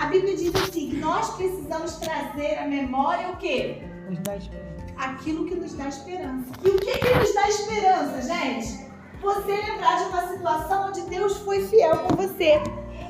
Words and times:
A 0.00 0.06
Bíblia 0.06 0.34
diz 0.34 0.54
assim: 0.54 0.90
que 0.90 0.96
nós 0.96 1.28
precisamos 1.34 1.96
trazer 1.96 2.58
à 2.58 2.66
memória 2.66 3.28
o 3.28 3.36
quê? 3.36 3.82
Nos 4.08 4.18
dá 4.20 4.34
esperança. 4.34 4.86
Aquilo 4.96 5.44
que 5.44 5.54
nos 5.54 5.74
dá 5.74 5.88
esperança. 5.88 6.46
E 6.64 6.68
o 6.70 6.78
que, 6.78 6.98
que 6.98 7.14
nos 7.18 7.34
dá 7.34 7.48
esperança, 7.48 8.22
gente? 8.22 8.86
Você 9.20 9.52
lembrar 9.52 9.98
de 9.98 10.04
uma 10.04 10.28
situação 10.28 10.88
onde 10.88 11.02
Deus 11.02 11.36
foi 11.40 11.66
fiel 11.66 11.98
com 11.98 12.16
você. 12.16 12.62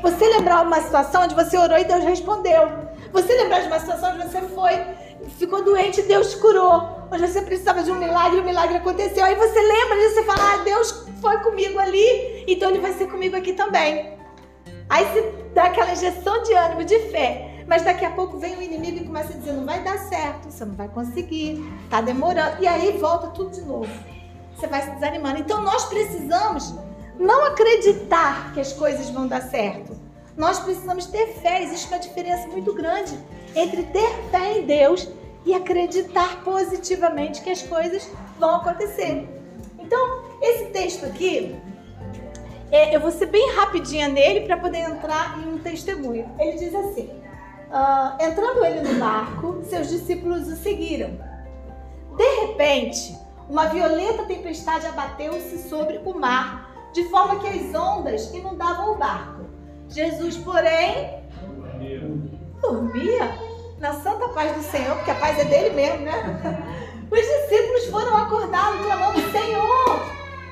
Você 0.02 0.28
lembrar 0.30 0.66
uma 0.66 0.80
situação 0.80 1.22
onde 1.22 1.34
você 1.36 1.56
orou 1.56 1.78
e 1.78 1.84
Deus 1.84 2.02
respondeu. 2.02 2.68
Você 3.12 3.34
lembrar 3.34 3.60
de 3.60 3.68
uma 3.68 3.78
situação 3.78 4.14
onde 4.14 4.28
você 4.28 4.40
foi, 4.48 4.72
ficou 5.38 5.62
doente 5.62 6.00
e 6.00 6.04
Deus 6.04 6.34
curou. 6.34 7.06
Onde 7.12 7.24
você 7.24 7.40
precisava 7.42 7.84
de 7.84 7.92
um 7.92 8.00
milagre 8.00 8.38
e 8.38 8.40
o 8.40 8.44
milagre 8.44 8.78
aconteceu. 8.78 9.24
Aí 9.24 9.36
você 9.36 9.60
lembra 9.60 9.96
disso 9.96 10.18
e 10.18 10.24
fala: 10.24 10.54
ah, 10.54 10.56
Deus 10.64 11.06
foi 11.20 11.38
comigo 11.38 11.78
ali, 11.78 12.44
então 12.48 12.68
Ele 12.68 12.80
vai 12.80 12.92
ser 12.94 13.06
comigo 13.06 13.36
aqui 13.36 13.52
também. 13.52 14.19
Aí 14.90 15.04
você 15.06 15.32
dá 15.54 15.66
aquela 15.66 15.92
injeção 15.92 16.42
de 16.42 16.52
ânimo, 16.52 16.84
de 16.84 16.98
fé. 17.10 17.64
Mas 17.66 17.82
daqui 17.82 18.04
a 18.04 18.10
pouco 18.10 18.36
vem 18.36 18.56
o 18.56 18.62
inimigo 18.62 18.98
e 18.98 19.04
começa 19.06 19.32
a 19.32 19.36
dizer: 19.36 19.52
não 19.52 19.64
vai 19.64 19.80
dar 19.84 19.96
certo, 19.96 20.50
você 20.50 20.64
não 20.64 20.74
vai 20.74 20.88
conseguir, 20.88 21.64
tá 21.88 22.00
demorando. 22.00 22.60
E 22.60 22.66
aí 22.66 22.98
volta 22.98 23.28
tudo 23.28 23.52
de 23.52 23.62
novo. 23.62 23.88
Você 24.56 24.66
vai 24.66 24.82
se 24.82 24.90
desanimando. 24.90 25.38
Então 25.38 25.62
nós 25.62 25.84
precisamos 25.84 26.74
não 27.16 27.46
acreditar 27.46 28.52
que 28.52 28.60
as 28.60 28.72
coisas 28.72 29.08
vão 29.10 29.28
dar 29.28 29.42
certo. 29.42 29.96
Nós 30.36 30.58
precisamos 30.58 31.06
ter 31.06 31.28
fé. 31.34 31.62
Existe 31.62 31.86
uma 31.86 31.98
diferença 32.00 32.48
muito 32.48 32.74
grande 32.74 33.16
entre 33.54 33.84
ter 33.84 34.10
fé 34.32 34.58
em 34.58 34.66
Deus 34.66 35.08
e 35.46 35.54
acreditar 35.54 36.42
positivamente 36.42 37.40
que 37.40 37.50
as 37.50 37.62
coisas 37.62 38.10
vão 38.38 38.56
acontecer. 38.56 39.28
Então, 39.78 40.24
esse 40.42 40.66
texto 40.66 41.06
aqui, 41.06 41.56
é, 42.70 42.94
eu 42.94 43.00
vou 43.00 43.10
ser 43.10 43.26
bem 43.26 43.54
rapidinha 43.54 44.08
nele 44.08 44.46
para 44.46 44.56
poder 44.56 44.78
entrar 44.78 45.38
em 45.38 45.54
um 45.54 45.58
testemunho. 45.58 46.28
Ele 46.38 46.56
diz 46.56 46.74
assim: 46.74 47.10
uh, 47.70 48.22
entrando 48.22 48.64
ele 48.64 48.88
no 48.88 48.98
barco, 48.98 49.62
seus 49.64 49.88
discípulos 49.88 50.48
o 50.48 50.56
seguiram. 50.56 51.18
De 52.16 52.46
repente, 52.46 53.16
uma 53.48 53.66
violenta 53.66 54.24
tempestade 54.24 54.86
abateu-se 54.86 55.68
sobre 55.68 56.00
o 56.04 56.14
mar, 56.14 56.70
de 56.92 57.04
forma 57.08 57.40
que 57.40 57.48
as 57.48 57.74
ondas 57.74 58.32
inundavam 58.32 58.94
o 58.94 58.98
barco. 58.98 59.44
Jesus, 59.88 60.36
porém, 60.36 61.24
dormia 62.60 63.34
na 63.78 63.94
santa 63.94 64.28
paz 64.28 64.54
do 64.54 64.62
Senhor, 64.62 64.94
porque 64.96 65.10
a 65.10 65.14
paz 65.16 65.38
é 65.38 65.44
dele 65.44 65.74
mesmo, 65.74 66.04
né? 66.04 66.62
Os 67.10 67.18
discípulos 67.18 67.86
foram 67.86 68.16
acordados, 68.16 68.86
clamando: 68.86 69.20
Senhor, 69.32 70.06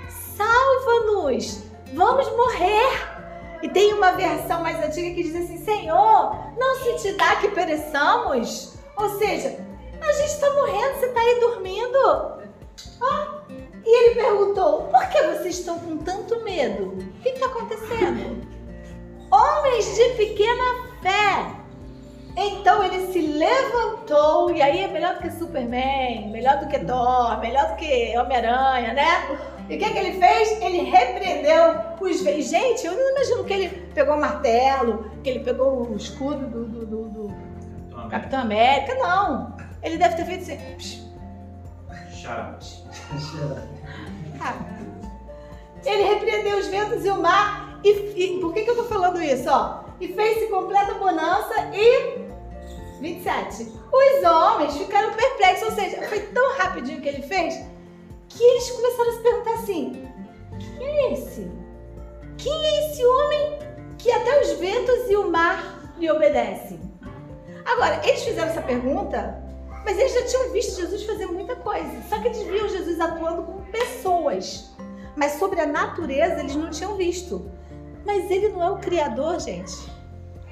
salva-nos, 0.09 1.68
vamos 1.95 2.29
morrer. 2.37 3.19
E 3.63 3.69
tem 3.69 3.93
uma 3.95 4.13
versão 4.13 4.63
mais 4.63 4.79
antiga 4.85 5.15
que 5.15 5.23
diz 5.23 5.35
assim: 5.35 5.65
Senhor, 5.65 6.37
não 6.57 6.75
se 6.77 6.97
te 7.03 7.13
dá 7.15 7.37
que 7.37 7.49
pereçamos. 7.49 8.75
Ou 8.97 9.19
seja, 9.19 9.59
a 10.01 10.13
gente 10.13 10.31
está 10.31 10.53
morrendo, 10.55 10.99
você 10.99 11.07
está 11.07 11.21
aí 11.21 11.41
dormindo. 11.41 12.39
Ah, 13.03 13.43
e 13.85 14.05
ele 14.05 14.15
perguntou: 14.15 14.83
Por 14.85 15.09
que 15.09 15.23
vocês 15.23 15.59
estão 15.59 15.79
com 15.79 15.99
tanto 15.99 16.43
medo? 16.45 16.85
O 16.85 17.23
que 17.23 17.31
está 17.31 17.47
acontecendo? 17.47 18.47
Homens 19.31 19.97
de 19.97 20.09
pequena 20.11 20.89
fé. 21.03 21.58
Então 22.41 22.85
ele 22.85 23.13
se 23.13 23.21
levantou, 23.21 24.53
e 24.53 24.63
aí 24.63 24.85
é 24.85 24.87
melhor 24.87 25.15
do 25.15 25.23
que 25.23 25.31
Superman, 25.33 26.31
melhor 26.31 26.61
do 26.61 26.69
que 26.69 26.79
Thor, 26.79 27.41
melhor 27.41 27.71
do 27.71 27.75
que 27.75 28.17
Homem-Aranha, 28.17 28.95
né? 28.95 29.37
E 29.69 29.75
o 29.75 29.79
que, 29.79 29.91
que 29.91 29.99
ele 29.99 30.21
fez? 30.21 30.63
Ele 30.63 30.83
repreendeu 30.83 31.75
os 32.01 32.23
veículos. 32.23 32.49
Gente, 32.49 32.87
eu 32.87 32.93
não 32.93 33.11
imagino 33.11 33.45
que 33.45 33.53
ele 33.53 33.69
pegou 33.93 34.15
o 34.15 34.21
martelo, 34.21 35.11
que 35.25 35.31
ele 35.31 35.41
pegou 35.41 35.91
o 35.91 35.97
escudo 35.97 36.47
do, 36.47 36.65
do, 36.65 36.87
do, 36.87 37.09
do 37.09 38.09
Capitão 38.09 38.43
América. 38.43 38.95
Não. 38.95 39.57
Ele 39.83 39.99
deve 39.99 40.15
ter 40.15 40.25
feito 40.25 40.43
assim. 40.43 41.11
Chaves. 42.13 42.85
Ah. 44.41 44.55
Ele 45.85 46.05
repreendeu 46.05 46.59
os 46.59 46.69
ventos 46.69 47.05
e 47.05 47.11
o 47.11 47.21
mar. 47.21 47.81
E, 47.83 47.91
e 47.91 48.41
por 48.41 48.55
que, 48.55 48.63
que 48.63 48.71
eu 48.71 48.77
tô 48.77 48.85
falando 48.85 49.21
isso? 49.21 49.51
Ó, 49.51 49.81
e 50.01 50.07
fez-se 50.07 50.47
completa 50.47 50.95
bonança 50.95 51.71
e 51.75 52.28
27. 53.01 53.73
Os 53.93 54.31
homens 54.31 54.77
ficaram 54.77 55.13
perplexos, 55.15 55.69
ou 55.69 55.75
seja, 55.75 56.03
foi 56.09 56.21
tão 56.21 56.57
rapidinho 56.59 57.01
que 57.01 57.09
ele 57.09 57.23
fez 57.23 57.55
que 58.29 58.43
eles 58.43 58.71
começaram 58.71 59.11
a 59.11 59.13
se 59.15 59.23
perguntar 59.23 59.55
assim: 59.55 60.09
quem 60.77 60.87
é 60.87 61.13
esse? 61.13 61.51
Quem 62.37 62.53
é 62.53 62.87
esse 62.87 63.05
homem 63.05 63.59
que 63.99 64.13
até 64.13 64.41
os 64.41 64.53
ventos 64.53 65.11
e 65.11 65.17
o 65.17 65.31
mar 65.31 65.95
lhe 65.99 66.11
obedecem? 66.11 66.81
Agora, 67.65 68.01
eles 68.07 68.23
fizeram 68.23 68.49
essa 68.49 68.63
pergunta, 68.63 69.43
mas 69.85 69.99
eles 69.99 70.15
já 70.15 70.25
tinham 70.25 70.53
visto 70.53 70.81
Jesus 70.81 71.05
fazer 71.05 71.27
muita 71.27 71.57
coisa. 71.57 71.91
Só 72.09 72.19
que 72.19 72.29
eles 72.29 72.43
viam 72.43 72.69
Jesus 72.69 73.01
atuando 73.01 73.43
com 73.43 73.63
pessoas. 73.71 74.71
Mas 75.17 75.33
sobre 75.33 75.61
a 75.61 75.67
natureza 75.67 76.41
eles 76.41 76.55
não 76.55 76.71
tinham 76.71 76.97
visto. 76.97 77.51
Mas 78.07 78.31
ele 78.31 78.49
não 78.51 78.63
é 78.63 78.71
o 78.71 78.79
Criador, 78.79 79.41
gente. 79.41 79.75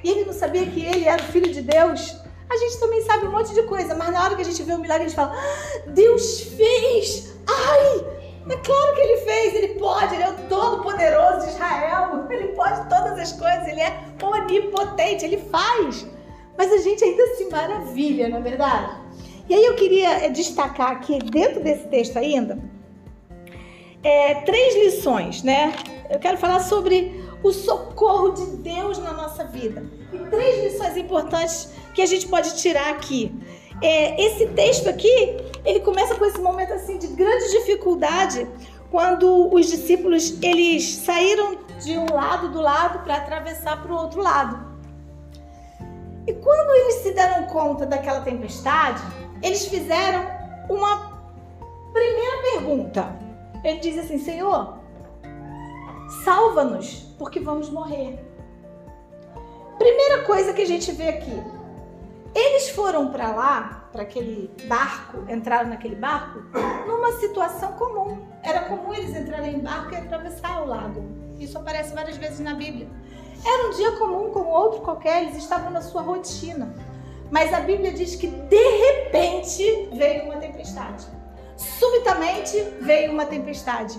E 0.02 0.10
ele 0.10 0.24
não 0.24 0.32
sabia 0.32 0.66
que 0.66 0.84
ele 0.84 1.04
era 1.06 1.22
o 1.22 1.26
Filho 1.26 1.52
de 1.52 1.62
Deus. 1.62 2.16
A 2.48 2.56
gente 2.56 2.78
também 2.78 3.02
sabe 3.02 3.26
um 3.26 3.32
monte 3.32 3.52
de 3.52 3.62
coisa, 3.64 3.94
mas 3.94 4.12
na 4.12 4.22
hora 4.22 4.36
que 4.36 4.42
a 4.42 4.44
gente 4.44 4.62
vê 4.62 4.72
o 4.72 4.78
milagre, 4.78 5.06
a 5.06 5.08
gente 5.08 5.16
fala: 5.16 5.34
ah, 5.34 5.90
Deus 5.90 6.40
fez! 6.40 7.34
Ai! 7.46 8.16
É 8.48 8.56
claro 8.58 8.94
que 8.94 9.00
ele 9.00 9.16
fez, 9.22 9.54
ele 9.54 9.68
pode, 9.74 10.14
ele 10.14 10.22
é 10.22 10.30
o 10.30 10.34
todo-poderoso 10.48 11.46
de 11.46 11.52
Israel, 11.52 12.26
ele 12.30 12.48
pode 12.48 12.88
todas 12.88 13.18
as 13.18 13.32
coisas, 13.32 13.66
ele 13.66 13.80
é 13.80 14.04
onipotente, 14.22 15.24
ele 15.24 15.38
faz. 15.50 16.06
Mas 16.56 16.72
a 16.72 16.78
gente 16.78 17.02
ainda 17.02 17.26
se 17.34 17.46
maravilha, 17.50 18.28
não 18.28 18.38
é 18.38 18.40
verdade? 18.40 19.00
E 19.48 19.54
aí 19.54 19.64
eu 19.64 19.74
queria 19.74 20.24
eh, 20.24 20.28
destacar 20.28 20.92
aqui, 20.92 21.18
dentro 21.18 21.60
desse 21.60 21.88
texto 21.88 22.16
ainda, 22.16 22.58
é, 24.02 24.34
três 24.42 24.74
lições, 24.76 25.42
né? 25.42 25.74
Eu 26.08 26.20
quero 26.20 26.38
falar 26.38 26.60
sobre 26.60 27.20
o 27.42 27.52
socorro 27.52 28.30
de 28.30 28.46
Deus 28.58 28.98
na 28.98 29.12
nossa 29.12 29.42
vida. 29.44 29.84
E 30.12 30.18
três 30.30 30.72
lições 30.72 30.96
importantes 30.96 31.72
que 31.96 32.02
a 32.02 32.06
gente 32.06 32.28
pode 32.28 32.54
tirar 32.56 32.90
aqui. 32.90 33.34
É, 33.82 34.22
esse 34.22 34.46
texto 34.48 34.86
aqui, 34.88 35.38
ele 35.64 35.80
começa 35.80 36.14
com 36.14 36.26
esse 36.26 36.38
momento 36.38 36.74
assim 36.74 36.98
de 36.98 37.06
grande 37.08 37.50
dificuldade, 37.52 38.46
quando 38.90 39.52
os 39.52 39.66
discípulos 39.66 40.36
eles 40.42 40.84
saíram 40.84 41.56
de 41.82 41.96
um 41.96 42.04
lado 42.14 42.50
do 42.50 42.60
lado 42.60 43.02
para 43.02 43.16
atravessar 43.16 43.82
para 43.82 43.90
o 43.90 43.96
outro 43.96 44.20
lado. 44.20 44.76
E 46.26 46.34
quando 46.34 46.70
eles 46.80 46.94
se 46.96 47.12
deram 47.12 47.46
conta 47.46 47.86
daquela 47.86 48.20
tempestade, 48.20 49.00
eles 49.42 49.64
fizeram 49.66 50.26
uma 50.68 51.18
primeira 51.94 52.42
pergunta. 52.52 53.08
Ele 53.64 53.78
diz 53.78 53.98
assim: 53.98 54.18
Senhor, 54.18 54.78
salva-nos, 56.24 57.14
porque 57.18 57.40
vamos 57.40 57.70
morrer. 57.70 58.18
Primeira 59.78 60.24
coisa 60.24 60.52
que 60.52 60.62
a 60.62 60.66
gente 60.66 60.92
vê 60.92 61.08
aqui. 61.08 61.55
Eles 62.36 62.68
foram 62.68 63.08
para 63.08 63.32
lá, 63.34 63.88
para 63.90 64.02
aquele 64.02 64.50
barco, 64.68 65.24
entraram 65.26 65.70
naquele 65.70 65.96
barco, 65.96 66.38
numa 66.86 67.12
situação 67.12 67.72
comum. 67.72 68.28
Era 68.42 68.64
comum 68.64 68.92
eles 68.92 69.16
entrarem 69.16 69.54
em 69.54 69.60
barco 69.60 69.94
e 69.94 69.96
atravessar 69.96 70.62
o 70.62 70.66
lago. 70.66 71.02
Isso 71.38 71.56
aparece 71.56 71.94
várias 71.94 72.18
vezes 72.18 72.40
na 72.40 72.52
Bíblia. 72.52 72.90
Era 73.42 73.68
um 73.68 73.70
dia 73.70 73.92
comum 73.92 74.28
como 74.32 74.50
outro 74.50 74.82
qualquer, 74.82 75.22
eles 75.22 75.36
estavam 75.38 75.70
na 75.70 75.80
sua 75.80 76.02
rotina. 76.02 76.74
Mas 77.30 77.54
a 77.54 77.60
Bíblia 77.60 77.94
diz 77.94 78.16
que 78.16 78.26
de 78.26 78.68
repente 78.78 79.88
veio 79.94 80.24
uma 80.24 80.36
tempestade. 80.36 81.06
Subitamente 81.56 82.60
veio 82.82 83.12
uma 83.12 83.24
tempestade. 83.24 83.98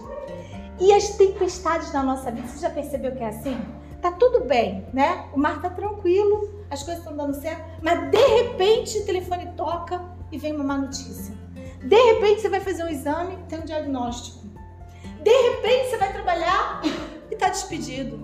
E 0.80 0.94
as 0.94 1.10
tempestades 1.18 1.92
na 1.92 2.04
nossa 2.04 2.30
vida, 2.30 2.48
você 2.48 2.60
já 2.60 2.70
percebeu 2.70 3.16
que 3.16 3.24
é 3.24 3.30
assim? 3.30 3.60
Tá 4.08 4.14
tudo 4.14 4.46
bem, 4.46 4.88
né? 4.94 5.26
O 5.34 5.38
mar 5.38 5.62
tá 5.62 5.70
tranquilo, 5.70 6.64
as 6.72 6.82
coisas 6.82 7.04
estão 7.04 7.14
dando 7.14 7.34
certo, 7.42 7.62
mas 7.82 8.10
de 8.10 8.18
repente 8.18 9.00
o 9.00 9.06
telefone 9.06 9.48
toca 9.58 10.02
e 10.32 10.38
vem 10.38 10.56
uma 10.56 10.64
má 10.64 10.78
notícia. 10.78 11.36
De 11.84 11.96
repente 12.14 12.40
você 12.40 12.48
vai 12.48 12.62
fazer 12.62 12.86
um 12.86 12.88
exame, 12.88 13.38
tem 13.50 13.60
um 13.60 13.66
diagnóstico. 13.66 14.48
De 15.22 15.30
repente 15.30 15.90
você 15.90 15.98
vai 15.98 16.14
trabalhar 16.14 16.82
e 17.30 17.36
tá 17.36 17.50
despedido. 17.50 18.18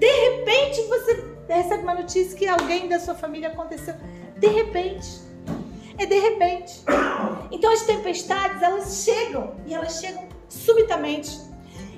De 0.00 0.10
repente 0.10 0.82
você 0.88 1.24
recebe 1.46 1.84
uma 1.84 1.94
notícia 1.94 2.36
que 2.36 2.48
alguém 2.48 2.88
da 2.88 2.98
sua 2.98 3.14
família 3.14 3.50
aconteceu. 3.50 3.94
De 4.36 4.48
repente. 4.48 5.20
É 5.96 6.06
de 6.06 6.18
repente. 6.18 6.82
Então 7.52 7.72
as 7.72 7.82
tempestades, 7.82 8.60
elas 8.62 9.04
chegam 9.04 9.54
e 9.64 9.74
elas 9.74 10.00
chegam 10.00 10.26
subitamente. 10.48 11.49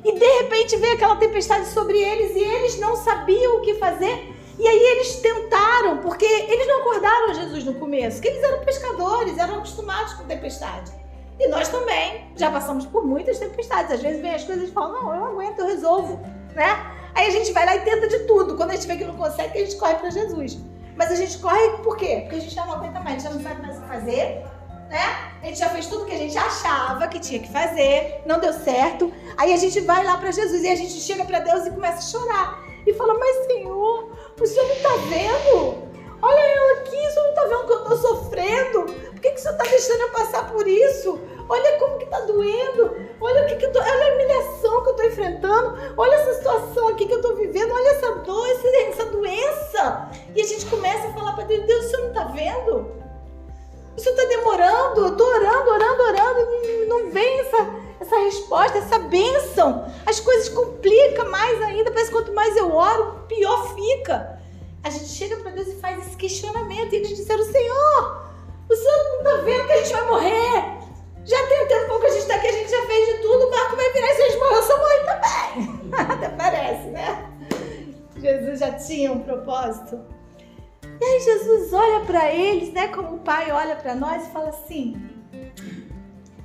E 0.04 0.18
de 0.18 0.26
repente 0.42 0.76
veio 0.76 0.94
aquela 0.94 1.16
tempestade 1.16 1.66
sobre 1.68 1.96
eles 1.98 2.34
e 2.34 2.40
eles 2.40 2.78
não 2.78 2.96
sabiam 2.96 3.58
o 3.58 3.60
que 3.60 3.74
fazer. 3.74 4.32
E 4.58 4.68
aí 4.68 4.78
eles 4.78 5.16
tentaram, 5.16 5.98
porque 5.98 6.24
eles 6.24 6.66
não 6.66 6.80
acordaram 6.80 7.34
Jesus 7.34 7.64
no 7.64 7.74
começo, 7.74 8.20
que 8.20 8.28
eles 8.28 8.42
eram 8.42 8.64
pescadores, 8.64 9.38
eram 9.38 9.56
acostumados 9.56 10.14
com 10.14 10.24
tempestade. 10.24 10.92
E 11.38 11.48
nós 11.48 11.68
também 11.68 12.30
já 12.36 12.50
passamos 12.50 12.84
por 12.86 13.04
muitas 13.04 13.38
tempestades. 13.38 13.92
Às 13.92 14.02
vezes 14.02 14.20
vem 14.20 14.34
as 14.34 14.44
coisas 14.44 14.68
e 14.68 14.72
falam, 14.72 15.02
não, 15.02 15.14
eu 15.14 15.24
aguento, 15.24 15.60
eu 15.60 15.66
resolvo, 15.66 16.20
né? 16.54 16.92
Aí 17.14 17.26
a 17.26 17.30
gente 17.30 17.52
vai 17.52 17.64
lá 17.64 17.76
e 17.76 17.80
tenta 17.80 18.08
de 18.08 18.20
tudo. 18.20 18.56
Quando 18.56 18.70
a 18.70 18.74
gente 18.74 18.86
vê 18.86 18.96
que 18.96 19.04
não 19.04 19.16
consegue, 19.16 19.58
a 19.58 19.64
gente 19.64 19.76
corre 19.76 19.94
para 19.94 20.10
Jesus. 20.10 20.58
Mas 20.96 21.10
a 21.10 21.14
gente 21.14 21.38
corre 21.38 21.78
por 21.82 21.96
quê? 21.96 22.20
Porque 22.22 22.36
a 22.36 22.40
gente 22.40 22.54
já 22.54 22.66
não 22.66 22.74
aguenta 22.74 23.00
mais, 23.00 23.22
já 23.22 23.30
não 23.30 23.42
sabe 23.42 23.62
mais 23.62 23.78
o 23.78 23.80
que 23.80 23.88
fazer, 23.88 24.44
né? 24.92 25.32
A 25.42 25.46
gente 25.46 25.58
já 25.58 25.70
fez 25.70 25.86
tudo 25.86 26.04
que 26.04 26.14
a 26.14 26.18
gente 26.18 26.36
achava 26.36 27.08
que 27.08 27.18
tinha 27.18 27.40
que 27.40 27.50
fazer, 27.50 28.20
não 28.26 28.38
deu 28.38 28.52
certo. 28.52 29.10
Aí 29.38 29.54
a 29.54 29.56
gente 29.56 29.80
vai 29.80 30.04
lá 30.04 30.18
para 30.18 30.30
Jesus 30.30 30.62
e 30.62 30.68
a 30.68 30.76
gente 30.76 31.00
chega 31.00 31.24
para 31.24 31.40
Deus 31.40 31.66
e 31.66 31.70
começa 31.70 31.98
a 31.98 32.20
chorar. 32.20 32.62
E 32.86 32.92
fala, 32.92 33.14
mas 33.14 33.46
Senhor, 33.46 34.10
o 34.38 34.46
Senhor 34.46 34.68
não 34.68 34.74
está 34.74 34.90
vendo? 35.08 35.92
Olha 36.20 36.56
eu 36.56 36.76
aqui, 36.76 36.96
o 36.96 37.10
Senhor 37.10 37.24
não 37.24 37.30
está 37.30 37.44
vendo 37.46 37.66
que 37.66 37.72
eu 37.72 37.82
estou 37.82 37.96
sofrendo? 37.96 38.84
Por 38.84 39.20
que, 39.20 39.30
que 39.30 39.38
o 39.38 39.42
Senhor 39.42 39.54
está 39.54 39.64
deixando 39.64 40.00
eu 40.02 40.10
passar 40.10 40.52
por 40.52 40.68
isso? 40.68 41.18
Olha 41.48 41.78
como 41.78 41.98
que 41.98 42.04
está 42.04 42.20
doendo. 42.20 42.96
Olha 43.18 43.42
o 43.42 43.46
que, 43.46 43.56
que 43.56 43.64
eu 43.64 43.72
tô, 43.72 43.80
olha 43.80 44.12
a 44.12 44.14
humilhação 44.14 44.82
que 44.82 44.88
eu 44.88 44.92
estou 44.92 45.06
enfrentando. 45.06 45.94
Olha 45.96 46.14
essa 46.16 46.34
situação 46.34 46.88
aqui 46.88 47.06
que 47.06 47.14
eu 47.14 47.20
estou 47.20 47.34
vivendo. 47.34 47.72
Olha 47.72 47.88
essa 47.88 48.12
dor, 48.16 48.46
essa, 48.46 48.68
essa 48.68 49.06
doença. 49.06 50.10
E 50.34 50.42
a 50.42 50.44
gente 50.44 50.66
começa 50.66 51.08
a 51.08 51.12
falar 51.14 51.32
para 51.32 51.44
Deus, 51.44 51.64
Deus, 51.66 51.86
o 51.86 51.88
Senhor 51.88 52.02
não 52.02 52.08
está 52.08 52.24
vendo? 52.24 53.01
O 53.96 54.00
Senhor 54.00 54.16
está 54.16 54.28
demorando, 54.28 55.00
eu 55.00 55.08
estou 55.08 55.26
orando, 55.26 55.70
orando, 55.70 56.02
orando, 56.02 56.86
não 56.88 57.10
vem 57.10 57.40
essa, 57.40 57.68
essa 58.00 58.18
resposta, 58.20 58.78
essa 58.78 58.98
bênção. 58.98 59.84
As 60.06 60.18
coisas 60.18 60.48
complicam 60.48 61.30
mais 61.30 61.60
ainda, 61.62 61.90
parece 61.90 62.10
que 62.10 62.16
quanto 62.16 62.32
mais 62.32 62.56
eu 62.56 62.74
oro, 62.74 63.24
pior 63.28 63.74
fica. 63.74 64.40
A 64.82 64.90
gente 64.90 65.08
chega 65.08 65.36
para 65.36 65.52
Deus 65.52 65.68
e 65.68 65.76
faz 65.76 66.06
esse 66.06 66.16
questionamento, 66.16 66.92
e 66.92 66.96
eles 66.96 67.10
disseram, 67.10 67.44
Senhor, 67.44 68.22
o 68.68 68.74
Senhor 68.74 68.98
não 69.04 69.18
está 69.18 69.36
vendo 69.44 69.66
que 69.66 69.72
a 69.72 69.76
gente 69.76 69.92
vai 69.92 70.08
morrer? 70.08 70.82
Já 71.24 71.46
tem 71.46 71.64
um 71.64 71.68
tempo 71.68 72.00
que 72.00 72.06
a 72.06 72.10
gente 72.10 72.22
está 72.22 72.34
aqui, 72.34 72.46
a 72.48 72.52
gente 72.52 72.70
já 72.70 72.86
fez 72.86 73.06
de 73.06 73.22
tudo, 73.22 73.46
o 73.46 73.50
barco 73.50 73.76
vai 73.76 73.92
virar 73.92 74.08
e 74.08 74.14
se 74.14 74.22
a 74.22 74.28
gente 74.28 74.38
morrer, 74.38 74.56
eu 74.56 74.62
sou 74.62 74.78
mãe 74.78 74.98
também. 75.04 75.92
Até 76.16 76.28
parece, 76.30 76.88
né? 76.88 77.32
Jesus 78.16 78.58
já 78.58 78.72
tinha 78.72 79.12
um 79.12 79.20
propósito. 79.20 80.00
E 81.02 81.04
aí 81.04 81.20
Jesus 81.20 81.72
olha 81.72 82.04
para 82.04 82.32
eles, 82.32 82.72
né, 82.72 82.86
como 82.86 83.16
o 83.16 83.18
Pai 83.18 83.50
olha 83.50 83.74
para 83.74 83.92
nós 83.92 84.24
e 84.24 84.30
fala 84.30 84.50
assim: 84.50 84.94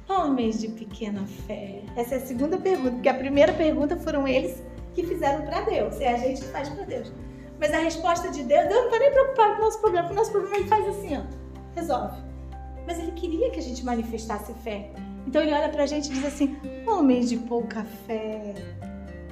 Homens 0.09 0.59
de 0.59 0.69
pequena 0.69 1.27
fé. 1.45 1.83
Essa 1.95 2.15
é 2.15 2.17
a 2.17 2.21
segunda 2.21 2.57
pergunta, 2.57 2.93
porque 2.93 3.07
a 3.07 3.13
primeira 3.13 3.53
pergunta 3.53 3.95
foram 3.97 4.27
eles 4.27 4.63
que 4.95 5.05
fizeram 5.05 5.45
para 5.45 5.61
Deus, 5.61 6.01
é 6.01 6.11
a 6.11 6.17
gente 6.17 6.41
que 6.41 6.47
faz 6.47 6.69
para 6.69 6.85
Deus. 6.85 7.13
Mas 7.59 7.71
a 7.71 7.77
resposta 7.77 8.31
de 8.31 8.41
Deus, 8.41 8.67
Deus 8.67 8.79
não 8.79 8.85
está 8.85 8.97
nem 8.97 9.11
preocupado 9.11 9.53
com 9.57 9.61
o 9.61 9.65
nosso 9.65 9.79
problema, 9.79 10.07
porque 10.07 10.19
o 10.19 10.21
nosso 10.23 10.31
problema 10.31 10.57
ele 10.57 10.67
faz 10.67 10.87
assim, 10.87 11.17
ó, 11.17 11.21
resolve. 11.75 12.19
Mas 12.87 12.97
ele 12.97 13.11
queria 13.11 13.51
que 13.51 13.59
a 13.59 13.63
gente 13.63 13.85
manifestasse 13.85 14.51
fé. 14.63 14.89
Então 15.27 15.39
ele 15.43 15.53
olha 15.53 15.69
para 15.69 15.83
a 15.83 15.85
gente 15.85 16.09
e 16.09 16.13
diz 16.13 16.25
assim: 16.25 16.57
Homens 16.87 17.29
de 17.29 17.37
pouca 17.37 17.85
fé, 18.07 18.55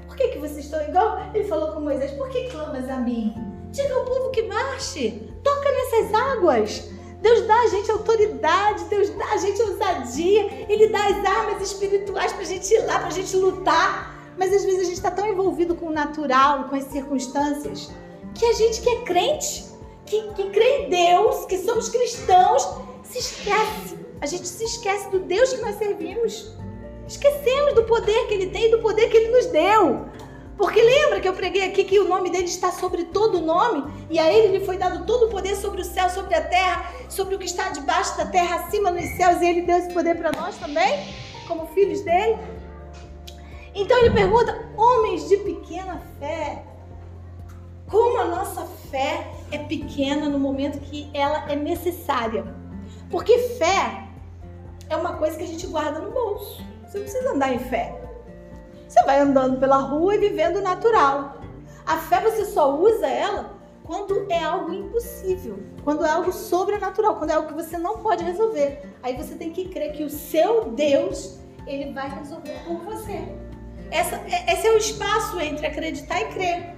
por 0.06 0.16
que, 0.16 0.28
que 0.28 0.38
vocês 0.38 0.66
estão 0.66 0.84
igual? 0.88 1.20
Ele 1.34 1.46
falou 1.46 1.72
com 1.72 1.82
Moisés: 1.82 2.12
Por 2.12 2.30
que 2.30 2.48
clamas 2.52 2.88
a 2.88 2.98
mim? 2.98 3.55
Diga 3.76 3.94
ao 3.94 4.06
povo 4.06 4.30
que 4.30 4.42
marche, 4.44 5.22
toca 5.44 5.70
nessas 5.70 6.14
águas. 6.14 6.84
Deus 7.22 7.46
dá 7.46 7.60
a 7.60 7.68
gente 7.68 7.92
autoridade, 7.92 8.86
Deus 8.86 9.10
dá 9.10 9.26
a 9.34 9.38
gente 9.38 9.62
ousadia, 9.64 10.66
Ele 10.70 10.88
dá 10.88 11.06
as 11.08 11.26
armas 11.26 11.62
espirituais 11.62 12.32
para 12.32 12.44
a 12.44 12.46
gente 12.46 12.74
ir 12.74 12.86
lá, 12.86 13.00
para 13.00 13.08
a 13.10 13.12
gente 13.12 13.36
lutar. 13.36 14.16
Mas 14.38 14.54
às 14.54 14.64
vezes 14.64 14.80
a 14.80 14.84
gente 14.86 14.94
está 14.94 15.12
tão 15.12 15.28
envolvido 15.28 15.76
com 15.76 15.88
o 15.88 15.92
natural, 15.92 16.70
com 16.70 16.76
as 16.78 16.86
circunstâncias, 16.86 17.92
que 18.34 18.46
a 18.46 18.54
gente 18.54 18.80
que 18.80 18.90
é 18.90 19.02
crente, 19.02 19.66
que, 20.06 20.22
que 20.22 20.50
crê 20.52 20.86
em 20.86 20.90
Deus, 20.90 21.46
que 21.46 21.58
somos 21.58 21.90
cristãos, 21.90 22.66
se 23.04 23.20
esquece. 23.20 23.98
A 24.22 24.26
gente 24.26 24.48
se 24.48 24.64
esquece 24.64 25.10
do 25.10 25.20
Deus 25.20 25.52
que 25.52 25.62
nós 25.62 25.76
servimos. 25.76 26.56
Esquecemos 27.06 27.74
do 27.74 27.84
poder 27.84 28.26
que 28.28 28.36
Ele 28.36 28.48
tem 28.48 28.68
e 28.68 28.72
do 28.72 28.80
poder 28.80 29.10
que 29.10 29.18
Ele 29.18 29.32
nos 29.32 29.48
deu. 29.48 30.06
Porque 30.58 30.82
lembra 30.82 31.20
que 31.20 31.28
eu 31.28 31.34
preguei 31.34 31.66
aqui 31.66 31.84
que 31.84 32.00
o 32.00 32.08
nome 32.08 32.30
dele 32.30 32.46
está 32.46 32.72
sobre 32.72 33.06
todo 33.06 33.42
nome? 33.42 33.92
E 34.10 34.18
a 34.18 34.32
ele 34.32 34.58
lhe 34.58 34.66
foi 34.66 34.78
dado 34.78 35.06
todo 35.06 35.26
o 35.26 35.30
poder 35.30 35.56
sobre 35.56 35.82
o 35.82 35.86
céu, 35.86 36.10
sobre 36.10 36.34
a 36.34 36.42
terra, 36.42 36.94
sobre 37.10 37.36
o 37.36 37.40
que 37.40 37.46
está 37.46 37.70
debaixo 37.70 38.18
da 38.18 38.26
terra, 38.26 38.62
acima 38.62 38.90
nos 38.90 39.06
céus. 39.18 39.42
E 39.42 39.46
ele 39.46 39.62
deu 39.64 39.78
esse 39.78 39.94
poder 39.94 40.16
para 40.16 40.32
nós 40.32 40.58
também, 40.58 41.08
como 41.48 41.68
filhos 41.68 42.02
dele. 42.02 42.38
Então 43.74 43.98
ele 44.00 44.12
pergunta: 44.12 44.70
homens 44.78 45.28
de 45.28 45.38
pequena 45.38 46.02
fé, 46.20 46.64
como 47.90 48.18
a 48.22 48.26
nossa 48.26 48.66
fé 48.90 49.30
é 49.52 49.58
pequena 49.58 50.30
no 50.30 50.40
momento 50.40 50.80
que 50.80 51.10
ela 51.14 51.52
é 51.52 51.56
necessária? 51.58 52.46
Porque 53.12 53.38
fé 53.58 54.08
é 54.90 54.96
uma 54.96 55.18
coisa 55.18 55.38
que 55.38 55.44
a 55.44 55.48
gente 55.48 55.68
guarda 55.68 56.00
no 56.00 56.12
bolso. 56.12 56.64
Você 56.86 56.98
não 56.98 57.06
precisa 57.06 57.32
andar 57.32 57.54
em 57.54 57.60
fé. 57.60 58.05
Você 58.96 59.04
vai 59.04 59.20
andando 59.20 59.60
pela 59.60 59.76
rua 59.76 60.16
e 60.16 60.20
vivendo 60.20 60.62
natural. 60.62 61.36
A 61.86 61.98
fé 61.98 62.22
você 62.22 62.46
só 62.46 62.74
usa 62.80 63.06
ela 63.06 63.52
quando 63.84 64.26
é 64.32 64.42
algo 64.42 64.74
impossível, 64.74 65.60
quando 65.84 66.06
é 66.06 66.10
algo 66.10 66.32
sobrenatural, 66.32 67.18
quando 67.18 67.32
é 67.32 67.34
algo 67.34 67.50
que 67.50 67.54
você 67.54 67.78
não 67.78 67.98
pode 67.98 68.24
resolver. 68.24 68.90
Aí 69.04 69.18
você 69.18 69.36
tem 69.36 69.52
que 69.52 69.68
crer 69.68 69.92
que 69.92 70.06
o 70.06 70.10
seu 70.10 70.72
Deus, 70.72 71.38
ele 71.68 71.92
vai 71.92 72.10
resolver 72.10 72.58
por 72.66 72.78
você. 72.86 73.28
Essa, 73.92 74.16
é, 74.16 74.54
esse 74.54 74.66
é 74.66 74.72
o 74.72 74.78
espaço 74.78 75.42
entre 75.42 75.68
acreditar 75.68 76.22
e 76.22 76.26
crer. 76.30 76.76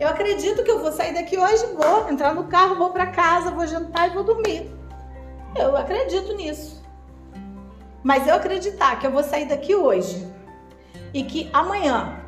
Eu 0.00 0.08
acredito 0.08 0.64
que 0.64 0.70
eu 0.70 0.80
vou 0.80 0.90
sair 0.90 1.14
daqui 1.14 1.38
hoje, 1.38 1.64
vou 1.76 2.08
entrar 2.10 2.34
no 2.34 2.48
carro, 2.48 2.74
vou 2.74 2.90
para 2.90 3.06
casa, 3.06 3.52
vou 3.52 3.68
jantar 3.68 4.10
e 4.10 4.14
vou 4.14 4.24
dormir. 4.24 4.68
Eu 5.54 5.76
acredito 5.76 6.34
nisso. 6.34 6.82
Mas 8.02 8.26
eu 8.26 8.34
acreditar 8.34 8.98
que 8.98 9.06
eu 9.06 9.12
vou 9.12 9.22
sair 9.22 9.44
daqui 9.44 9.76
hoje 9.76 10.32
e 11.12 11.22
que 11.24 11.50
amanhã 11.52 12.20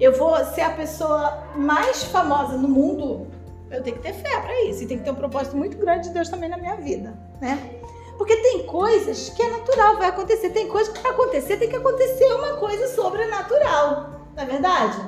eu 0.00 0.12
vou 0.12 0.36
ser 0.46 0.62
a 0.62 0.70
pessoa 0.70 1.44
mais 1.56 2.04
famosa 2.04 2.56
no 2.56 2.68
mundo, 2.68 3.26
eu 3.70 3.82
tenho 3.82 3.96
que 3.96 4.02
ter 4.02 4.14
fé 4.14 4.40
para 4.40 4.64
isso. 4.64 4.82
E 4.82 4.86
tem 4.86 4.98
que 4.98 5.04
ter 5.04 5.10
um 5.10 5.16
propósito 5.16 5.56
muito 5.56 5.76
grande 5.76 6.08
de 6.08 6.14
Deus 6.14 6.28
também 6.28 6.48
na 6.48 6.56
minha 6.56 6.76
vida, 6.76 7.18
né? 7.40 7.80
Porque 8.16 8.36
tem 8.36 8.66
coisas 8.66 9.28
que 9.30 9.42
é 9.42 9.50
natural, 9.50 9.96
vai 9.96 10.08
acontecer. 10.08 10.50
Tem 10.50 10.68
coisas 10.68 10.92
que 10.92 11.00
para 11.00 11.12
acontecer 11.12 11.56
tem 11.56 11.68
que 11.68 11.76
acontecer 11.76 12.32
uma 12.34 12.56
coisa 12.56 12.88
sobrenatural, 12.94 14.22
não 14.34 14.42
é 14.42 14.46
verdade? 14.46 14.98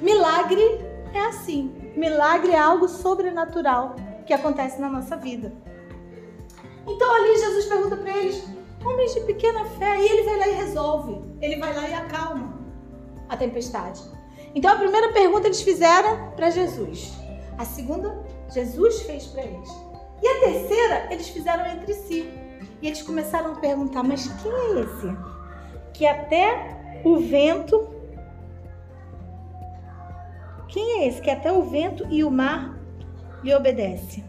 Milagre 0.00 0.80
é 1.12 1.20
assim. 1.26 1.92
Milagre 1.96 2.52
é 2.52 2.58
algo 2.58 2.88
sobrenatural 2.88 3.96
que 4.26 4.32
acontece 4.32 4.80
na 4.80 4.88
nossa 4.88 5.16
vida. 5.16 5.52
Então 6.86 7.14
ali 7.14 7.38
Jesus 7.38 7.64
pergunta 7.66 7.96
para 7.96 8.16
eles: 8.16 8.44
Homens 8.84 9.14
de 9.14 9.20
pequena 9.20 9.64
fé. 9.64 9.98
E 9.98 10.06
ele 10.06 10.22
vai 10.22 10.38
lá 10.38 10.48
e 10.48 10.52
resolve. 10.52 11.33
Ele 11.44 11.56
vai 11.56 11.74
lá 11.74 11.86
e 11.86 11.92
acalma 11.92 12.58
a 13.28 13.36
tempestade. 13.36 14.00
Então 14.54 14.72
a 14.72 14.76
primeira 14.76 15.12
pergunta 15.12 15.46
eles 15.46 15.60
fizeram 15.60 16.30
para 16.30 16.48
Jesus. 16.48 17.12
A 17.58 17.66
segunda, 17.66 18.24
Jesus 18.48 19.02
fez 19.02 19.26
para 19.26 19.42
eles. 19.42 19.68
E 20.22 20.26
a 20.26 20.40
terceira, 20.40 21.08
eles 21.12 21.28
fizeram 21.28 21.66
entre 21.66 21.92
si. 21.92 22.30
E 22.80 22.86
eles 22.86 23.02
começaram 23.02 23.52
a 23.52 23.56
perguntar: 23.56 24.02
mas 24.02 24.26
quem 24.42 24.50
é 24.50 24.80
esse? 24.80 25.16
Que 25.92 26.06
até 26.06 27.02
o 27.04 27.18
vento. 27.18 27.88
Quem 30.66 31.00
é 31.00 31.08
esse 31.08 31.20
que 31.20 31.30
até 31.30 31.52
o 31.52 31.62
vento 31.64 32.06
e 32.08 32.24
o 32.24 32.30
mar 32.30 32.74
lhe 33.42 33.54
obedece? 33.54 34.24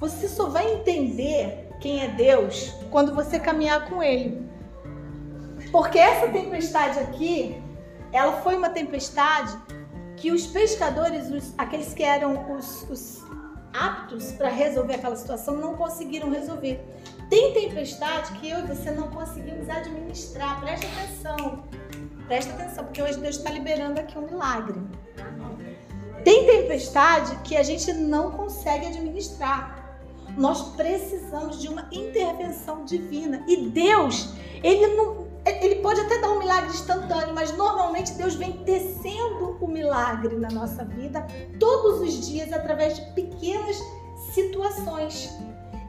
Você 0.00 0.26
só 0.26 0.48
vai 0.48 0.74
entender 0.74 1.68
quem 1.80 2.02
é 2.02 2.08
Deus 2.08 2.74
quando 2.90 3.14
você 3.14 3.38
caminhar 3.38 3.88
com 3.88 4.02
Ele. 4.02 4.50
Porque 5.72 5.98
essa 5.98 6.28
tempestade 6.28 6.98
aqui, 6.98 7.60
ela 8.12 8.42
foi 8.42 8.54
uma 8.54 8.68
tempestade 8.68 9.58
que 10.16 10.30
os 10.30 10.46
pescadores, 10.46 11.30
os, 11.30 11.54
aqueles 11.56 11.94
que 11.94 12.02
eram 12.02 12.54
os, 12.54 12.88
os 12.90 13.22
aptos 13.72 14.32
para 14.32 14.50
resolver 14.50 14.96
aquela 14.96 15.16
situação, 15.16 15.56
não 15.56 15.74
conseguiram 15.74 16.30
resolver. 16.30 16.78
Tem 17.30 17.54
tempestade 17.54 18.32
que 18.38 18.50
eu 18.50 18.58
e 18.58 18.62
você 18.62 18.90
não 18.90 19.08
conseguimos 19.08 19.68
administrar. 19.70 20.60
Preste 20.60 20.86
atenção. 20.86 21.64
Presta 22.28 22.52
atenção, 22.52 22.84
porque 22.84 23.02
hoje 23.02 23.18
Deus 23.18 23.36
está 23.36 23.50
liberando 23.50 23.98
aqui 23.98 24.18
um 24.18 24.26
milagre. 24.26 24.78
Tem 26.22 26.44
tempestade 26.46 27.34
que 27.42 27.56
a 27.56 27.62
gente 27.62 27.92
não 27.94 28.30
consegue 28.32 28.86
administrar 28.86 29.82
nós 30.36 30.74
precisamos 30.74 31.60
de 31.60 31.68
uma 31.68 31.86
intervenção 31.92 32.84
divina. 32.84 33.44
E 33.46 33.68
Deus, 33.68 34.30
ele 34.62 34.86
não 34.94 35.21
ele 35.44 35.76
pode 35.76 36.00
até 36.00 36.20
dar 36.20 36.30
um 36.30 36.38
milagre 36.38 36.70
instantâneo, 36.70 37.34
mas 37.34 37.56
normalmente 37.56 38.12
Deus 38.14 38.34
vem 38.34 38.52
tecendo 38.64 39.56
o 39.60 39.66
milagre 39.66 40.36
na 40.36 40.48
nossa 40.50 40.84
vida 40.84 41.26
todos 41.58 42.00
os 42.00 42.26
dias 42.28 42.52
através 42.52 42.96
de 42.96 43.02
pequenas 43.12 43.78
situações. 44.32 45.30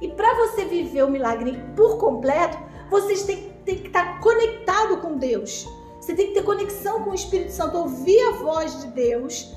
E 0.02 0.08
para 0.10 0.34
você 0.36 0.66
viver 0.66 1.04
o 1.04 1.10
milagre 1.10 1.62
por 1.76 1.98
completo, 1.98 2.58
vocês 2.90 3.24
têm, 3.24 3.50
têm 3.66 3.78
que 3.78 3.88
estar 3.88 4.20
conectado 4.20 4.98
com 4.98 5.18
Deus. 5.18 5.68
Você 6.02 6.14
tem 6.14 6.28
que 6.28 6.34
ter 6.34 6.44
conexão 6.44 7.04
com 7.04 7.12
o 7.12 7.16
Espírito 7.16 7.52
Santo, 7.52 7.78
ouvir 7.78 8.20
a 8.28 8.32
voz 8.32 8.82
de 8.82 8.88
Deus 8.88 9.56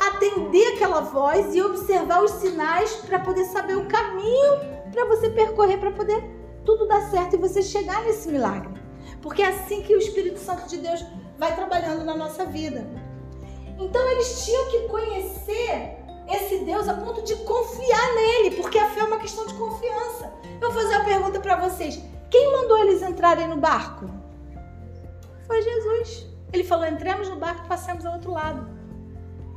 atender 0.00 0.74
aquela 0.74 1.02
voz 1.02 1.54
e 1.54 1.60
observar 1.60 2.24
os 2.24 2.30
sinais 2.32 2.94
para 3.06 3.18
poder 3.20 3.44
saber 3.44 3.76
o 3.76 3.84
caminho 3.84 4.80
para 4.90 5.04
você 5.04 5.28
percorrer, 5.28 5.78
para 5.78 5.90
poder 5.90 6.24
tudo 6.64 6.88
dar 6.88 7.02
certo 7.10 7.34
e 7.34 7.38
você 7.38 7.62
chegar 7.62 8.02
nesse 8.04 8.28
milagre. 8.28 8.79
Porque 9.22 9.42
é 9.42 9.48
assim 9.48 9.82
que 9.82 9.94
o 9.94 9.98
Espírito 9.98 10.38
Santo 10.38 10.68
de 10.68 10.78
Deus 10.78 11.04
vai 11.38 11.54
trabalhando 11.54 12.04
na 12.04 12.14
nossa 12.14 12.44
vida. 12.44 12.86
Então 13.78 14.10
eles 14.10 14.44
tinham 14.44 14.70
que 14.70 14.88
conhecer 14.88 15.96
esse 16.28 16.64
Deus 16.64 16.88
a 16.88 16.94
ponto 16.94 17.22
de 17.22 17.34
confiar 17.36 18.14
nele, 18.14 18.56
porque 18.56 18.78
a 18.78 18.88
fé 18.90 19.00
é 19.00 19.04
uma 19.04 19.18
questão 19.18 19.46
de 19.46 19.54
confiança. 19.54 20.32
Eu 20.60 20.70
vou 20.70 20.82
fazer 20.82 20.96
uma 20.96 21.04
pergunta 21.04 21.40
para 21.40 21.56
vocês: 21.56 22.00
quem 22.30 22.52
mandou 22.52 22.78
eles 22.78 23.02
entrarem 23.02 23.48
no 23.48 23.56
barco? 23.56 24.06
Foi 25.46 25.62
Jesus. 25.62 26.26
Ele 26.52 26.64
falou: 26.64 26.86
entremos 26.86 27.28
no 27.28 27.36
barco 27.36 27.64
e 27.64 27.68
passemos 27.68 28.04
ao 28.06 28.14
outro 28.14 28.32
lado. 28.32 28.68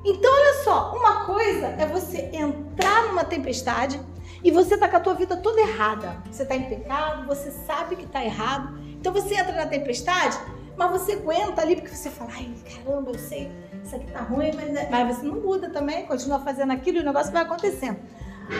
Então, 0.05 0.33
olha 0.33 0.63
só, 0.63 0.93
uma 0.95 1.25
coisa 1.25 1.67
é 1.67 1.85
você 1.85 2.29
entrar 2.33 3.05
numa 3.07 3.23
tempestade 3.23 3.99
e 4.43 4.51
você 4.51 4.77
tá 4.77 4.89
com 4.89 4.97
a 4.97 4.99
tua 4.99 5.13
vida 5.13 5.37
toda 5.37 5.61
errada. 5.61 6.21
Você 6.29 6.45
tá 6.45 6.55
em 6.55 6.67
pecado, 6.67 7.25
você 7.25 7.51
sabe 7.51 7.95
que 7.95 8.05
tá 8.05 8.23
errado. 8.23 8.77
Então 9.03 9.11
você 9.11 9.35
entra 9.35 9.51
na 9.51 9.65
tempestade, 9.65 10.39
mas 10.77 10.89
você 10.89 11.11
aguenta 11.11 11.61
ali 11.61 11.75
porque 11.75 11.93
você 11.93 12.09
fala, 12.09 12.31
ai 12.35 12.49
caramba, 12.73 13.11
eu 13.11 13.19
sei, 13.19 13.51
isso 13.83 13.97
aqui 13.97 14.09
tá 14.09 14.21
ruim, 14.21 14.53
mas, 14.55 14.69
né? 14.71 14.87
mas 14.89 15.17
você 15.17 15.25
não 15.25 15.41
muda 15.41 15.69
também, 15.69 16.05
continua 16.05 16.39
fazendo 16.39 16.71
aquilo 16.71 16.99
e 16.99 17.01
o 17.01 17.03
negócio 17.03 17.29
vai 17.33 17.41
acontecendo. 17.43 17.97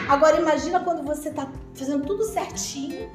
Agora 0.09 0.35
imagina 0.41 0.81
quando 0.81 1.01
você 1.01 1.31
tá 1.31 1.49
fazendo 1.73 2.05
tudo 2.05 2.25
certinho, 2.25 3.09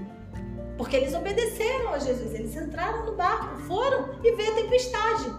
porque 0.78 0.96
eles 0.96 1.12
obedeceram 1.12 1.92
a 1.92 1.98
Jesus, 1.98 2.32
eles 2.32 2.56
entraram 2.56 3.04
no 3.04 3.12
barco, 3.12 3.58
foram 3.64 4.08
e 4.24 4.32
veio 4.34 4.50
a 4.50 4.54
tempestade. 4.54 5.30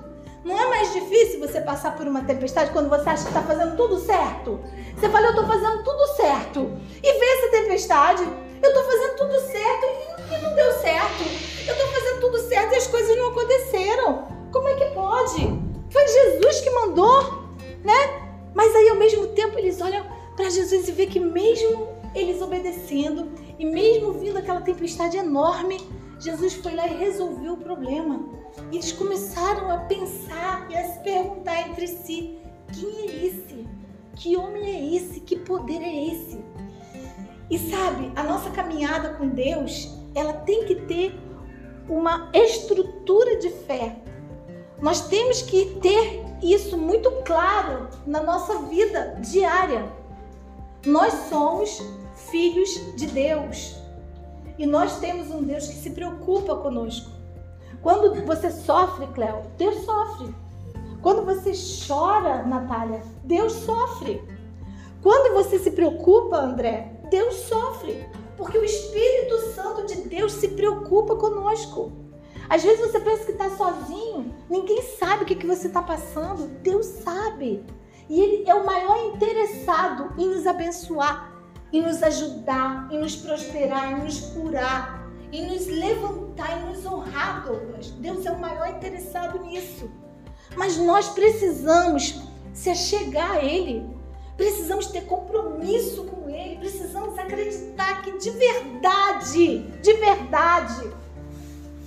Não 0.45 0.59
é 0.59 0.69
mais 0.69 0.93
difícil 0.93 1.39
você 1.39 1.59
passar 1.59 1.95
por 1.95 2.05
uma 2.05 2.23
tempestade 2.23 2.69
quando 2.69 2.87
você 2.87 3.09
acha 3.09 3.23
que 3.23 3.29
está 3.29 3.41
fazendo 3.41 3.75
tudo 3.75 3.97
certo? 3.97 4.59
Você 4.95 5.09
fala, 5.09 5.25
eu 5.25 5.31
estou 5.31 5.47
fazendo 5.47 5.83
tudo 5.83 6.07
certo. 6.17 6.71
E 7.01 7.19
vê 7.19 7.25
essa 7.25 7.51
tempestade, 7.63 8.21
eu 8.61 8.69
estou 8.69 8.83
fazendo 8.83 9.15
tudo 9.17 9.39
certo 9.39 9.85
e 10.31 10.43
não 10.43 10.53
deu 10.53 10.71
certo. 10.73 11.58
Eu 11.69 11.75
estou 11.75 11.87
fazendo 11.87 12.21
tudo 12.21 12.39
certo 12.39 12.73
e 12.73 12.77
as 12.77 12.87
coisas 12.87 13.15
não 13.15 13.29
aconteceram. 13.29 14.23
Como 14.51 14.67
é 14.67 14.73
que 14.73 14.85
pode? 14.95 15.39
Foi 15.91 16.07
Jesus 16.07 16.61
que 16.61 16.69
mandou, 16.71 17.43
né? 17.83 18.49
Mas 18.55 18.75
aí 18.75 18.89
ao 18.89 18.95
mesmo 18.95 19.27
tempo 19.27 19.59
eles 19.59 19.79
olham 19.79 20.03
para 20.35 20.49
Jesus 20.49 20.87
e 20.87 20.91
vê 20.91 21.05
que 21.05 21.19
mesmo 21.19 21.87
eles 22.15 22.41
obedecendo 22.41 23.31
e 23.59 23.65
mesmo 23.65 24.13
vindo 24.13 24.37
aquela 24.37 24.61
tempestade 24.61 25.15
enorme, 25.15 25.77
Jesus 26.19 26.55
foi 26.55 26.73
lá 26.73 26.87
e 26.87 26.97
resolveu 26.97 27.53
o 27.53 27.57
problema. 27.57 28.27
E 28.71 28.77
eles 28.77 28.91
começaram 28.91 29.69
a 29.69 29.77
pensar 29.77 30.65
e 30.71 30.75
a 30.75 30.83
se 30.85 30.99
perguntar 31.03 31.69
entre 31.69 31.85
si: 31.87 32.39
quem 32.73 33.01
é 33.01 33.25
esse? 33.27 33.67
Que 34.15 34.35
homem 34.35 34.63
é 34.63 34.95
esse? 34.95 35.19
Que 35.19 35.35
poder 35.35 35.83
é 35.83 36.07
esse? 36.07 36.43
E 37.47 37.59
sabe, 37.59 38.11
a 38.15 38.23
nossa 38.23 38.49
caminhada 38.49 39.13
com 39.13 39.29
Deus, 39.29 39.95
ela 40.15 40.33
tem 40.33 40.65
que 40.65 40.75
ter 40.75 41.28
uma 41.89 42.29
estrutura 42.33 43.37
de 43.37 43.49
fé. 43.49 43.97
Nós 44.81 45.07
temos 45.07 45.41
que 45.41 45.77
ter 45.81 46.23
isso 46.41 46.77
muito 46.77 47.11
claro 47.23 47.89
na 48.05 48.23
nossa 48.23 48.59
vida 48.63 49.17
diária. 49.19 49.85
Nós 50.85 51.13
somos 51.27 51.81
filhos 52.29 52.95
de 52.95 53.07
Deus. 53.07 53.75
E 54.57 54.65
nós 54.65 54.99
temos 54.99 55.29
um 55.31 55.43
Deus 55.43 55.67
que 55.67 55.75
se 55.75 55.89
preocupa 55.89 56.55
conosco. 56.55 57.09
Quando 57.81 58.25
você 58.25 58.51
sofre, 58.51 59.07
Cléo, 59.07 59.43
Deus 59.57 59.83
sofre. 59.85 60.33
Quando 61.01 61.25
você 61.25 61.53
chora, 61.87 62.43
Natália, 62.43 63.01
Deus 63.23 63.53
sofre. 63.53 64.21
Quando 65.01 65.33
você 65.33 65.57
se 65.59 65.71
preocupa, 65.71 66.37
André, 66.37 66.91
Deus 67.09 67.35
sofre. 67.35 68.05
Porque 68.39 68.57
o 68.57 68.63
Espírito 68.63 69.37
Santo 69.53 69.85
de 69.85 69.95
Deus 70.07 70.31
se 70.31 70.47
preocupa 70.47 71.13
conosco. 71.17 71.91
Às 72.49 72.63
vezes 72.63 72.79
você 72.79 72.97
pensa 73.01 73.25
que 73.25 73.33
está 73.33 73.49
sozinho, 73.49 74.33
ninguém 74.49 74.81
sabe 74.97 75.23
o 75.23 75.25
que, 75.25 75.35
que 75.35 75.45
você 75.45 75.67
está 75.67 75.81
passando. 75.81 76.47
Deus 76.61 76.85
sabe. 76.85 77.65
E 78.09 78.17
Ele 78.17 78.49
é 78.49 78.55
o 78.55 78.65
maior 78.65 79.13
interessado 79.13 80.13
em 80.17 80.29
nos 80.29 80.47
abençoar, 80.47 81.37
em 81.73 81.81
nos 81.81 82.01
ajudar, 82.01 82.87
em 82.89 82.99
nos 82.99 83.17
prosperar, 83.17 83.91
em 83.91 84.05
nos 84.05 84.21
curar, 84.21 85.11
em 85.33 85.45
nos 85.51 85.67
levantar, 85.67 86.61
em 86.61 86.69
nos 86.69 86.85
honrar, 86.85 87.43
Douglas. 87.45 87.91
Deus 87.91 88.25
é 88.25 88.31
o 88.31 88.39
maior 88.39 88.69
interessado 88.69 89.37
nisso. 89.43 89.91
Mas 90.55 90.77
nós 90.77 91.09
precisamos 91.09 92.21
se 92.53 92.69
achegar 92.69 93.31
a 93.31 93.43
Ele, 93.43 93.85
precisamos 94.37 94.87
ter 94.87 95.01
compromisso 95.01 96.05
com 96.05 96.18
Ele, 96.31 96.57
precisamos 96.57 97.17
acreditar 97.17 98.01
que 98.01 98.17
de 98.17 98.29
verdade, 98.31 99.59
de 99.81 99.93
verdade, 99.93 100.91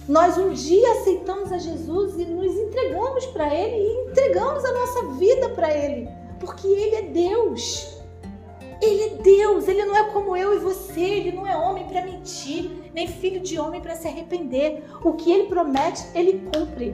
nós 0.08 0.36
um 0.36 0.52
dia 0.52 0.92
aceitamos 0.92 1.52
a 1.52 1.58
Jesus 1.58 2.18
e 2.18 2.24
nos 2.24 2.54
entregamos 2.54 3.26
para 3.26 3.52
Ele 3.54 3.76
e 3.76 4.10
entregamos 4.10 4.64
a 4.64 4.72
nossa 4.72 5.06
vida 5.14 5.48
para 5.50 5.72
Ele, 5.72 6.08
porque 6.40 6.66
Ele 6.66 6.96
é 6.96 7.02
Deus. 7.02 8.02
Ele 8.80 9.02
é 9.04 9.08
Deus, 9.10 9.68
ele 9.68 9.84
não 9.84 9.96
é 9.96 10.10
como 10.10 10.36
eu 10.36 10.56
e 10.56 10.58
você, 10.58 11.00
ele 11.00 11.30
não 11.30 11.46
é 11.46 11.56
homem 11.56 11.86
para 11.86 12.02
mentir, 12.02 12.68
nem 12.92 13.06
filho 13.06 13.38
de 13.38 13.56
homem 13.56 13.80
para 13.80 13.94
se 13.94 14.08
arrepender. 14.08 14.82
O 15.04 15.12
que 15.12 15.30
ele 15.30 15.46
promete, 15.46 16.04
ele 16.16 16.50
cumpre. 16.52 16.92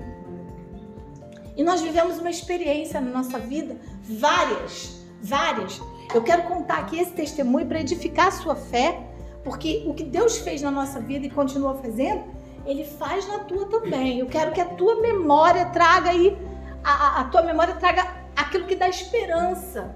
E 1.56 1.62
nós 1.62 1.80
vivemos 1.80 2.18
uma 2.18 2.28
experiência 2.28 3.00
na 3.00 3.10
nossa 3.10 3.38
vida, 3.38 3.74
várias, 4.02 5.00
várias. 5.22 5.80
Eu 6.14 6.22
quero 6.22 6.44
contar 6.44 6.78
aqui 6.78 6.98
esse 6.98 7.12
testemunho 7.12 7.66
para 7.66 7.80
edificar 7.80 8.28
a 8.28 8.32
sua 8.32 8.56
fé, 8.56 9.00
porque 9.44 9.84
o 9.86 9.94
que 9.94 10.04
Deus 10.04 10.38
fez 10.38 10.62
na 10.62 10.70
nossa 10.70 11.00
vida 11.00 11.26
e 11.26 11.30
continua 11.30 11.74
fazendo, 11.74 12.24
ele 12.64 12.84
faz 12.84 13.26
na 13.28 13.40
tua 13.40 13.66
também. 13.66 14.18
Eu 14.18 14.26
quero 14.26 14.52
que 14.52 14.60
a 14.60 14.64
tua 14.64 15.00
memória 15.00 15.66
traga 15.66 16.10
aí, 16.10 16.36
a, 16.82 17.20
a, 17.20 17.24
tua 17.24 17.42
memória 17.42 17.74
traga 17.74 18.06
aquilo 18.36 18.66
que 18.66 18.74
dá 18.74 18.88
esperança 18.88 19.94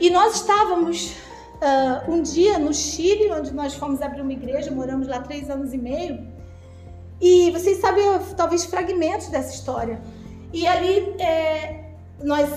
e 0.00 0.10
nós 0.10 0.36
estávamos 0.36 1.16
uh, 1.56 2.10
um 2.10 2.22
dia 2.22 2.58
no 2.58 2.72
Chile, 2.72 3.32
onde 3.32 3.52
nós 3.52 3.74
fomos 3.74 4.00
abrir 4.00 4.20
uma 4.20 4.32
igreja, 4.32 4.70
moramos 4.70 5.08
lá 5.08 5.20
três 5.20 5.50
anos 5.50 5.72
e 5.72 5.78
meio. 5.78 6.26
E 7.20 7.50
vocês 7.50 7.78
sabem, 7.78 8.04
talvez, 8.36 8.64
fragmentos 8.64 9.26
dessa 9.28 9.52
história. 9.52 10.00
E 10.52 10.66
ali 10.66 11.14
é, 11.20 11.94
nós 12.22 12.48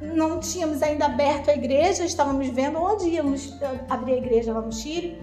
não 0.00 0.40
tínhamos 0.40 0.82
ainda 0.82 1.06
aberto 1.06 1.50
a 1.50 1.54
igreja, 1.54 2.04
estávamos 2.04 2.48
vendo 2.48 2.78
onde 2.78 3.08
íamos 3.08 3.54
abrir 3.88 4.14
a 4.14 4.16
igreja 4.16 4.52
lá 4.52 4.60
no 4.60 4.72
Chile. 4.72 5.20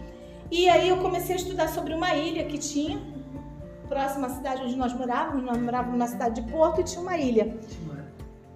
E 0.51 0.69
aí 0.69 0.89
eu 0.89 0.97
comecei 0.97 1.35
a 1.35 1.37
estudar 1.37 1.67
sobre 1.69 1.93
uma 1.93 2.13
ilha 2.15 2.45
que 2.45 2.57
tinha, 2.57 2.99
próxima 3.89 4.27
à 4.27 4.29
cidade 4.29 4.61
onde 4.63 4.75
nós 4.75 4.93
morávamos. 4.93 5.43
Nós 5.43 5.57
morávamos 5.57 5.93
numa 5.93 6.07
cidade 6.07 6.41
de 6.41 6.51
Porto 6.51 6.81
e 6.81 6.83
tinha 6.83 7.01
uma 7.01 7.17
ilha. 7.17 7.57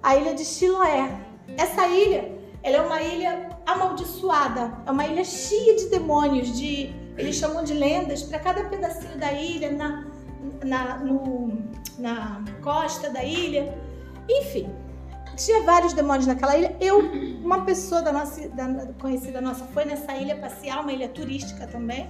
A 0.02 0.16
ilha 0.16 0.34
de 0.34 0.46
Chiloé. 0.46 1.10
Essa 1.58 1.88
ilha 1.88 2.42
ela 2.64 2.78
é 2.78 2.82
uma 2.82 3.02
ilha 3.02 3.50
amaldiçoada, 3.66 4.72
é 4.86 4.92
uma 4.92 5.06
ilha 5.06 5.24
cheia 5.24 5.76
de 5.76 5.90
demônios, 5.90 6.56
de 6.58 6.94
eles 7.18 7.36
chamam 7.36 7.64
de 7.64 7.74
lendas 7.74 8.24
para 8.24 8.40
cada 8.40 8.64
pedacinho 8.66 9.18
da 9.18 9.32
ilha, 9.34 9.72
na, 9.72 10.06
na, 10.64 10.98
no, 10.98 11.58
na 11.98 12.44
costa 12.62 13.10
da 13.10 13.24
ilha, 13.24 13.76
enfim. 14.30 14.70
Tinha 15.46 15.64
vários 15.64 15.94
demônios 15.94 16.28
naquela 16.28 16.56
ilha. 16.56 16.76
Eu, 16.80 17.00
uma 17.44 17.66
pessoa 17.66 18.02
da 18.02 18.12
nossa, 18.12 18.48
da, 18.50 18.88
conhecida 19.00 19.42
nossa, 19.42 19.66
foi 19.66 19.86
nessa 19.86 20.14
ilha 20.16 20.36
passear, 20.36 20.82
uma 20.82 20.94
ilha 20.94 21.10
turística 21.10 21.66
também, 21.66 22.08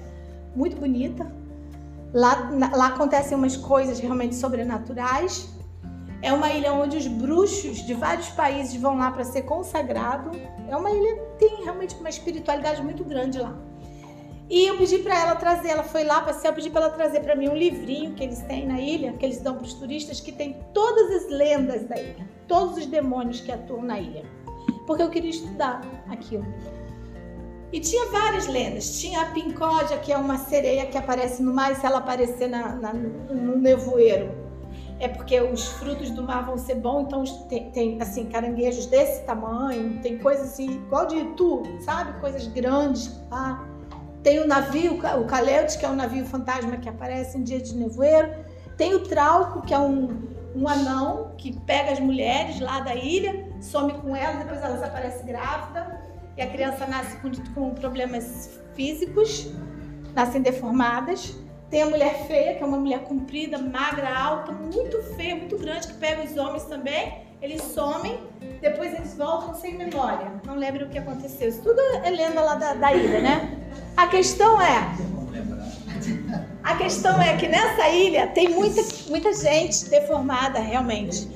muito 0.56 0.76
bonita. 0.76 1.32
Lá, 2.14 2.52
na, 2.52 2.76
lá 2.76 2.88
acontecem 2.88 3.38
umas 3.38 3.56
coisas 3.56 4.00
realmente 4.00 4.36
sobrenaturais. 4.36 5.50
É 6.22 6.34
uma 6.34 6.50
ilha 6.52 6.74
onde 6.74 6.98
os 6.98 7.08
bruxos 7.08 7.78
de 7.86 7.94
vários 7.94 8.30
países 8.30 8.76
vão 8.76 8.98
lá 8.98 9.10
para 9.12 9.24
ser 9.24 9.44
consagrado. 9.44 10.32
É 10.68 10.76
uma 10.76 10.92
ilha 10.92 11.16
que 11.16 11.48
tem 11.48 11.64
realmente 11.64 11.96
uma 11.96 12.10
espiritualidade 12.10 12.84
muito 12.84 13.04
grande 13.04 13.40
lá. 13.40 13.56
E 14.52 14.68
eu 14.68 14.78
pedi 14.78 14.98
para 14.98 15.18
ela 15.18 15.36
trazer, 15.36 15.70
ela 15.70 15.84
foi 15.84 16.04
lá 16.04 16.20
passear, 16.20 16.52
eu 16.52 16.56
pedi 16.56 16.70
para 16.70 16.82
ela 16.82 16.90
trazer 16.94 17.22
para 17.22 17.38
mim 17.38 17.48
um 17.48 17.56
livrinho 17.56 18.14
que 18.14 18.22
eles 18.22 18.42
têm 18.42 18.68
na 18.68 18.82
ilha, 18.82 19.14
que 19.14 19.26
eles 19.26 19.40
dão 19.40 19.56
para 19.56 19.64
os 19.64 19.74
turistas, 19.76 20.20
que 20.20 20.30
tem 20.30 20.62
todas 20.74 21.24
as 21.24 21.32
lendas 21.32 21.86
da 21.86 21.96
ilha, 21.98 22.28
todos 22.50 22.76
os 22.76 22.86
demônios 22.86 23.40
que 23.40 23.50
atuam 23.50 23.82
na 23.82 23.98
ilha. 23.98 24.26
Porque 24.86 25.04
eu 25.04 25.10
queria 25.10 25.30
estudar 25.30 25.82
aquilo. 26.10 26.46
E 27.72 27.80
tinha 27.80 28.12
várias 28.12 28.46
lendas. 28.48 29.00
Tinha 29.00 29.22
a 29.22 29.26
pincódia, 29.28 29.98
que 30.00 30.12
é 30.12 30.18
uma 30.18 30.38
sereia 30.38 30.86
que 30.86 30.98
aparece 30.98 31.42
no 31.42 31.54
mar, 31.54 31.72
e 31.72 31.76
se 31.76 31.86
ela 31.86 32.00
aparecer 32.00 32.50
na, 32.50 32.76
na, 32.76 32.94
no 32.94 33.56
nevoeiro, 33.56 34.32
é 35.00 35.08
porque 35.08 35.40
os 35.40 35.66
frutos 35.66 36.10
do 36.12 36.24
mar 36.24 36.46
vão 36.46 36.58
ser 36.58 36.76
bons, 36.76 37.04
então 37.04 37.24
tem, 37.48 37.72
tem, 37.72 38.02
assim, 38.02 38.26
caranguejos 38.26 38.86
desse 38.88 39.24
tamanho, 39.24 40.02
tem 40.02 40.18
coisas 40.18 40.52
assim, 40.52 40.72
igual 40.72 41.08
de 41.08 41.16
Itu, 41.16 41.64
sabe? 41.80 42.20
Coisas 42.20 42.48
grandes. 42.48 43.18
Ah. 43.32 43.71
Tem 44.24 44.40
o 44.40 44.48
navio, 44.48 44.94
o 44.94 45.26
Caleute, 45.26 45.78
que 45.80 45.86
é 45.86 45.90
um 45.90 45.96
navio 45.96 46.26
fantasma 46.26 46.78
que 46.78 46.88
aparece 46.88 47.38
em 47.38 47.44
dia 47.44 47.60
de 47.60 47.76
nevoeiro. 47.76 48.30
Tem 48.78 48.94
o 48.94 49.02
Trauco, 49.02 49.62
que 49.64 49.74
é 49.74 49.80
um, 49.80 50.28
um 50.56 50.68
anão 50.68 51.34
que 51.38 51.60
pega 51.62 51.92
as 51.92 52.00
mulheres 52.00 52.60
lá 52.60 52.80
da 52.82 52.96
ilha, 52.96 53.48
some 53.60 53.94
com 53.94 54.16
elas, 54.16 54.40
depois 54.40 54.62
elas 54.62 54.84
aparecem 54.84 55.26
grávidas 55.26 55.86
e 56.38 56.42
a 56.42 56.48
criança 56.48 56.86
nasce 56.86 57.18
com, 57.18 57.32
com 57.54 57.74
problemas 57.74 58.60
físicos, 58.76 59.52
nascem 60.14 60.42
deformadas. 60.42 61.36
Tem 61.70 61.84
a 61.84 61.86
mulher 61.86 62.28
feia, 62.28 62.56
que 62.56 62.64
é 62.64 62.66
uma 62.66 62.78
mulher 62.78 63.00
comprida, 63.06 63.58
magra, 63.58 64.14
alta, 64.14 64.52
muito 64.52 65.02
feia, 65.16 65.36
muito 65.36 65.58
grande, 65.58 65.88
que 65.88 65.94
pega 65.94 66.24
os 66.24 66.38
homens 66.38 66.66
também 66.66 67.31
eles 67.42 67.62
somem, 67.62 68.20
depois 68.62 68.94
eles 68.94 69.16
voltam 69.16 69.56
sem 69.56 69.76
memória. 69.76 70.32
Não 70.46 70.56
lembro 70.56 70.86
o 70.86 70.90
que 70.90 71.00
aconteceu. 71.00 71.50
Isso 71.50 71.62
tudo 71.62 71.80
é 72.04 72.10
lenda 72.10 72.42
lá 72.42 72.56
da, 72.56 72.74
da 72.76 72.94
ilha, 72.94 73.20
né? 73.20 73.58
A 73.98 74.08
questão 74.08 74.62
é. 74.62 74.96
A 76.64 76.76
questão 76.76 77.20
é 77.20 77.36
que 77.38 77.48
nessa 77.48 77.90
ilha 77.90 78.28
tem 78.28 78.50
muita, 78.50 78.82
muita 79.10 79.34
gente 79.34 79.90
deformada, 79.90 80.60
realmente. 80.60 81.28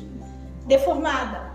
Deformada. 0.68 1.52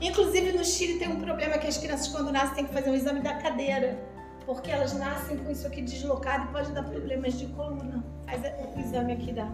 Inclusive 0.00 0.52
no 0.52 0.64
Chile 0.64 0.98
tem 0.98 1.08
um 1.08 1.20
problema 1.20 1.56
que 1.56 1.66
as 1.66 1.78
crianças 1.78 2.08
quando 2.08 2.30
nascem 2.30 2.56
têm 2.56 2.66
que 2.66 2.74
fazer 2.74 2.90
um 2.90 2.94
exame 2.94 3.20
da 3.20 3.34
cadeira. 3.34 3.98
Porque 4.44 4.70
elas 4.70 4.92
nascem 4.92 5.38
com 5.38 5.50
isso 5.50 5.66
aqui 5.66 5.82
deslocado 5.82 6.44
e 6.44 6.52
pode 6.52 6.70
dar 6.72 6.84
problemas 6.84 7.34
de 7.38 7.46
coluna. 7.46 8.04
Faz 8.26 8.42
o 8.76 8.78
exame 8.78 9.14
aqui 9.14 9.32
da. 9.32 9.48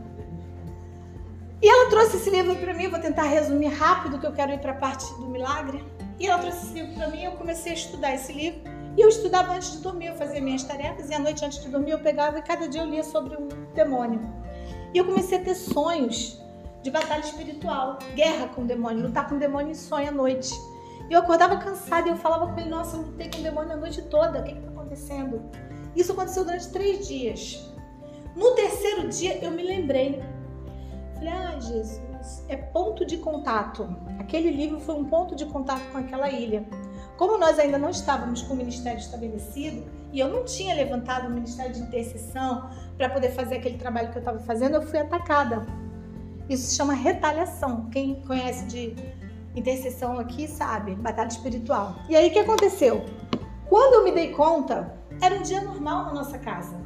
E 1.63 1.69
ela 1.69 1.89
trouxe 1.89 2.17
esse 2.17 2.29
livro 2.29 2.57
para 2.57 2.75
mim, 2.75 2.89
vou 2.89 2.99
tentar 2.99 3.23
resumir 3.23 3.69
rápido 3.69 4.19
que 4.19 4.27
eu 4.27 4.33
quero 4.33 4.53
ir 4.53 4.59
para 4.59 4.73
a 4.73 4.77
parte 4.77 5.07
do 5.15 5.29
milagre. 5.29 5.85
E 6.19 6.27
ela 6.27 6.41
trouxe 6.41 6.67
esse 6.67 6.75
livro 6.75 6.95
para 6.95 7.07
mim, 7.07 7.23
eu 7.23 7.33
comecei 7.33 7.71
a 7.71 7.75
estudar 7.77 8.13
esse 8.15 8.33
livro. 8.33 8.61
E 8.97 9.01
eu 9.01 9.09
estudava 9.09 9.53
antes 9.53 9.71
de 9.71 9.79
dormir, 9.79 10.07
eu 10.07 10.17
fazia 10.17 10.41
minhas 10.41 10.65
tarefas 10.65 11.09
e 11.09 11.15
à 11.15 11.21
noite 11.21 11.45
antes 11.45 11.63
de 11.63 11.69
dormir 11.69 11.93
eu 11.93 12.01
pegava 12.01 12.41
e 12.41 12.43
cada 12.43 12.69
dia 12.69 12.83
eu 12.83 12.87
lia 12.87 13.05
sobre 13.05 13.37
um 13.37 13.47
demônio. 13.75 14.21
E 14.93 14.99
eu 14.99 15.05
comecei 15.05 15.39
a 15.39 15.45
ter 15.45 15.55
sonhos 15.55 16.43
de 16.83 16.91
batalha 16.91 17.21
espiritual, 17.21 18.01
guerra 18.17 18.49
com 18.49 18.63
o 18.63 18.67
demônio, 18.67 19.07
lutar 19.07 19.29
com 19.29 19.37
o 19.37 19.39
demônio 19.39 19.71
em 19.71 19.75
sonho 19.75 20.09
à 20.09 20.13
noite. 20.13 20.53
E 21.09 21.13
eu 21.13 21.21
acordava 21.21 21.57
cansada 21.59 22.09
e 22.09 22.11
eu 22.11 22.17
falava 22.17 22.53
com 22.53 22.59
ele, 22.59 22.69
nossa, 22.71 22.97
eu 22.97 23.03
lutei 23.03 23.31
com 23.31 23.39
o 23.39 23.43
demônio 23.43 23.73
a 23.73 23.77
noite 23.77 24.03
toda, 24.03 24.41
o 24.41 24.43
que 24.43 24.51
está 24.51 24.69
acontecendo? 24.69 25.43
Isso 25.95 26.11
aconteceu 26.11 26.45
durante 26.45 26.71
três 26.71 27.07
dias. 27.07 27.73
No 28.35 28.51
terceiro 28.57 29.09
dia 29.09 29.39
eu 29.45 29.53
me 29.53 29.63
lembrei. 29.63 30.21
Falei, 31.23 31.39
ah, 31.39 31.61
Jesus, 31.61 32.45
é 32.49 32.57
ponto 32.57 33.07
de 33.07 33.17
contato. 33.17 33.89
Aquele 34.19 34.51
livro 34.51 34.81
foi 34.81 34.97
um 34.97 35.05
ponto 35.05 35.37
de 35.37 35.47
contato 35.47 35.83
com 35.93 35.99
aquela 35.99 36.29
ilha. 36.29 36.67
Como 37.17 37.39
nós 37.39 37.61
ainda 37.61 37.79
não 37.79 37.91
estávamos 37.91 38.43
com 38.43 38.55
o 38.55 38.57
ministério 38.57 38.99
estabelecido 38.99 39.85
e 40.13 40.19
eu 40.19 40.29
não 40.29 40.45
tinha 40.45 40.75
levantado 40.75 41.29
o 41.29 41.31
ministério 41.31 41.73
de 41.73 41.81
intercessão 41.81 42.69
para 42.97 43.09
poder 43.09 43.31
fazer 43.31 43.59
aquele 43.59 43.79
trabalho 43.79 44.11
que 44.11 44.19
eu 44.19 44.21
estava 44.21 44.41
fazendo, 44.41 44.75
eu 44.75 44.83
fui 44.83 44.99
atacada. 44.99 45.65
Isso 46.49 46.71
se 46.71 46.75
chama 46.75 46.93
retaliação. 46.93 47.89
Quem 47.91 48.21
conhece 48.23 48.67
de 48.67 48.97
intercessão 49.55 50.19
aqui 50.19 50.49
sabe, 50.49 50.97
batalha 50.97 51.29
espiritual. 51.29 51.95
E 52.09 52.17
aí 52.17 52.31
o 52.31 52.33
que 52.33 52.41
aconteceu? 52.41 53.05
Quando 53.69 53.95
eu 53.95 54.03
me 54.03 54.11
dei 54.11 54.33
conta, 54.33 54.93
era 55.21 55.37
um 55.37 55.43
dia 55.43 55.61
normal 55.61 56.07
na 56.07 56.15
nossa 56.15 56.37
casa. 56.37 56.77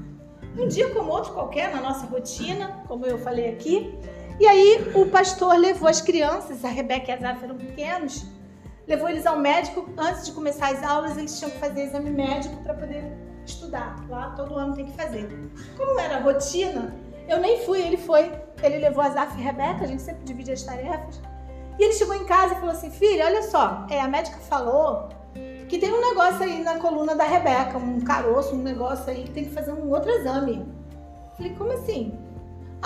Um 0.59 0.69
dia 0.69 0.91
como 0.91 1.11
outro 1.11 1.33
qualquer, 1.33 1.75
na 1.75 1.81
nossa 1.81 2.05
rotina, 2.05 2.83
como 2.87 3.07
eu 3.07 3.17
falei 3.17 3.49
aqui. 3.49 3.99
E 4.39 4.47
aí 4.47 4.93
o 4.95 5.07
pastor 5.07 5.57
levou 5.57 5.89
as 5.89 6.03
crianças, 6.03 6.63
a 6.65 6.69
Rebeca 6.69 7.11
e 7.11 7.15
a 7.15 7.19
Zaf 7.19 7.43
eram 7.43 7.57
pequenos, 7.57 8.27
levou 8.87 9.09
eles 9.09 9.27
ao 9.27 9.39
médico. 9.39 9.89
Antes 9.97 10.27
de 10.27 10.33
começar 10.33 10.73
as 10.73 10.83
aulas, 10.83 11.17
eles 11.17 11.39
tinham 11.39 11.51
que 11.51 11.59
fazer 11.59 11.85
exame 11.85 12.11
médico 12.11 12.55
para 12.63 12.75
poder 12.75 13.05
estudar. 13.47 13.97
Lá 14.11 14.31
todo 14.31 14.55
ano 14.55 14.75
tem 14.75 14.85
que 14.85 14.93
fazer. 14.93 15.27
Como 15.77 15.99
era 15.99 16.21
rotina, 16.21 16.95
eu 17.27 17.41
nem 17.41 17.65
fui, 17.65 17.81
ele 17.81 17.97
foi. 17.97 18.31
Ele 18.63 18.79
levou 18.79 19.03
a 19.03 19.11
Zaf 19.11 19.39
e 19.39 19.41
a 19.41 19.45
Rebeca, 19.53 19.85
a 19.85 19.87
gente 19.87 20.03
sempre 20.03 20.25
divide 20.25 20.53
as 20.53 20.63
tarefas. 20.63 21.21
E 21.79 21.85
ele 21.85 21.95
chegou 21.95 22.15
em 22.15 22.27
casa 22.27 22.55
e 22.55 22.57
falou 22.57 22.73
assim: 22.73 22.91
Filha, 22.91 23.25
olha 23.25 23.43
só, 23.43 23.87
é, 23.91 24.01
a 24.01 24.09
médica 24.09 24.37
falou 24.39 25.09
que 25.67 25.79
tem 25.79 25.93
um 25.93 26.01
negócio 26.01 26.43
aí 26.43 26.63
na 26.63 26.79
coluna 26.79 27.17
da 27.17 27.25
Rebeca, 27.25 27.79
um 27.79 28.01
caroço, 28.01 28.55
um 28.55 28.63
negócio 28.63 29.11
aí 29.11 29.25
que 29.25 29.31
tem 29.31 29.45
que 29.45 29.51
fazer 29.51 29.73
um 29.73 29.91
outro 29.91 30.11
exame. 30.11 30.67
Falei: 31.39 31.55
Como 31.55 31.73
assim? 31.73 32.26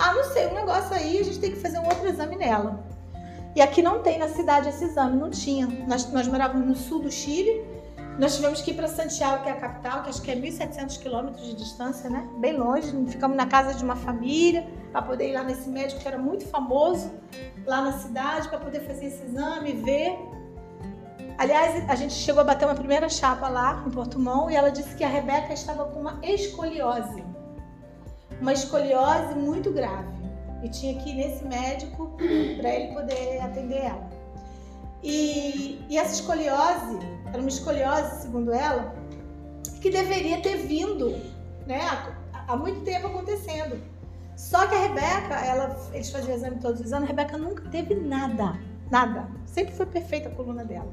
Ah, 0.03 0.15
não 0.15 0.23
sei, 0.23 0.47
um 0.47 0.55
negócio 0.55 0.95
aí, 0.95 1.19
a 1.19 1.23
gente 1.23 1.39
tem 1.39 1.51
que 1.51 1.59
fazer 1.59 1.77
um 1.77 1.85
outro 1.85 2.07
exame 2.07 2.35
nela. 2.35 2.83
E 3.55 3.61
aqui 3.61 3.83
não 3.83 4.01
tem 4.01 4.17
na 4.17 4.29
cidade 4.29 4.67
esse 4.67 4.85
exame, 4.85 5.15
não 5.15 5.29
tinha. 5.29 5.67
Nós, 5.87 6.11
nós 6.11 6.27
morávamos 6.27 6.67
no 6.67 6.75
sul 6.75 7.03
do 7.03 7.11
Chile, 7.11 7.63
nós 8.17 8.35
tivemos 8.35 8.61
que 8.61 8.71
ir 8.71 8.73
para 8.73 8.87
Santiago, 8.87 9.43
que 9.43 9.49
é 9.49 9.51
a 9.51 9.55
capital, 9.55 10.01
que 10.01 10.09
acho 10.09 10.19
que 10.23 10.31
é 10.31 10.35
1.700 10.35 10.99
quilômetros 10.99 11.45
de 11.45 11.55
distância, 11.55 12.09
né? 12.09 12.27
Bem 12.37 12.57
longe. 12.57 12.91
Ficamos 13.09 13.37
na 13.37 13.45
casa 13.45 13.75
de 13.75 13.83
uma 13.83 13.95
família 13.95 14.67
para 14.91 15.03
poder 15.03 15.29
ir 15.29 15.33
lá 15.33 15.43
nesse 15.43 15.69
médico 15.69 16.01
que 16.01 16.07
era 16.07 16.17
muito 16.17 16.47
famoso 16.47 17.11
lá 17.67 17.81
na 17.81 17.91
cidade 17.91 18.49
para 18.49 18.57
poder 18.57 18.79
fazer 18.81 19.05
esse 19.05 19.23
exame, 19.23 19.73
ver. 19.73 20.17
Aliás, 21.37 21.87
a 21.87 21.95
gente 21.95 22.13
chegou 22.13 22.41
a 22.41 22.43
bater 22.43 22.65
uma 22.65 22.75
primeira 22.75 23.07
chapa 23.07 23.47
lá 23.47 23.83
em 23.85 23.91
Portumão 23.91 24.49
e 24.49 24.55
ela 24.55 24.71
disse 24.71 24.95
que 24.95 25.03
a 25.03 25.07
Rebeca 25.07 25.53
estava 25.53 25.85
com 25.85 25.99
uma 25.99 26.19
escoliose. 26.23 27.30
Uma 28.41 28.53
escoliose 28.53 29.35
muito 29.35 29.71
grave 29.71 30.09
e 30.63 30.69
tinha 30.69 30.99
que 30.99 31.11
ir 31.11 31.15
nesse 31.15 31.45
médico 31.45 32.17
para 32.59 32.69
ele 32.69 32.93
poder 32.93 33.39
atender 33.39 33.77
ela. 33.77 34.09
E, 35.03 35.83
e, 35.89 35.97
essa 35.97 36.13
escoliose, 36.13 36.99
era 37.27 37.37
uma 37.39 37.49
escoliose, 37.49 38.21
segundo 38.21 38.51
ela, 38.51 38.93
que 39.81 39.89
deveria 39.89 40.41
ter 40.41 40.57
vindo 40.57 41.09
né, 41.65 41.81
há, 42.47 42.55
muito 42.55 42.81
tempo 42.81 43.07
acontecendo. 43.07 43.79
Só 44.35 44.67
que 44.67 44.75
a 44.75 44.79
Rebeca, 44.79 45.35
ela, 45.45 45.89
eles 45.93 46.09
faziam 46.09 46.35
exame 46.35 46.57
todos 46.57 46.81
os 46.81 46.93
anos, 46.93 47.05
a 47.05 47.07
Rebeca 47.07 47.37
nunca 47.37 47.63
teve 47.69 47.95
nada, 47.95 48.59
nada. 48.89 49.27
Sempre 49.45 49.73
foi 49.73 49.85
perfeita 49.85 50.29
a 50.29 50.31
coluna 50.31 50.63
dela. 50.65 50.91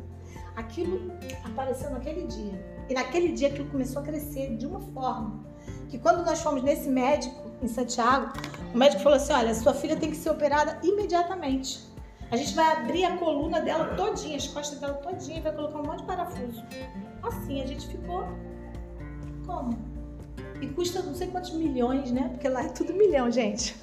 Aquilo 0.56 1.12
apareceu 1.44 1.90
naquele 1.90 2.26
dia. 2.26 2.77
E 2.88 2.94
naquele 2.94 3.33
dia 3.33 3.48
aquilo 3.48 3.68
começou 3.68 4.03
a 4.03 4.05
crescer 4.05 4.57
de 4.57 4.66
uma 4.66 4.81
forma 4.81 5.46
que 5.88 5.98
quando 5.98 6.24
nós 6.24 6.40
fomos 6.40 6.62
nesse 6.62 6.88
médico, 6.88 7.48
em 7.62 7.68
Santiago, 7.68 8.33
o 8.74 8.79
médico 8.79 9.03
falou 9.03 9.16
assim: 9.16 9.33
olha, 9.33 9.55
sua 9.55 9.74
filha 9.74 9.96
tem 9.96 10.11
que 10.11 10.16
ser 10.16 10.31
operada 10.31 10.79
imediatamente. 10.83 11.87
A 12.31 12.37
gente 12.37 12.55
vai 12.55 12.72
abrir 12.72 13.05
a 13.05 13.16
coluna 13.16 13.61
dela 13.61 13.94
todinha, 13.96 14.37
as 14.37 14.46
costas 14.46 14.79
dela 14.79 14.94
todinha 14.94 15.38
e 15.38 15.40
vai 15.40 15.53
colocar 15.53 15.79
um 15.79 15.85
monte 15.85 16.01
de 16.01 16.07
parafuso. 16.07 16.62
Assim, 17.22 17.62
a 17.62 17.66
gente 17.66 17.87
ficou. 17.88 18.24
Como? 19.46 19.79
E 20.61 20.66
custa 20.66 21.01
não 21.03 21.14
sei 21.14 21.29
quantos 21.29 21.53
milhões, 21.53 22.11
né? 22.11 22.29
Porque 22.31 22.48
lá 22.48 22.64
é 22.64 22.68
tudo 22.68 22.92
milhão, 22.92 23.31
gente. 23.31 23.74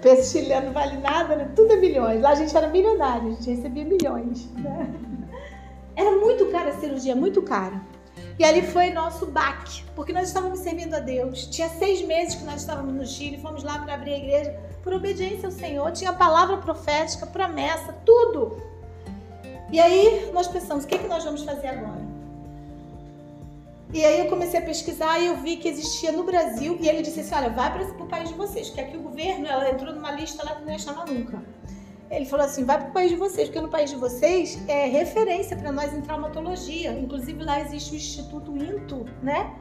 Peso 0.00 0.32
chileno 0.32 0.66
não 0.66 0.72
vale 0.72 0.96
nada, 0.98 1.36
né? 1.36 1.52
Tudo 1.54 1.72
é 1.72 1.76
milhões. 1.76 2.22
Lá 2.22 2.30
a 2.30 2.34
gente 2.34 2.56
era 2.56 2.68
milionário, 2.68 3.28
a 3.28 3.30
gente 3.32 3.50
recebia 3.50 3.84
milhões. 3.84 4.50
Né? 4.52 4.94
Era 5.94 6.12
muito 6.12 6.46
cara 6.46 6.70
a 6.70 6.80
cirurgia, 6.80 7.14
muito 7.14 7.42
cara. 7.42 7.82
E 8.38 8.44
ali 8.44 8.62
foi 8.62 8.90
nosso 8.90 9.26
baque, 9.26 9.84
porque 9.94 10.12
nós 10.12 10.28
estávamos 10.28 10.60
servindo 10.60 10.94
a 10.94 11.00
Deus. 11.00 11.46
Tinha 11.46 11.68
seis 11.68 12.02
meses 12.02 12.34
que 12.34 12.44
nós 12.44 12.60
estávamos 12.60 12.94
no 12.94 13.06
Chile, 13.06 13.38
fomos 13.38 13.62
lá 13.62 13.78
para 13.78 13.94
abrir 13.94 14.14
a 14.14 14.18
igreja 14.18 14.60
por 14.82 14.92
obediência 14.94 15.46
ao 15.46 15.52
Senhor. 15.52 15.92
Tinha 15.92 16.12
palavra 16.12 16.56
profética, 16.56 17.26
promessa, 17.26 17.92
tudo. 18.04 18.60
E 19.70 19.80
aí 19.80 20.30
nós 20.32 20.48
pensamos, 20.48 20.84
o 20.84 20.86
que, 20.86 20.94
é 20.94 20.98
que 20.98 21.08
nós 21.08 21.24
vamos 21.24 21.42
fazer 21.42 21.68
agora? 21.68 22.02
E 23.92 24.02
aí 24.02 24.20
eu 24.20 24.26
comecei 24.26 24.58
a 24.58 24.62
pesquisar 24.62 25.18
e 25.18 25.26
eu 25.26 25.36
vi 25.36 25.58
que 25.58 25.68
existia 25.68 26.12
no 26.12 26.24
Brasil, 26.24 26.78
e 26.80 26.88
ele 26.88 27.02
disse 27.02 27.20
assim, 27.20 27.34
olha, 27.34 27.50
vai 27.50 27.70
para 27.70 27.84
o 28.02 28.08
país 28.08 28.30
de 28.30 28.34
vocês, 28.34 28.70
que 28.70 28.80
aqui 28.80 28.96
o 28.96 29.02
governo, 29.02 29.46
ela 29.46 29.70
entrou 29.70 29.94
numa 29.94 30.10
lista 30.12 30.46
que 30.46 30.62
não 30.62 30.72
ia 30.72 30.78
chamar 30.78 31.06
nunca. 31.06 31.42
Ele 32.12 32.26
falou 32.26 32.44
assim: 32.44 32.64
vai 32.64 32.78
para 32.78 32.90
o 32.90 32.92
país 32.92 33.10
de 33.10 33.16
vocês, 33.16 33.48
porque 33.48 33.60
no 33.60 33.68
país 33.68 33.90
de 33.90 33.96
vocês 33.96 34.62
é 34.68 34.86
referência 34.86 35.56
para 35.56 35.72
nós 35.72 35.94
em 35.94 36.02
traumatologia. 36.02 36.92
Inclusive 36.92 37.42
lá 37.42 37.60
existe 37.60 37.94
o 37.94 37.96
Instituto 37.96 38.54
INTO, 38.54 39.06
né? 39.22 39.56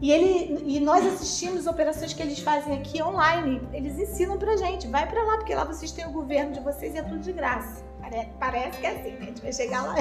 E, 0.00 0.10
ele, 0.10 0.64
e 0.66 0.80
nós 0.80 1.06
assistimos 1.06 1.68
operações 1.68 2.12
que 2.12 2.20
eles 2.20 2.40
fazem 2.40 2.76
aqui 2.76 3.00
online. 3.00 3.62
Eles 3.72 3.96
ensinam 3.96 4.36
pra 4.36 4.56
gente, 4.56 4.88
vai 4.88 5.08
para 5.08 5.22
lá, 5.22 5.36
porque 5.36 5.54
lá 5.54 5.62
vocês 5.62 5.92
têm 5.92 6.04
o 6.04 6.10
governo 6.10 6.52
de 6.52 6.58
vocês 6.58 6.92
e 6.92 6.98
é 6.98 7.02
tudo 7.02 7.20
de 7.20 7.32
graça. 7.32 7.84
Parece, 8.00 8.28
parece 8.40 8.78
que 8.80 8.86
é 8.86 8.90
assim, 8.90 9.10
né? 9.12 9.18
A 9.20 9.24
gente 9.26 9.42
vai 9.42 9.52
chegar 9.52 9.82
lá. 9.82 9.94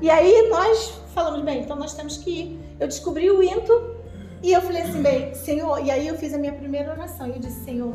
E 0.00 0.10
aí 0.10 0.48
nós 0.48 1.00
falamos, 1.14 1.42
bem, 1.42 1.60
então 1.60 1.76
nós 1.76 1.94
temos 1.94 2.16
que 2.16 2.30
ir. 2.30 2.60
Eu 2.80 2.88
descobri 2.88 3.30
o 3.30 3.40
INTO 3.40 3.94
e 4.42 4.50
eu 4.50 4.60
falei 4.60 4.82
assim, 4.82 5.00
bem, 5.00 5.32
Senhor, 5.32 5.78
e 5.78 5.92
aí 5.92 6.08
eu 6.08 6.16
fiz 6.16 6.34
a 6.34 6.38
minha 6.38 6.52
primeira 6.52 6.90
oração. 6.90 7.28
E 7.28 7.30
eu 7.30 7.38
disse, 7.38 7.64
Senhor, 7.64 7.94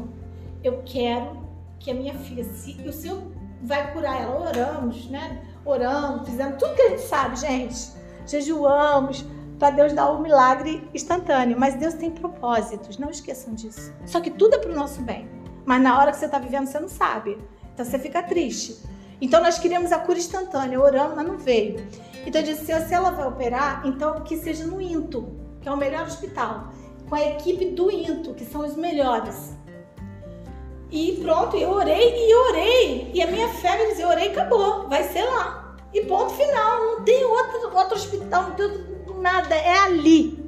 eu 0.63 0.81
quero 0.85 1.46
que 1.79 1.91
a 1.91 1.93
minha 1.93 2.13
filha, 2.13 2.43
se 2.43 2.73
o 2.87 2.93
Senhor 2.93 3.21
vai 3.61 3.91
curar 3.91 4.21
ela, 4.21 4.39
oramos, 4.39 5.09
né? 5.09 5.43
Oramos, 5.65 6.27
fizemos 6.27 6.57
tudo 6.57 6.75
que 6.75 6.81
a 6.81 6.89
gente 6.89 7.01
sabe, 7.01 7.35
gente. 7.35 7.91
Jejuamos 8.25 9.25
para 9.57 9.71
Deus 9.71 9.93
dar 9.93 10.11
o 10.11 10.17
um 10.17 10.21
milagre 10.21 10.87
instantâneo. 10.93 11.59
Mas 11.59 11.75
Deus 11.75 11.93
tem 11.93 12.11
propósitos, 12.11 12.97
não 12.97 13.09
esqueçam 13.09 13.53
disso. 13.53 13.93
Só 14.05 14.19
que 14.19 14.31
tudo 14.31 14.55
é 14.55 14.57
para 14.59 14.71
o 14.71 14.75
nosso 14.75 15.01
bem. 15.01 15.29
Mas 15.65 15.81
na 15.81 15.99
hora 15.99 16.11
que 16.11 16.17
você 16.17 16.25
está 16.25 16.39
vivendo, 16.39 16.67
você 16.67 16.79
não 16.79 16.87
sabe. 16.87 17.37
Então 17.73 17.85
você 17.85 17.99
fica 17.99 18.23
triste. 18.23 18.77
Então 19.19 19.41
nós 19.41 19.57
queríamos 19.57 19.91
a 19.91 19.99
cura 19.99 20.17
instantânea, 20.17 20.79
oramos, 20.79 21.15
mas 21.15 21.27
não 21.27 21.37
veio. 21.37 21.85
Então 22.25 22.41
eu 22.41 22.47
disse: 22.47 22.65
se 22.65 22.93
ela 22.93 23.11
vai 23.11 23.27
operar, 23.27 23.81
então 23.85 24.21
que 24.21 24.37
seja 24.37 24.65
no 24.65 24.79
INTO, 24.79 25.35
que 25.61 25.67
é 25.67 25.71
o 25.71 25.77
melhor 25.77 26.05
hospital, 26.05 26.71
com 27.09 27.15
a 27.15 27.21
equipe 27.21 27.71
do 27.71 27.91
INTO, 27.91 28.33
que 28.33 28.45
são 28.45 28.61
os 28.65 28.75
melhores. 28.75 29.56
E 30.89 31.19
pronto, 31.21 31.57
eu 31.57 31.71
orei 31.71 32.29
e 32.29 32.35
orei. 32.35 33.11
E 33.13 33.21
a 33.21 33.27
minha 33.27 33.49
fé 33.49 33.77
me 33.77 33.87
dizia, 33.87 34.07
orei 34.07 34.29
acabou, 34.29 34.87
vai 34.87 35.03
ser 35.03 35.23
lá. 35.23 35.75
E 35.93 36.01
ponto 36.05 36.33
final, 36.33 36.79
não 36.79 37.03
tem 37.03 37.23
outro, 37.25 37.75
outro 37.75 37.95
hospital, 37.95 38.43
não 38.43 38.51
tem 38.51 38.97
nada, 39.19 39.55
é 39.55 39.79
ali. 39.79 40.45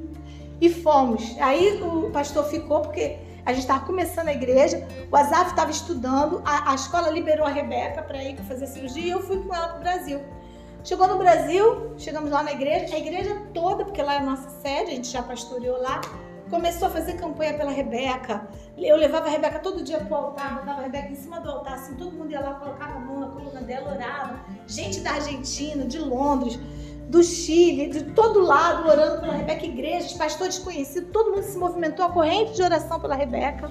E 0.60 0.70
fomos. 0.70 1.36
Aí 1.40 1.82
o 1.82 2.10
pastor 2.10 2.44
ficou, 2.44 2.80
porque 2.80 3.18
a 3.44 3.52
gente 3.52 3.62
estava 3.62 3.84
começando 3.84 4.28
a 4.28 4.32
igreja, 4.32 4.86
o 5.10 5.16
Azaf 5.16 5.50
estava 5.50 5.70
estudando, 5.70 6.42
a, 6.44 6.72
a, 6.72 6.74
escola 6.74 7.10
liberou 7.10 7.46
a 7.46 7.50
Rebeca 7.50 8.02
para 8.02 8.22
ir 8.22 8.36
fazer 8.42 8.66
cirurgia 8.66 9.02
e 9.02 9.10
eu 9.10 9.20
fui 9.20 9.42
com 9.42 9.54
ela 9.54 9.68
para 9.68 9.78
o 9.78 9.80
Brasil. 9.80 10.20
Chegou 10.84 11.06
no 11.08 11.18
Brasil, 11.18 11.94
chegamos 11.98 12.30
lá 12.30 12.42
na 12.42 12.52
igreja, 12.52 12.94
a 12.94 12.98
igreja 12.98 13.42
toda, 13.52 13.84
porque 13.84 14.02
lá 14.02 14.14
é 14.14 14.18
a 14.18 14.22
nossa 14.22 14.48
sede, 14.62 14.90
a 14.90 14.94
gente 14.94 15.08
já 15.08 15.22
pastoreou 15.22 15.80
lá, 15.80 16.00
começou 16.50 16.88
a 16.88 16.90
fazer 16.90 17.14
campanha 17.14 17.54
pela 17.54 17.70
Rebeca. 17.70 18.48
Eu 18.76 18.96
levava 18.96 19.28
a 19.28 19.30
Rebeca 19.30 19.60
todo 19.60 19.82
dia 19.82 19.98
pro 20.00 20.14
altar, 20.14 20.56
botava 20.56 20.80
a 20.80 20.82
Rebeca 20.82 21.08
em 21.08 21.14
cima 21.14 21.40
do 21.40 21.48
altar, 21.48 21.74
assim, 21.74 21.94
todo 21.94 22.12
mundo 22.12 22.30
ia 22.30 22.40
lá, 22.40 22.54
colocava 22.54 22.96
a 22.96 23.00
mão 23.00 23.20
na 23.20 23.28
coluna 23.28 23.60
dela, 23.60 23.94
orava. 23.94 24.40
Gente 24.66 25.00
da 25.00 25.12
Argentina, 25.12 25.84
de 25.84 25.98
Londres, 25.98 26.58
do 27.08 27.22
Chile, 27.22 27.88
de 27.88 28.04
todo 28.12 28.40
lado, 28.40 28.88
orando 28.88 29.20
pela 29.20 29.34
Rebeca, 29.34 29.64
igrejas, 29.64 30.12
pastores 30.14 30.58
conhecidos, 30.58 31.10
todo 31.12 31.30
mundo 31.30 31.44
se 31.44 31.56
movimentou, 31.56 32.04
a 32.04 32.10
corrente 32.10 32.54
de 32.54 32.62
oração 32.62 33.00
pela 33.00 33.14
Rebeca. 33.14 33.70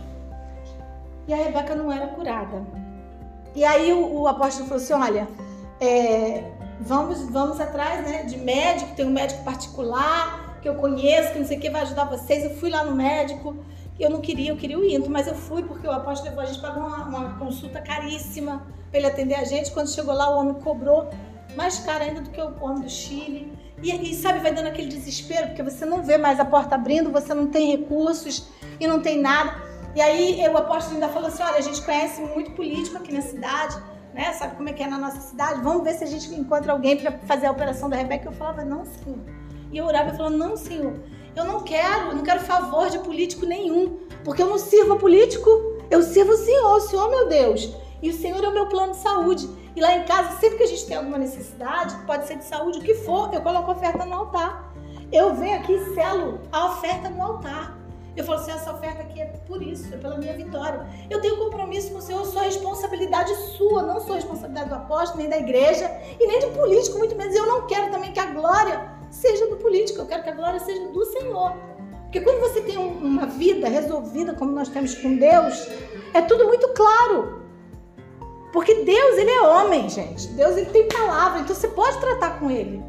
E 1.27 1.33
a 1.33 1.37
Rebeca 1.37 1.75
não 1.75 1.91
era 1.91 2.07
curada. 2.07 2.65
E 3.53 3.63
aí 3.63 3.91
o, 3.91 4.21
o 4.21 4.27
apóstolo 4.27 4.67
falou 4.67 4.81
assim: 4.81 4.93
olha, 4.93 5.27
é, 5.81 6.43
vamos, 6.79 7.21
vamos 7.29 7.59
atrás 7.59 8.05
né, 8.05 8.23
de 8.23 8.37
médico, 8.37 8.95
tem 8.95 9.05
um 9.05 9.11
médico 9.11 9.43
particular 9.43 10.48
que 10.61 10.67
eu 10.67 10.75
conheço, 10.75 11.33
que 11.33 11.39
não 11.39 11.45
sei 11.45 11.57
o 11.57 11.59
que 11.59 11.69
vai 11.69 11.81
ajudar 11.81 12.05
vocês. 12.05 12.43
Eu 12.43 12.51
fui 12.55 12.69
lá 12.69 12.83
no 12.83 12.95
médico, 12.95 13.55
eu 13.99 14.09
não 14.09 14.21
queria, 14.21 14.51
eu 14.51 14.57
queria 14.57 14.77
o 14.77 14.83
INTO, 14.83 15.09
mas 15.09 15.27
eu 15.27 15.35
fui 15.35 15.63
porque 15.63 15.87
o 15.87 15.91
apóstolo 15.91 16.29
levou 16.29 16.43
a 16.43 16.45
gente 16.45 16.61
pagou 16.61 16.83
uma, 16.83 17.05
uma 17.05 17.39
consulta 17.39 17.81
caríssima 17.81 18.65
para 18.89 18.99
ele 18.99 19.07
atender 19.07 19.35
a 19.35 19.43
gente. 19.43 19.71
Quando 19.71 19.89
chegou 19.89 20.13
lá, 20.13 20.29
o 20.29 20.39
homem 20.39 20.53
cobrou 20.55 21.09
mais 21.55 21.79
caro 21.79 22.03
ainda 22.03 22.21
do 22.21 22.29
que 22.29 22.41
o 22.41 22.63
homem 22.63 22.83
do 22.83 22.89
Chile. 22.89 23.51
E, 23.81 23.91
e, 23.91 24.13
sabe, 24.13 24.39
vai 24.39 24.53
dando 24.53 24.67
aquele 24.67 24.87
desespero, 24.87 25.47
porque 25.47 25.63
você 25.63 25.85
não 25.85 26.03
vê 26.03 26.17
mais 26.17 26.39
a 26.39 26.45
porta 26.45 26.75
abrindo, 26.75 27.11
você 27.11 27.33
não 27.33 27.47
tem 27.47 27.71
recursos 27.71 28.49
e 28.79 28.87
não 28.87 29.01
tem 29.01 29.21
nada. 29.21 29.55
E 29.95 30.01
aí 30.01 30.47
o 30.47 30.57
apóstolo 30.57 30.95
ainda 30.95 31.09
falou 31.09 31.29
assim: 31.29 31.43
olha, 31.43 31.57
a 31.57 31.61
gente 31.61 31.81
conhece 31.81 32.21
muito 32.21 32.51
político 32.51 32.97
aqui 32.97 33.13
na 33.13 33.21
cidade 33.21 33.81
né? 34.13 34.33
Sabe 34.33 34.55
como 34.55 34.69
é 34.69 34.73
que 34.73 34.83
é 34.83 34.87
na 34.87 34.97
nossa 34.97 35.21
cidade? 35.21 35.61
Vamos 35.61 35.83
ver 35.83 35.93
se 35.93 36.03
a 36.03 36.07
gente 36.07 36.33
encontra 36.33 36.71
alguém 36.71 36.97
para 36.97 37.11
fazer 37.19 37.47
a 37.47 37.51
operação 37.51 37.89
da 37.89 37.95
Rebeca. 37.95 38.27
Eu 38.27 38.31
falava, 38.33 38.63
não, 38.65 38.85
senhor. 38.85 39.19
E 39.71 39.77
eu 39.77 39.85
orava 39.85 40.09
e 40.09 40.17
falava, 40.17 40.35
não, 40.35 40.57
senhor, 40.57 40.93
eu 41.35 41.45
não 41.45 41.61
quero, 41.61 42.09
eu 42.09 42.15
não 42.15 42.23
quero 42.23 42.39
favor 42.41 42.89
de 42.89 42.99
político 42.99 43.45
nenhum, 43.45 43.99
porque 44.23 44.41
eu 44.41 44.47
não 44.47 44.57
sirvo 44.57 44.93
a 44.93 44.95
político, 44.97 45.49
eu 45.89 46.01
sirvo 46.01 46.31
o 46.31 46.37
Senhor, 46.37 46.75
o 46.75 46.81
Senhor, 46.81 47.09
meu 47.09 47.27
Deus. 47.27 47.73
E 48.01 48.09
o 48.09 48.13
Senhor 48.13 48.43
é 48.43 48.47
o 48.47 48.53
meu 48.53 48.67
plano 48.67 48.93
de 48.93 48.99
saúde. 48.99 49.49
E 49.75 49.81
lá 49.81 49.95
em 49.95 50.03
casa, 50.03 50.39
sempre 50.39 50.57
que 50.57 50.63
a 50.63 50.67
gente 50.67 50.85
tem 50.85 50.97
alguma 50.97 51.17
necessidade, 51.17 51.95
pode 52.05 52.27
ser 52.27 52.37
de 52.37 52.45
saúde, 52.45 52.79
o 52.79 52.81
que 52.81 52.93
for, 52.93 53.33
eu 53.33 53.41
coloco 53.41 53.71
a 53.71 53.73
oferta 53.73 54.05
no 54.05 54.13
altar. 54.13 54.73
Eu 55.11 55.33
venho 55.33 55.57
aqui 55.57 55.73
e 55.73 55.93
selo 55.93 56.39
a 56.51 56.65
oferta 56.67 57.09
no 57.09 57.23
altar. 57.23 57.77
Eu 58.15 58.23
falo 58.23 58.39
assim, 58.39 58.51
essa 58.51 58.73
oferta 58.73 59.01
aqui 59.01 59.21
é 59.21 59.25
por 59.47 59.61
isso, 59.61 59.93
é 59.93 59.97
pela 59.97 60.17
minha 60.17 60.35
vitória. 60.35 60.85
Eu 61.09 61.21
tenho 61.21 61.37
compromisso 61.37 61.91
com 61.91 61.99
o 61.99 62.01
Senhor, 62.01 62.25
sou 62.25 62.41
responsabilidade 62.41 63.33
sua, 63.57 63.81
não 63.83 63.99
sou 64.01 64.15
responsabilidade 64.15 64.69
do 64.69 64.75
apóstolo, 64.75 65.19
nem 65.19 65.29
da 65.29 65.37
igreja, 65.37 65.89
e 66.19 66.27
nem 66.27 66.39
de 66.39 66.47
político, 66.47 66.97
muito 66.97 67.15
menos. 67.15 67.35
Eu 67.35 67.45
não 67.45 67.65
quero 67.65 67.91
também 67.91 68.11
que 68.11 68.19
a 68.19 68.25
glória 68.25 68.98
seja 69.11 69.47
do 69.47 69.57
político, 69.57 69.99
eu 69.99 70.05
quero 70.05 70.23
que 70.23 70.29
a 70.29 70.35
glória 70.35 70.59
seja 70.59 70.87
do 70.87 71.05
Senhor. 71.05 71.53
Porque 72.03 72.21
quando 72.21 72.39
você 72.39 72.61
tem 72.61 72.77
uma 72.77 73.27
vida 73.27 73.69
resolvida 73.69 74.33
como 74.33 74.51
nós 74.51 74.67
temos 74.69 74.95
com 74.95 75.15
Deus, 75.15 75.67
é 76.13 76.21
tudo 76.21 76.47
muito 76.47 76.67
claro. 76.69 77.43
Porque 78.51 78.83
Deus, 78.83 79.17
ele 79.17 79.29
é 79.29 79.41
homem, 79.41 79.87
gente. 79.87 80.27
Deus, 80.29 80.57
ele 80.57 80.71
tem 80.71 80.87
palavra, 80.87 81.41
então 81.41 81.55
você 81.55 81.67
pode 81.67 81.99
tratar 81.99 82.39
com 82.39 82.49
ele. 82.49 82.83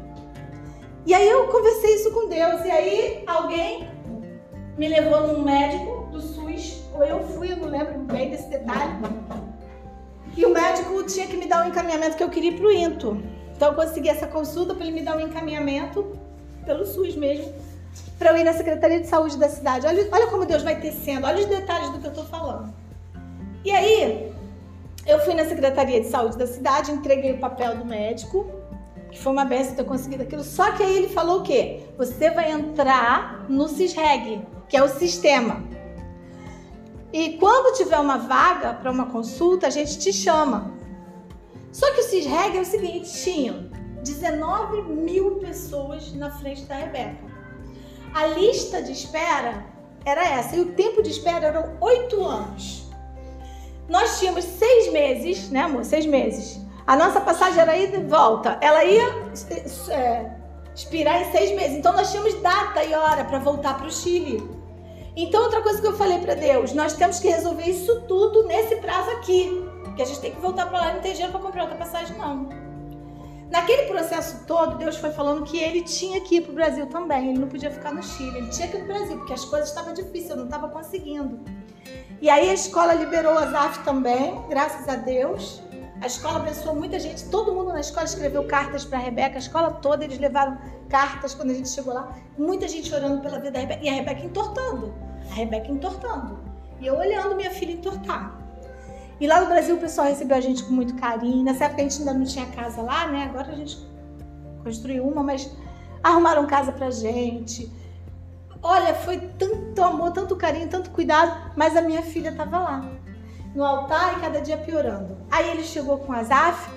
E 1.05 1.13
aí 1.13 1.29
eu 1.29 1.47
conversei 1.47 1.95
isso 1.95 2.11
com 2.11 2.27
Deus, 2.27 2.65
e 2.65 2.71
aí 2.71 3.23
alguém 3.27 3.89
me 4.77 4.87
levou 4.87 5.27
num 5.27 5.43
médico 5.43 6.07
do 6.11 6.19
SUS, 6.19 6.83
ou 6.93 7.03
eu 7.03 7.19
fui, 7.19 7.51
eu 7.51 7.57
não 7.57 7.69
lembro 7.69 7.99
bem 7.99 8.31
desse 8.31 8.49
detalhe. 8.49 8.93
E 10.35 10.45
o 10.45 10.49
médico 10.49 11.03
tinha 11.03 11.27
que 11.27 11.37
me 11.37 11.45
dar 11.45 11.63
um 11.63 11.69
encaminhamento 11.69 12.17
que 12.17 12.23
eu 12.23 12.29
queria 12.29 12.53
para 12.53 12.65
o 12.65 12.71
INTO. 12.71 13.21
Então 13.61 13.73
eu 13.73 13.75
consegui 13.75 14.09
essa 14.09 14.25
consulta 14.25 14.73
para 14.73 14.87
ele 14.87 14.93
me 14.93 15.01
dar 15.03 15.15
um 15.15 15.19
encaminhamento 15.19 16.17
pelo 16.65 16.83
SUS 16.83 17.15
mesmo, 17.15 17.53
para 18.17 18.31
eu 18.31 18.37
ir 18.37 18.43
na 18.43 18.53
Secretaria 18.53 18.99
de 18.99 19.05
Saúde 19.05 19.37
da 19.37 19.47
cidade. 19.49 19.85
Olha, 19.85 20.09
olha 20.11 20.25
como 20.25 20.47
Deus 20.47 20.63
vai 20.63 20.81
tecendo, 20.81 21.27
olha 21.27 21.37
os 21.37 21.45
detalhes 21.45 21.91
do 21.91 21.99
que 21.99 22.07
eu 22.07 22.09
estou 22.09 22.25
falando. 22.25 22.73
E 23.63 23.69
aí, 23.69 24.33
eu 25.05 25.19
fui 25.19 25.35
na 25.35 25.45
Secretaria 25.45 26.01
de 26.01 26.07
Saúde 26.07 26.39
da 26.39 26.47
cidade, 26.47 26.91
entreguei 26.91 27.33
o 27.33 27.37
papel 27.37 27.75
do 27.75 27.85
médico, 27.85 28.47
que 29.11 29.19
foi 29.19 29.31
uma 29.31 29.45
benção 29.45 29.75
ter 29.75 29.83
conseguido 29.83 30.23
aquilo. 30.23 30.43
Só 30.43 30.71
que 30.71 30.81
aí 30.81 30.97
ele 30.97 31.09
falou 31.09 31.41
o 31.41 31.43
quê? 31.43 31.83
Você 31.99 32.31
vai 32.31 32.51
entrar 32.51 33.45
no 33.47 33.67
CISREG, 33.67 34.41
que 34.67 34.75
é 34.75 34.81
o 34.81 34.89
sistema. 34.89 35.61
E 37.13 37.37
quando 37.37 37.77
tiver 37.77 37.99
uma 37.99 38.17
vaga 38.17 38.73
para 38.73 38.89
uma 38.89 39.05
consulta, 39.05 39.67
a 39.67 39.69
gente 39.69 39.99
te 39.99 40.11
chama. 40.11 40.80
Só 41.71 41.91
que 41.93 42.01
o 42.01 42.03
CISREG 42.03 42.57
é 42.57 42.61
o 42.61 42.65
seguinte: 42.65 43.11
tinham 43.23 43.69
19 44.03 44.81
mil 44.83 45.35
pessoas 45.37 46.13
na 46.13 46.29
frente 46.31 46.63
da 46.63 46.75
Rebeca. 46.75 47.31
A 48.13 48.25
lista 48.27 48.81
de 48.81 48.91
espera 48.91 49.65
era 50.05 50.23
essa, 50.23 50.55
e 50.55 50.61
o 50.61 50.73
tempo 50.73 51.01
de 51.01 51.09
espera 51.09 51.47
eram 51.47 51.77
oito 51.79 52.23
anos. 52.23 52.89
Nós 53.87 54.19
tínhamos 54.19 54.43
seis 54.45 54.91
meses, 54.91 55.49
né, 55.49 55.61
amor? 55.61 55.85
Seis 55.85 56.05
meses. 56.05 56.59
A 56.87 56.95
nossa 56.95 57.21
passagem 57.21 57.59
era 57.59 57.77
ida 57.77 57.97
e 57.97 58.03
volta. 58.03 58.57
Ela 58.61 58.83
ia 58.83 59.03
é, 59.89 60.31
expirar 60.73 61.21
em 61.21 61.31
seis 61.31 61.51
meses. 61.51 61.77
Então 61.77 61.93
nós 61.93 62.11
tínhamos 62.11 62.33
data 62.41 62.83
e 62.83 62.93
hora 62.93 63.23
para 63.25 63.39
voltar 63.39 63.77
para 63.77 63.87
o 63.87 63.91
Chile. 63.91 64.61
Então, 65.15 65.43
outra 65.43 65.61
coisa 65.61 65.81
que 65.81 65.87
eu 65.87 65.97
falei 65.97 66.19
para 66.19 66.35
Deus, 66.35 66.71
nós 66.71 66.93
temos 66.93 67.19
que 67.19 67.27
resolver 67.27 67.69
isso 67.69 68.01
tudo 68.07 68.43
nesse 68.43 68.77
prazo 68.77 69.09
aqui. 69.11 69.60
Que 69.95 70.01
a 70.01 70.05
gente 70.05 70.19
tem 70.19 70.31
que 70.33 70.39
voltar 70.39 70.67
para 70.67 70.79
lá 70.79 70.91
e 70.91 70.93
não 70.95 71.01
tem 71.01 71.11
dinheiro 71.11 71.31
para 71.31 71.41
comprar 71.41 71.63
outra 71.63 71.77
passagem, 71.77 72.17
não. 72.17 72.49
Naquele 73.51 73.83
processo 73.83 74.45
todo, 74.47 74.77
Deus 74.77 74.95
foi 74.95 75.11
falando 75.11 75.43
que 75.43 75.57
ele 75.57 75.81
tinha 75.81 76.21
que 76.21 76.37
ir 76.37 76.41
para 76.41 76.51
o 76.51 76.55
Brasil 76.55 76.87
também. 76.87 77.31
Ele 77.31 77.39
não 77.39 77.49
podia 77.49 77.69
ficar 77.69 77.93
no 77.93 78.01
Chile, 78.01 78.37
ele 78.37 78.47
tinha 78.49 78.67
que 78.69 78.77
ir 78.77 78.85
para 78.85 78.95
o 78.95 78.97
Brasil, 78.97 79.17
porque 79.17 79.33
as 79.33 79.43
coisas 79.43 79.67
estavam 79.67 79.93
difíceis, 79.93 80.29
eu 80.29 80.37
não 80.37 80.45
estava 80.45 80.69
conseguindo. 80.69 81.39
E 82.21 82.29
aí 82.29 82.49
a 82.49 82.53
escola 82.53 82.93
liberou 82.93 83.37
a 83.37 83.47
ZAF 83.47 83.83
também, 83.83 84.41
graças 84.47 84.87
a 84.87 84.95
Deus. 84.95 85.61
A 86.01 86.07
escola 86.07 86.37
abençoou 86.37 86.75
muita 86.75 86.97
gente, 86.97 87.25
todo 87.25 87.53
mundo 87.53 87.73
na 87.73 87.81
escola 87.81 88.05
escreveu 88.05 88.43
cartas 88.45 88.85
para 88.85 88.97
a 88.97 89.01
Rebeca, 89.01 89.35
a 89.35 89.39
escola 89.39 89.71
toda 89.71 90.05
eles 90.05 90.17
levaram 90.17 90.57
cartas 90.89 91.35
quando 91.35 91.51
a 91.51 91.53
gente 91.53 91.69
chegou 91.69 91.93
lá. 91.93 92.15
Muita 92.37 92.67
gente 92.67 92.93
orando 92.93 93.21
pela 93.21 93.37
vida 93.37 93.51
da 93.51 93.59
Rebeca. 93.59 93.83
E 93.83 93.89
a 93.89 93.93
Rebeca 93.93 94.25
entortando. 94.25 94.93
A 95.29 95.33
Rebeca 95.33 95.69
entortando. 95.69 96.39
E 96.79 96.87
eu 96.87 96.97
olhando 96.97 97.35
minha 97.35 97.51
filha 97.51 97.73
entortar. 97.73 98.40
E 99.21 99.27
lá 99.27 99.39
no 99.39 99.45
Brasil 99.45 99.75
o 99.75 99.79
pessoal 99.79 100.07
recebeu 100.07 100.35
a 100.35 100.41
gente 100.41 100.63
com 100.63 100.73
muito 100.73 100.95
carinho. 100.95 101.43
Nessa 101.43 101.65
época 101.65 101.81
a 101.81 101.83
gente 101.83 101.99
ainda 101.99 102.13
não 102.15 102.25
tinha 102.25 102.47
casa 102.47 102.81
lá, 102.81 103.07
né? 103.07 103.25
Agora 103.25 103.51
a 103.51 103.55
gente 103.55 103.77
construiu 104.63 105.07
uma, 105.07 105.21
mas 105.21 105.47
arrumaram 106.03 106.47
casa 106.47 106.71
pra 106.71 106.89
gente. 106.89 107.71
Olha, 108.63 108.95
foi 108.95 109.19
tanto 109.37 109.83
amor, 109.83 110.11
tanto 110.11 110.35
carinho, 110.35 110.67
tanto 110.67 110.89
cuidado, 110.89 111.51
mas 111.55 111.77
a 111.77 111.83
minha 111.83 112.01
filha 112.01 112.29
estava 112.29 112.57
lá, 112.57 112.91
no 113.53 113.63
altar 113.63 114.17
e 114.17 114.21
cada 114.21 114.41
dia 114.41 114.57
piorando. 114.57 115.15
Aí 115.29 115.51
ele 115.51 115.63
chegou 115.63 115.99
com 115.99 116.11
Azaf, 116.13 116.71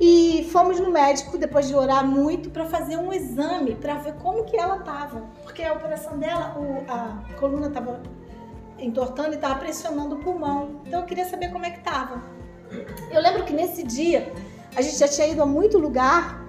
e 0.00 0.46
fomos 0.52 0.78
no 0.78 0.90
médico 0.90 1.38
depois 1.38 1.68
de 1.68 1.74
orar 1.74 2.06
muito 2.06 2.50
para 2.50 2.66
fazer 2.66 2.96
um 2.98 3.12
exame 3.12 3.74
para 3.74 3.94
ver 3.94 4.14
como 4.14 4.44
que 4.44 4.56
ela 4.56 4.76
estava, 4.76 5.22
porque 5.42 5.62
a 5.62 5.72
operação 5.72 6.18
dela, 6.18 6.54
o, 6.58 6.84
a 6.90 7.34
coluna 7.38 7.68
estava 7.68 8.00
entortando 8.78 9.32
e 9.32 9.34
estava 9.36 9.56
pressionando 9.56 10.16
o 10.16 10.18
pulmão. 10.18 10.80
Então 10.86 11.00
eu 11.00 11.06
queria 11.06 11.24
saber 11.24 11.50
como 11.50 11.64
é 11.64 11.70
que 11.70 11.78
estava. 11.78 12.22
Eu 13.10 13.20
lembro 13.20 13.44
que 13.44 13.52
nesse 13.52 13.82
dia 13.82 14.32
a 14.74 14.82
gente 14.82 14.96
já 14.96 15.08
tinha 15.08 15.28
ido 15.28 15.42
a 15.42 15.46
muito 15.46 15.78
lugar 15.78 16.44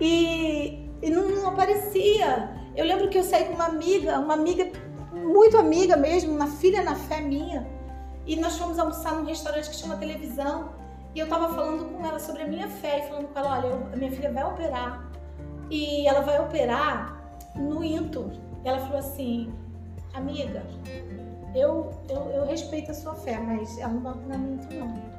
e, 0.00 0.90
e 1.02 1.10
não, 1.10 1.28
não 1.28 1.48
aparecia. 1.48 2.50
Eu 2.74 2.84
lembro 2.84 3.08
que 3.08 3.18
eu 3.18 3.24
saí 3.24 3.44
com 3.44 3.54
uma 3.54 3.66
amiga, 3.66 4.18
uma 4.18 4.34
amiga 4.34 4.70
muito 5.12 5.56
amiga 5.58 5.96
mesmo, 5.96 6.32
uma 6.32 6.46
filha 6.46 6.82
na 6.82 6.94
fé 6.94 7.20
minha, 7.20 7.66
e 8.26 8.36
nós 8.36 8.58
fomos 8.58 8.78
almoçar 8.78 9.14
num 9.14 9.24
restaurante 9.24 9.70
que 9.70 9.76
chama 9.76 9.96
Televisão. 9.96 10.70
E 11.14 11.18
eu 11.18 11.24
estava 11.24 11.54
falando 11.54 11.86
com 11.86 12.04
ela 12.04 12.18
sobre 12.18 12.42
a 12.42 12.46
minha 12.46 12.68
fé 12.68 12.98
e 12.98 13.08
falando 13.08 13.28
com 13.28 13.38
ela, 13.38 13.58
olha, 13.58 13.66
eu, 13.68 13.86
a 13.92 13.96
minha 13.96 14.10
filha 14.10 14.30
vai 14.30 14.44
operar 14.44 15.10
e 15.70 16.06
ela 16.06 16.20
vai 16.20 16.38
operar 16.38 17.18
no 17.54 17.82
INTO. 17.82 18.30
Ela 18.62 18.78
falou 18.80 18.98
assim, 18.98 19.50
amiga, 20.12 20.62
eu, 21.56 21.90
eu, 22.08 22.16
eu 22.30 22.46
respeito 22.46 22.90
a 22.90 22.94
sua 22.94 23.14
fé, 23.14 23.38
mas 23.38 23.78
ela 23.78 23.92
não 23.92 24.10
operar 24.10 24.38
no 24.38 24.54
INTO 24.54 24.74
não. 24.74 25.16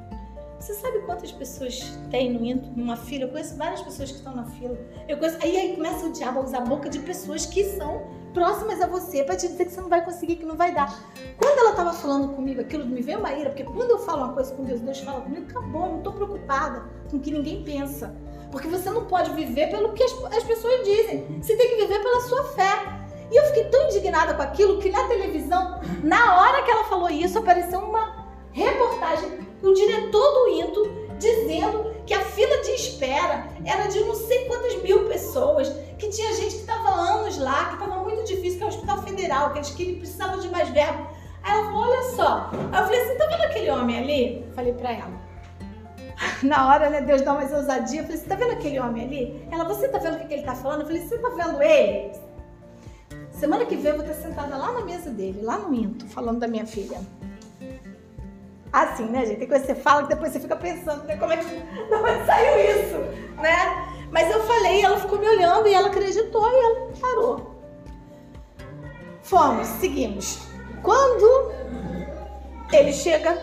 Você 0.58 0.74
sabe 0.74 0.98
quantas 1.00 1.30
pessoas 1.30 1.98
tem 2.10 2.32
no 2.32 2.44
INTO, 2.44 2.70
numa 2.74 2.96
fila? 2.96 3.24
Eu 3.24 3.28
conheço 3.28 3.56
várias 3.56 3.80
pessoas 3.80 4.10
que 4.10 4.16
estão 4.16 4.34
na 4.34 4.44
fila. 4.44 4.76
Eu 5.08 5.16
conheço, 5.16 5.38
aí, 5.40 5.56
aí 5.56 5.76
começa 5.76 6.06
o 6.06 6.12
diabo 6.12 6.40
a 6.40 6.42
usar 6.42 6.58
a 6.58 6.64
boca 6.64 6.90
de 6.90 6.98
pessoas 6.98 7.46
que 7.46 7.64
são 7.64 8.02
próximas 8.34 8.80
a 8.80 8.86
você 8.86 9.22
para 9.22 9.36
te 9.36 9.48
dizer 9.48 9.64
que 9.66 9.72
você 9.72 9.80
não 9.80 9.88
vai 9.88 10.04
conseguir, 10.04 10.36
que 10.36 10.44
não 10.44 10.56
vai 10.56 10.74
dar. 10.74 10.92
Quando 11.38 11.58
ela 11.58 11.70
estava 11.70 11.92
falando 11.92 12.34
comigo 12.34 12.60
aquilo, 12.60 12.84
me 12.84 13.00
veio 13.00 13.20
uma 13.20 13.32
ira, 13.32 13.50
porque 13.50 13.64
quando 13.64 13.90
eu 13.90 13.98
falo 14.00 14.24
uma 14.24 14.34
coisa 14.34 14.54
com 14.54 14.64
Deus, 14.64 14.80
Deus 14.80 15.00
fala 15.00 15.20
comigo, 15.20 15.46
acabou, 15.48 15.82
eu 15.84 15.90
não 15.90 15.98
estou 15.98 16.12
preocupada 16.12 16.84
com 17.10 17.16
o 17.16 17.20
que 17.20 17.30
ninguém 17.30 17.62
pensa. 17.62 18.14
Porque 18.50 18.66
você 18.66 18.90
não 18.90 19.04
pode 19.04 19.30
viver 19.32 19.70
pelo 19.70 19.92
que 19.92 20.02
as, 20.02 20.12
as 20.34 20.44
pessoas 20.44 20.82
dizem. 20.84 21.40
Você 21.40 21.56
tem 21.56 21.68
que 21.68 21.76
viver 21.76 22.00
pela 22.00 22.20
sua 22.22 22.44
fé. 22.44 22.97
E 23.30 23.36
eu 23.36 23.44
fiquei 23.46 23.64
tão 23.64 23.84
indignada 23.84 24.34
com 24.34 24.42
aquilo 24.42 24.78
que 24.78 24.90
na 24.90 25.06
televisão, 25.06 25.80
na 26.02 26.40
hora 26.40 26.62
que 26.62 26.70
ela 26.70 26.84
falou 26.84 27.10
isso, 27.10 27.38
apareceu 27.38 27.80
uma 27.80 28.26
reportagem 28.52 29.46
o 29.62 29.72
diretor 29.72 30.32
do 30.32 30.48
INTO 30.48 31.08
dizendo 31.18 31.94
que 32.06 32.14
a 32.14 32.20
fila 32.20 32.62
de 32.62 32.70
espera 32.70 33.46
era 33.64 33.86
de 33.86 34.00
não 34.00 34.14
sei 34.14 34.46
quantas 34.46 34.80
mil 34.82 35.06
pessoas, 35.08 35.68
que 35.98 36.08
tinha 36.08 36.32
gente 36.32 36.54
que 36.54 36.60
estava 36.60 36.90
anos 36.90 37.38
lá, 37.38 37.66
que 37.66 37.74
estava 37.74 38.02
muito 38.02 38.24
difícil, 38.24 38.58
que 38.58 38.62
é 38.62 38.66
o 38.66 38.68
Hospital 38.68 39.02
Federal, 39.02 39.52
que 39.52 39.58
eles 39.58 39.70
que 39.70 39.96
precisavam 39.96 40.38
de 40.38 40.48
mais 40.48 40.68
verbo. 40.68 41.06
Aí 41.42 41.52
ela 41.52 41.64
falou, 41.64 41.82
olha 41.82 42.02
só. 42.14 42.50
Aí 42.72 42.80
eu 42.80 42.86
falei 42.86 43.02
assim, 43.02 43.18
tá 43.18 43.26
vendo 43.26 43.42
aquele 43.42 43.70
homem 43.70 43.98
ali? 43.98 44.46
Falei 44.54 44.72
pra 44.72 44.92
ela. 44.92 45.28
Na 46.42 46.68
hora, 46.68 46.88
né, 46.88 47.00
Deus 47.00 47.22
dá 47.22 47.34
mais 47.34 47.52
ousadia. 47.52 48.00
Eu 48.00 48.04
falei, 48.04 48.18
você 48.18 48.26
tá 48.26 48.34
vendo 48.36 48.52
aquele 48.52 48.78
homem 48.78 49.04
ali? 49.04 49.48
Ela, 49.50 49.64
você 49.64 49.88
tá 49.88 49.98
vendo 49.98 50.14
o 50.14 50.18
que, 50.20 50.26
que 50.26 50.34
ele 50.34 50.42
tá 50.42 50.54
falando? 50.54 50.80
Eu 50.80 50.86
falei, 50.86 51.02
você 51.02 51.18
tá 51.18 51.28
vendo 51.28 51.62
ele? 51.62 52.12
Semana 53.38 53.64
que 53.64 53.76
vem 53.76 53.92
eu 53.92 53.98
vou 53.98 54.04
estar 54.04 54.20
sentada 54.20 54.56
lá 54.56 54.72
na 54.72 54.80
mesa 54.84 55.10
dele, 55.10 55.42
lá 55.42 55.58
no 55.58 55.68
Minto, 55.68 56.06
falando 56.08 56.40
da 56.40 56.48
minha 56.48 56.66
filha. 56.66 57.00
Assim, 58.72 59.04
né, 59.04 59.24
gente? 59.24 59.38
Tem 59.38 59.48
coisa 59.48 59.64
que 59.64 59.72
você 59.72 59.80
fala 59.80 60.02
que 60.02 60.08
depois 60.08 60.32
você 60.32 60.40
fica 60.40 60.56
pensando, 60.56 61.04
né? 61.04 61.16
Como 61.16 61.32
é 61.32 61.36
que 61.36 61.44
não 61.88 62.26
saiu 62.26 62.82
isso, 62.82 62.98
né? 63.40 64.08
Mas 64.10 64.28
eu 64.28 64.42
falei, 64.44 64.82
ela 64.82 64.98
ficou 64.98 65.20
me 65.20 65.28
olhando 65.28 65.68
e 65.68 65.72
ela 65.72 65.86
acreditou 65.86 66.50
e 66.50 66.64
ela 66.64 66.92
parou. 67.00 67.54
Fomos, 69.22 69.68
seguimos. 69.68 70.48
Quando 70.82 71.52
ele 72.72 72.92
chega, 72.92 73.40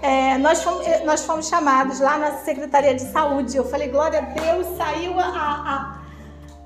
é, 0.00 0.38
nós, 0.38 0.62
fomos, 0.62 0.86
é, 0.86 1.04
nós 1.04 1.26
fomos 1.26 1.46
chamados 1.46 2.00
lá 2.00 2.16
na 2.16 2.38
Secretaria 2.38 2.94
de 2.94 3.02
Saúde. 3.02 3.54
Eu 3.54 3.64
falei, 3.64 3.88
glória 3.88 4.20
a 4.20 4.22
Deus, 4.22 4.78
saiu 4.78 5.20
a, 5.20 5.26
a 5.26 5.97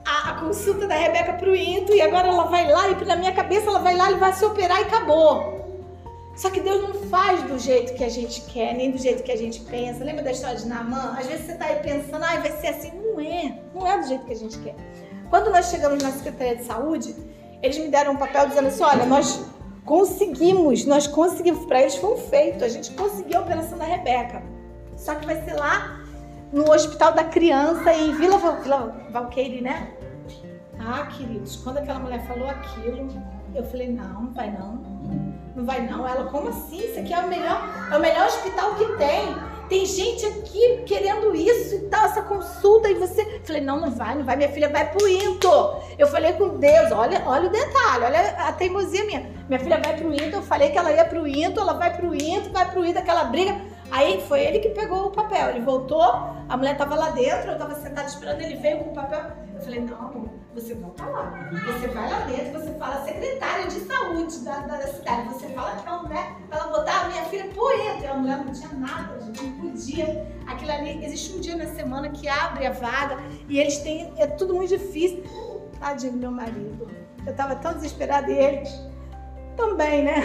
a, 0.04 0.30
a 0.30 0.34
consulta 0.40 0.86
da 0.86 0.94
Rebeca 0.94 1.34
para 1.34 1.48
o 1.48 1.54
Into 1.54 1.92
e 1.92 2.00
agora 2.00 2.28
ela 2.28 2.44
vai 2.44 2.70
lá 2.70 2.88
e 2.88 3.04
na 3.04 3.16
minha 3.16 3.32
cabeça 3.32 3.68
ela 3.68 3.78
vai 3.78 3.96
lá 3.96 4.10
e 4.10 4.14
vai 4.16 4.32
se 4.32 4.44
operar 4.44 4.80
e 4.80 4.84
acabou. 4.84 5.62
Só 6.34 6.50
que 6.50 6.60
Deus 6.60 6.82
não 6.82 6.94
faz 7.08 7.42
do 7.42 7.58
jeito 7.58 7.94
que 7.94 8.02
a 8.02 8.08
gente 8.08 8.40
quer, 8.42 8.74
nem 8.74 8.90
do 8.90 8.98
jeito 8.98 9.22
que 9.22 9.30
a 9.30 9.36
gente 9.36 9.60
pensa. 9.60 10.02
Lembra 10.02 10.22
da 10.22 10.32
história 10.32 10.56
de 10.56 10.66
Naamã? 10.66 11.14
Às 11.18 11.26
vezes 11.26 11.46
você 11.46 11.52
está 11.52 11.66
aí 11.66 11.76
pensando, 11.76 12.24
ah, 12.24 12.40
vai 12.40 12.52
ser 12.52 12.68
assim. 12.68 12.90
Não 12.92 13.20
é. 13.20 13.58
Não 13.74 13.86
é 13.86 13.98
do 13.98 14.08
jeito 14.08 14.24
que 14.24 14.32
a 14.32 14.36
gente 14.36 14.58
quer. 14.58 14.74
Quando 15.28 15.50
nós 15.50 15.66
chegamos 15.66 16.02
na 16.02 16.10
Secretaria 16.10 16.56
de 16.56 16.64
Saúde, 16.64 17.14
eles 17.62 17.78
me 17.78 17.88
deram 17.88 18.12
um 18.12 18.16
papel 18.16 18.48
dizendo 18.48 18.68
assim, 18.68 18.82
olha, 18.82 19.04
nós 19.04 19.44
conseguimos, 19.84 20.86
nós 20.86 21.06
conseguimos. 21.06 21.66
Para 21.66 21.82
eles 21.82 21.96
foi 21.96 22.14
um 22.14 22.16
feito. 22.16 22.64
A 22.64 22.68
gente 22.68 22.90
conseguiu 22.92 23.38
a 23.38 23.42
operação 23.42 23.76
da 23.76 23.84
Rebeca. 23.84 24.42
Só 24.96 25.14
que 25.14 25.26
vai 25.26 25.42
ser 25.44 25.54
lá 25.54 26.01
no 26.52 26.70
Hospital 26.70 27.12
da 27.12 27.24
Criança 27.24 27.92
em 27.94 28.14
Vila, 28.14 28.38
Vila 28.62 28.94
Valqueire, 29.10 29.62
né? 29.62 29.90
Ah, 30.78 31.06
queridos, 31.06 31.56
quando 31.56 31.78
aquela 31.78 31.98
mulher 31.98 32.26
falou 32.26 32.48
aquilo, 32.48 33.08
eu 33.54 33.64
falei, 33.64 33.90
não, 33.90 34.22
não 34.22 34.32
vai 34.32 34.50
não. 34.50 34.92
Não 35.54 35.64
vai 35.64 35.86
não. 35.86 36.06
Ela, 36.06 36.24
como 36.24 36.48
assim? 36.48 36.78
Isso 36.78 36.98
aqui 36.98 37.14
é 37.14 37.18
o 37.18 37.28
melhor, 37.28 37.62
é 37.90 37.96
o 37.96 38.00
melhor 38.00 38.26
hospital 38.26 38.74
que 38.74 38.84
tem. 38.96 39.52
Tem 39.68 39.86
gente 39.86 40.26
aqui 40.26 40.82
querendo 40.84 41.34
isso 41.34 41.76
e 41.76 41.80
tal, 41.88 42.04
essa 42.04 42.22
consulta, 42.22 42.90
e 42.90 42.94
você. 42.94 43.22
Eu 43.22 43.44
falei, 43.44 43.62
não, 43.62 43.80
não 43.80 43.90
vai, 43.90 44.14
não 44.14 44.24
vai, 44.24 44.36
minha 44.36 44.48
filha 44.50 44.68
vai 44.68 44.90
pro 44.90 45.08
Into. 45.08 45.76
Eu 45.98 46.06
falei 46.08 46.32
com 46.34 46.58
Deus, 46.58 46.90
olha, 46.92 47.22
olha 47.24 47.48
o 47.48 47.50
detalhe, 47.50 48.04
olha 48.04 48.30
a 48.38 48.52
teimosia 48.52 49.04
minha. 49.04 49.30
Minha 49.48 49.60
filha 49.60 49.80
vai 49.82 49.96
pro 49.96 50.12
Into, 50.12 50.36
eu 50.36 50.42
falei 50.42 50.70
que 50.70 50.78
ela 50.78 50.92
ia 50.92 51.04
pro 51.04 51.26
Into, 51.26 51.60
ela 51.60 51.74
vai 51.74 51.96
pro 51.96 52.14
Into, 52.14 52.50
vai 52.50 52.70
pro 52.70 52.84
Into, 52.84 52.98
aquela 52.98 53.24
briga. 53.24 53.71
Aí 53.92 54.22
foi 54.26 54.40
ele 54.40 54.58
que 54.60 54.70
pegou 54.70 55.08
o 55.08 55.10
papel. 55.10 55.50
Ele 55.50 55.60
voltou, 55.60 56.02
a 56.48 56.56
mulher 56.56 56.72
estava 56.72 56.94
lá 56.94 57.10
dentro, 57.10 57.50
eu 57.50 57.52
estava 57.52 57.74
sentada 57.74 58.08
esperando, 58.08 58.40
ele 58.40 58.56
veio 58.56 58.78
com 58.78 58.90
o 58.90 58.94
papel. 58.94 59.20
Eu 59.54 59.60
falei, 59.60 59.80
não, 59.80 60.30
você 60.54 60.74
volta 60.74 61.04
lá. 61.04 61.50
Você 61.66 61.88
vai 61.88 62.10
lá 62.10 62.20
dentro, 62.20 62.58
você 62.58 62.72
fala 62.78 63.04
secretária 63.04 63.66
de 63.66 63.80
saúde 63.80 64.38
da, 64.38 64.60
da, 64.60 64.78
da 64.78 64.86
cidade. 64.86 65.28
Você 65.28 65.46
fala 65.48 65.76
que 65.76 65.86
a 65.86 65.98
mulher, 65.98 66.36
para 66.48 66.58
ela 66.58 66.72
botar 66.72 67.02
a 67.02 67.08
minha 67.08 67.24
filha 67.24 67.44
dentro. 67.44 68.02
E 68.02 68.06
a 68.06 68.14
mulher 68.14 68.38
não 68.38 68.52
tinha 68.52 68.72
nada, 68.72 69.20
gente, 69.20 69.44
não 69.44 69.58
podia. 69.60 70.26
Aquilo 70.46 70.72
ali, 70.72 71.04
existe 71.04 71.36
um 71.36 71.40
dia 71.40 71.56
na 71.56 71.66
semana 71.66 72.08
que 72.08 72.26
abre 72.26 72.66
a 72.66 72.72
vaga 72.72 73.18
e 73.46 73.60
eles 73.60 73.76
têm, 73.80 74.10
é 74.16 74.26
tudo 74.26 74.54
muito 74.54 74.70
difícil. 74.70 75.22
Tadinho 75.78 76.12
do 76.12 76.18
meu 76.18 76.30
marido. 76.30 76.90
Eu 77.26 77.32
estava 77.32 77.56
tão 77.56 77.74
desesperada 77.74 78.30
e 78.30 78.38
ele 78.38 78.91
também, 79.56 80.02
né? 80.02 80.22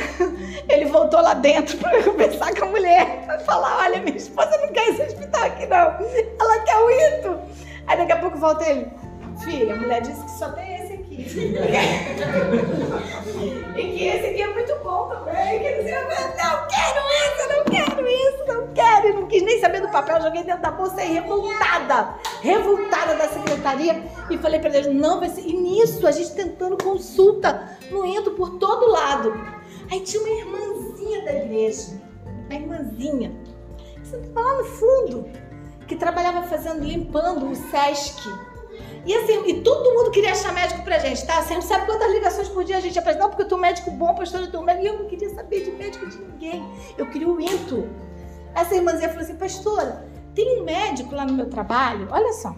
Ele 0.70 0.86
voltou 0.86 1.22
lá 1.22 1.34
dentro 1.34 1.78
para 1.78 2.02
conversar 2.04 2.54
com 2.56 2.66
a 2.66 2.70
mulher, 2.70 3.24
para 3.26 3.40
falar: 3.40 3.84
olha, 3.84 4.02
minha 4.02 4.18
esposa 4.18 4.58
não 4.58 4.68
quer 4.70 4.90
esse 4.90 5.02
hospital 5.04 5.44
aqui, 5.44 5.66
não. 5.66 5.78
Ela 5.78 6.60
quer 6.64 6.78
o 6.78 6.90
Ito. 6.90 7.40
Aí 7.88 7.98
daqui 7.98 8.12
a 8.12 8.20
pouco 8.20 8.38
volta 8.38 8.70
ele: 8.70 8.88
filha, 9.44 9.74
a 9.74 9.78
mulher 9.78 10.02
disse 10.02 10.24
que 10.24 10.32
só 10.32 10.50
tem. 10.52 10.77
E 11.18 11.24
que 13.74 14.08
esse 14.08 14.28
aqui 14.28 14.42
é 14.42 14.54
muito 14.54 14.76
bom 14.84 15.10
também. 15.10 15.60
Que 15.60 15.66
ele 15.66 15.92
não 15.92 16.08
quero 16.68 17.00
isso, 17.26 17.50
não 17.50 17.64
quero 17.66 18.08
isso, 18.08 18.46
não 18.48 18.68
quero. 18.74 19.08
E 19.08 19.14
não 19.14 19.28
quis 19.28 19.42
nem 19.42 19.60
saber 19.60 19.82
do 19.82 19.90
papel, 19.90 20.22
joguei 20.22 20.44
dentro 20.44 20.62
da 20.62 20.70
bolsa 20.70 21.04
e 21.04 21.14
revoltada, 21.14 22.16
revoltada 22.42 23.16
da 23.16 23.28
secretaria. 23.30 24.04
E 24.30 24.38
falei 24.38 24.60
para 24.60 24.78
eles: 24.78 24.94
não 24.94 25.20
vai 25.20 25.30
ser. 25.30 25.42
E 25.42 25.54
nisso, 25.54 26.06
a 26.06 26.12
gente 26.12 26.36
tentando 26.36 26.78
consulta 26.78 27.78
no 27.90 28.06
Ito 28.06 28.32
por 28.32 28.60
todo 28.60 28.92
lado. 28.92 29.34
Aí 29.92 30.02
tinha 30.02 30.22
uma 30.22 30.30
irmãzinha 30.30 31.26
da 31.26 31.34
igreja, 31.34 32.00
uma 32.46 32.54
irmãzinha, 32.54 33.32
que 34.04 34.30
lá 34.36 34.58
no 34.58 34.66
fundo, 34.66 35.26
que 35.88 35.96
trabalhava 35.96 36.44
fazendo, 36.44 36.84
limpando 36.84 37.50
o 37.50 37.56
Sesc 37.56 38.30
e 39.08 39.16
assim, 39.16 39.42
e 39.48 39.62
todo 39.62 39.90
mundo 39.94 40.12
queria 40.12 40.34
achar 40.34 40.54
médico 40.54 40.84
pra 40.84 41.00
gente, 41.00 41.26
tá? 41.26 41.42
Você 41.42 41.54
não 41.54 41.62
sabe 41.62 41.86
quantas 41.86 42.12
ligações 42.12 42.50
por 42.50 42.66
dia 42.66 42.76
a 42.76 42.82
gente 42.82 43.00
apresenta. 43.00 43.24
Não, 43.24 43.30
porque 43.30 43.44
eu 43.44 43.48
tô 43.48 43.58
médico 43.58 43.90
bom, 43.90 44.14
pastor, 44.14 44.42
eu 44.42 44.52
tô 44.52 44.62
médico. 44.62 44.86
E 44.86 44.90
eu 44.90 45.00
não 45.00 45.06
queria 45.06 45.30
saber 45.30 45.64
de 45.64 45.72
médico 45.72 46.06
de 46.08 46.18
ninguém. 46.18 46.70
Eu 46.98 47.06
queria 47.06 47.30
o 47.30 47.40
INTO. 47.40 47.88
Essa 48.54 48.76
irmãzinha 48.76 49.08
falou 49.08 49.24
assim, 49.24 49.38
pastora, 49.38 50.06
tem 50.36 50.60
um 50.60 50.66
médico 50.66 51.16
lá 51.16 51.26
no 51.26 51.34
meu 51.34 51.50
trabalho, 51.50 52.10
olha 52.12 52.34
só. 52.34 52.54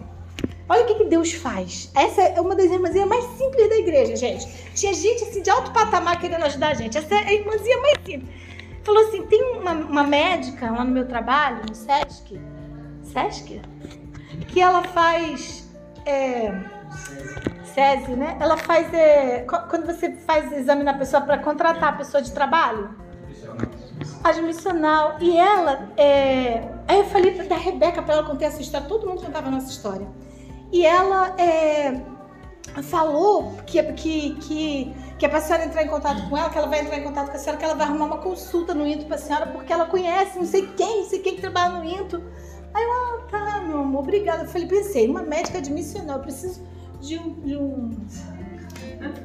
Olha 0.68 0.82
o 0.82 0.86
que, 0.86 0.94
que 0.96 1.04
Deus 1.04 1.32
faz. 1.32 1.88
Essa 1.94 2.22
é 2.22 2.40
uma 2.40 2.56
das 2.56 2.66
irmãzinhas 2.66 3.06
mais 3.06 3.24
simples 3.36 3.68
da 3.68 3.76
igreja, 3.76 4.16
gente. 4.16 4.46
Tinha 4.74 4.92
gente 4.92 5.22
assim 5.22 5.42
de 5.42 5.50
alto 5.50 5.70
patamar 5.72 6.18
querendo 6.20 6.42
ajudar 6.44 6.72
a 6.72 6.74
gente. 6.74 6.98
Essa 6.98 7.14
é 7.14 7.28
a 7.28 7.32
irmãzinha 7.32 7.80
mais 7.80 7.98
simples. 8.04 8.28
Falou 8.82 9.06
assim: 9.06 9.22
tem 9.26 9.40
uma, 9.52 9.72
uma 9.72 10.02
médica 10.02 10.68
lá 10.68 10.84
no 10.84 10.90
meu 10.90 11.06
trabalho, 11.06 11.62
no 11.68 11.74
SESC, 11.74 12.40
SESC, 13.04 13.60
que 14.48 14.60
ela 14.60 14.82
faz 14.82 15.59
é, 16.04 16.52
SESI, 17.64 18.12
né? 18.12 18.36
Ela 18.40 18.56
faz. 18.56 18.92
É, 18.92 19.44
quando 19.68 19.86
você 19.86 20.12
faz 20.12 20.52
exame 20.52 20.82
na 20.82 20.94
pessoa 20.94 21.22
para 21.22 21.38
contratar 21.38 21.90
a 21.90 21.96
pessoa 21.96 22.22
de 22.22 22.32
trabalho? 22.32 22.90
Admissional. 24.24 25.16
E 25.20 25.36
ela. 25.36 25.88
É, 25.96 26.68
aí 26.88 26.98
eu 26.98 27.04
falei 27.06 27.32
da 27.46 27.56
Rebeca 27.56 28.02
para 28.02 28.14
ela 28.14 28.24
contar 28.24 28.46
essa 28.46 28.60
história. 28.60 28.86
Todo 28.86 29.06
mundo 29.06 29.22
contava 29.22 29.48
a 29.48 29.50
nossa 29.50 29.70
história. 29.70 30.06
E 30.72 30.86
ela 30.86 31.34
é, 31.36 32.00
falou 32.82 33.54
que, 33.66 33.82
que, 33.94 34.34
que, 34.36 34.94
que 35.18 35.26
é 35.26 35.28
para 35.28 35.38
a 35.38 35.40
senhora 35.40 35.64
entrar 35.64 35.82
em 35.82 35.88
contato 35.88 36.28
com 36.28 36.36
ela, 36.36 36.48
que 36.48 36.58
ela 36.58 36.68
vai 36.68 36.80
entrar 36.80 36.98
em 36.98 37.02
contato 37.02 37.30
com 37.30 37.36
a 37.36 37.38
senhora, 37.38 37.58
que 37.58 37.64
ela 37.64 37.74
vai 37.74 37.86
arrumar 37.86 38.04
uma 38.04 38.18
consulta 38.18 38.72
no 38.72 38.86
INTO 38.86 39.06
para 39.06 39.16
a 39.16 39.18
senhora, 39.18 39.46
porque 39.46 39.72
ela 39.72 39.86
conhece 39.86 40.38
não 40.38 40.46
sei 40.46 40.68
quem, 40.76 41.02
não 41.02 41.08
sei 41.08 41.18
quem 41.18 41.34
que 41.34 41.40
trabalha 41.40 41.74
no 41.74 41.84
INTO. 41.84 42.22
Aí 42.72 42.84
eu, 42.84 42.92
ah, 42.92 43.26
tá, 43.28 43.49
meu 43.70 43.80
amor, 43.80 44.00
obrigada. 44.00 44.44
Eu 44.44 44.48
falei, 44.48 44.66
pensei, 44.66 45.08
uma 45.08 45.22
médica 45.22 45.58
admissional, 45.58 46.18
eu 46.18 46.22
preciso 46.22 46.62
de 47.00 47.18
um. 47.18 47.34
De 47.40 47.56
um 47.56 47.90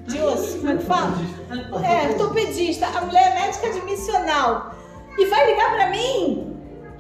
de 0.08 0.22
osso, 0.22 0.60
como 0.60 0.70
é 0.70 0.78
que 0.78 0.84
fala? 0.84 1.12
É, 1.86 2.10
ortopedista. 2.10 2.88
A 2.88 3.02
mulher 3.02 3.32
é 3.32 3.42
médica 3.42 3.68
admissional. 3.68 4.74
E 5.18 5.26
vai 5.26 5.52
ligar 5.52 5.76
pra 5.76 5.90
mim? 5.90 6.56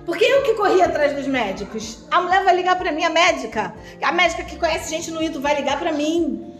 Porque 0.05 0.25
eu 0.25 0.43
que 0.43 0.53
corri 0.55 0.81
atrás 0.81 1.13
dos 1.13 1.27
médicos. 1.27 2.05
A 2.11 2.21
mulher 2.21 2.43
vai 2.43 2.55
ligar 2.55 2.77
pra 2.77 2.91
mim, 2.91 3.03
a 3.03 3.09
médica. 3.09 3.73
A 4.01 4.11
médica 4.11 4.43
que 4.43 4.57
conhece 4.57 4.89
gente 4.89 5.09
no 5.11 5.21
Ito 5.21 5.39
vai 5.39 5.55
ligar 5.55 5.79
pra 5.79 5.93
mim. 5.93 6.53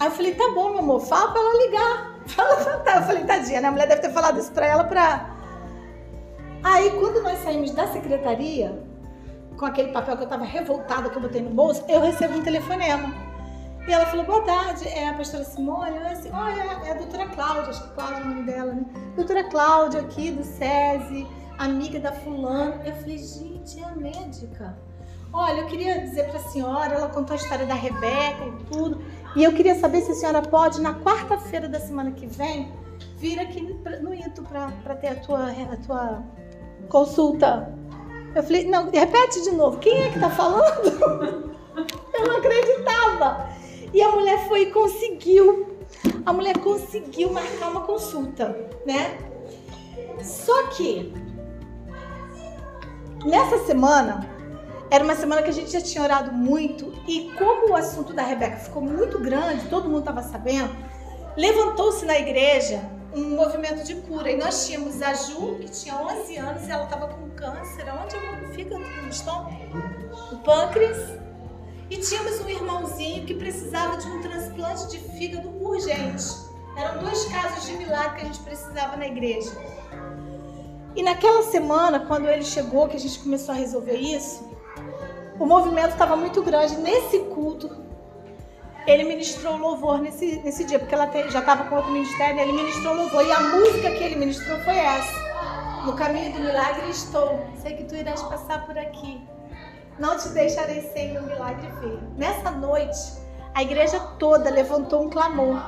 Aí 0.00 0.06
eu 0.06 0.10
falei, 0.10 0.34
tá 0.34 0.50
bom, 0.54 0.70
meu 0.70 0.78
amor, 0.78 1.00
fala 1.00 1.32
pra 1.32 1.40
ela 1.40 1.64
ligar. 1.64 2.16
Fala, 2.26 2.56
tá. 2.78 2.96
Eu 2.96 3.02
falei, 3.02 3.22
tadinha, 3.22 3.60
né? 3.60 3.68
A 3.68 3.70
mulher 3.70 3.86
deve 3.86 4.00
ter 4.00 4.10
falado 4.10 4.40
isso 4.40 4.50
pra 4.50 4.66
ela 4.66 4.82
pra 4.82 5.36
Aí, 6.66 6.90
quando 6.98 7.22
nós 7.22 7.38
saímos 7.44 7.70
da 7.70 7.86
secretaria, 7.86 8.76
com 9.56 9.66
aquele 9.66 9.92
papel 9.92 10.16
que 10.16 10.22
eu 10.22 10.26
estava 10.26 10.44
revoltada 10.44 11.08
que 11.08 11.16
eu 11.16 11.22
botei 11.22 11.42
no 11.42 11.50
bolso, 11.50 11.84
eu 11.88 12.00
recebo 12.00 12.38
um 12.38 12.42
telefonema. 12.42 13.12
E 13.88 13.92
ela 13.92 14.04
falou, 14.06 14.26
boa 14.26 14.42
tarde, 14.42 14.88
é 14.88 15.08
a 15.08 15.14
pastora 15.14 15.44
Simone? 15.44 15.96
Eu 15.96 16.06
assim, 16.08 16.30
olha, 16.32 16.60
é 16.84 16.90
a 16.90 16.94
doutora 16.94 17.26
Cláudia, 17.28 17.70
acho 17.70 17.82
que 17.84 17.94
Cláudia 17.94 18.16
é 18.16 18.20
o 18.22 18.28
nome 18.28 18.42
dela, 18.42 18.72
né? 18.72 18.84
Doutora 19.14 19.44
Cláudia 19.44 20.00
aqui 20.00 20.32
do 20.32 20.42
SESI, 20.42 21.26
amiga 21.56 22.00
da 22.00 22.12
fulana. 22.12 22.82
Eu 22.84 22.92
falei, 22.94 23.18
gente, 23.18 23.80
é 23.80 23.84
a 23.84 23.94
médica. 23.94 24.76
Olha, 25.32 25.60
eu 25.60 25.66
queria 25.66 26.00
dizer 26.00 26.28
para 26.28 26.38
a 26.38 26.42
senhora, 26.42 26.94
ela 26.94 27.08
contou 27.08 27.34
a 27.34 27.36
história 27.36 27.66
da 27.66 27.74
Rebeca 27.74 28.44
e 28.44 28.64
tudo, 28.72 29.02
e 29.36 29.44
eu 29.44 29.52
queria 29.52 29.78
saber 29.78 30.00
se 30.00 30.12
a 30.12 30.14
senhora 30.14 30.42
pode, 30.42 30.80
na 30.80 30.94
quarta-feira 30.94 31.68
da 31.68 31.78
semana 31.78 32.10
que 32.10 32.26
vem, 32.26 32.72
vir 33.18 33.38
aqui 33.38 33.60
no 34.00 34.14
INTO 34.14 34.42
para 34.42 34.94
ter 34.96 35.08
a 35.08 35.14
tua, 35.16 35.50
a 35.50 35.76
tua 35.76 36.22
consulta. 36.88 37.72
Eu 38.36 38.42
falei, 38.42 38.66
não, 38.66 38.90
repete 38.90 39.40
de 39.42 39.50
novo, 39.50 39.78
quem 39.78 40.02
é 40.02 40.10
que 40.10 40.20
tá 40.20 40.28
falando? 40.28 41.56
Eu 42.12 42.28
não 42.28 42.36
acreditava. 42.36 43.48
E 43.94 44.02
a 44.02 44.10
mulher 44.10 44.46
foi 44.46 44.64
e 44.64 44.70
conseguiu. 44.72 45.74
A 46.26 46.34
mulher 46.34 46.58
conseguiu 46.58 47.32
marcar 47.32 47.70
uma 47.70 47.80
consulta, 47.80 48.54
né? 48.84 49.16
Só 50.22 50.66
que 50.68 51.14
nessa 53.24 53.56
semana 53.64 54.28
era 54.90 55.02
uma 55.02 55.14
semana 55.14 55.42
que 55.42 55.48
a 55.48 55.54
gente 55.54 55.72
já 55.72 55.80
tinha 55.80 56.04
orado 56.04 56.30
muito 56.30 56.92
e 57.08 57.32
como 57.38 57.70
o 57.70 57.74
assunto 57.74 58.12
da 58.12 58.22
Rebeca 58.22 58.58
ficou 58.58 58.82
muito 58.82 59.18
grande, 59.18 59.66
todo 59.70 59.88
mundo 59.88 60.00
estava 60.00 60.22
sabendo, 60.22 60.76
levantou-se 61.38 62.04
na 62.04 62.18
igreja 62.18 62.82
um 63.16 63.30
movimento 63.30 63.82
de 63.82 63.94
cura. 64.02 64.30
E 64.30 64.36
nós 64.36 64.66
tínhamos 64.66 65.00
a 65.00 65.14
Ju, 65.14 65.56
que 65.60 65.70
tinha 65.70 65.96
11 65.96 66.36
anos, 66.36 66.68
e 66.68 66.70
ela 66.70 66.84
estava 66.84 67.08
com 67.08 67.30
câncer. 67.30 67.86
Onde 68.02 68.54
fica 68.54 68.78
no 68.78 69.08
estômago? 69.08 69.56
O 70.32 70.36
pâncreas. 70.38 71.18
E 71.88 71.96
tínhamos 71.96 72.40
um 72.40 72.48
irmãozinho 72.48 73.24
que 73.24 73.34
precisava 73.34 73.96
de 73.96 74.06
um 74.08 74.20
transplante 74.20 74.88
de 74.88 74.98
fígado 74.98 75.48
urgente. 75.62 76.24
Eram 76.76 77.02
dois 77.02 77.24
casos 77.26 77.66
de 77.66 77.72
milagre 77.78 78.16
que 78.16 78.22
a 78.22 78.24
gente 78.26 78.40
precisava 78.40 78.96
na 78.96 79.06
igreja. 79.06 79.50
E 80.94 81.02
naquela 81.02 81.42
semana, 81.44 82.00
quando 82.00 82.28
ele 82.28 82.42
chegou, 82.42 82.88
que 82.88 82.96
a 82.96 83.00
gente 83.00 83.18
começou 83.20 83.54
a 83.54 83.56
resolver 83.56 83.96
isso, 83.96 84.44
o 85.38 85.46
movimento 85.46 85.92
estava 85.92 86.16
muito 86.16 86.42
grande. 86.42 86.76
Nesse 86.76 87.20
culto, 87.20 87.85
ele 88.86 89.04
ministrou 89.04 89.56
louvor 89.56 90.00
nesse, 90.00 90.36
nesse 90.42 90.64
dia, 90.64 90.78
porque 90.78 90.94
ela 90.94 91.08
te, 91.08 91.28
já 91.30 91.40
estava 91.40 91.64
com 91.64 91.76
outro 91.76 91.90
ministério, 91.90 92.40
ele 92.40 92.52
ministrou 92.52 92.94
louvor. 92.94 93.26
E 93.26 93.32
a 93.32 93.40
música 93.40 93.90
que 93.90 94.04
ele 94.04 94.16
ministrou 94.16 94.58
foi 94.60 94.76
essa. 94.76 95.26
No 95.84 95.94
caminho 95.94 96.32
do 96.32 96.40
milagre 96.40 96.88
estou. 96.90 97.46
Sei 97.62 97.74
que 97.74 97.84
tu 97.84 97.94
irás 97.96 98.22
passar 98.22 98.64
por 98.66 98.78
aqui. 98.78 99.20
Não 99.98 100.16
te 100.16 100.28
deixarei 100.28 100.82
sem 100.92 101.18
o 101.18 101.22
milagre 101.22 101.68
ver. 101.80 101.98
Nessa 102.16 102.50
noite, 102.50 102.98
a 103.54 103.62
igreja 103.62 103.98
toda 104.18 104.50
levantou 104.50 105.04
um 105.04 105.10
clamor. 105.10 105.60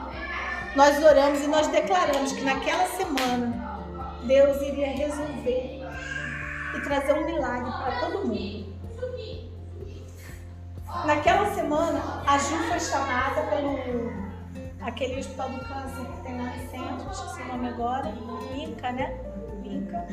Nós 0.76 1.02
oramos 1.02 1.40
e 1.40 1.46
nós 1.48 1.66
declaramos 1.68 2.32
que 2.32 2.42
naquela 2.42 2.86
semana 2.86 3.80
Deus 4.24 4.60
iria 4.62 4.88
resolver 4.88 5.80
e 6.76 6.80
trazer 6.82 7.14
um 7.14 7.24
milagre 7.24 7.70
para 7.70 8.00
todo 8.00 8.26
mundo. 8.26 8.67
Naquela 11.04 11.54
semana, 11.54 12.22
a 12.26 12.38
Ju 12.38 12.56
foi 12.68 12.80
chamada 12.80 13.42
pelo 13.42 14.28
aquele 14.80 15.18
hospital 15.18 15.50
do 15.50 15.60
câncer 15.60 16.06
que 16.12 16.22
tem 16.22 16.38
lá 16.38 16.44
no 16.44 16.70
centro, 16.70 17.10
esqueci 17.10 17.42
o 17.42 17.48
nome 17.48 17.68
agora, 17.68 18.08
Inca, 18.56 18.92
né? 18.92 19.18
Inca. 19.64 20.06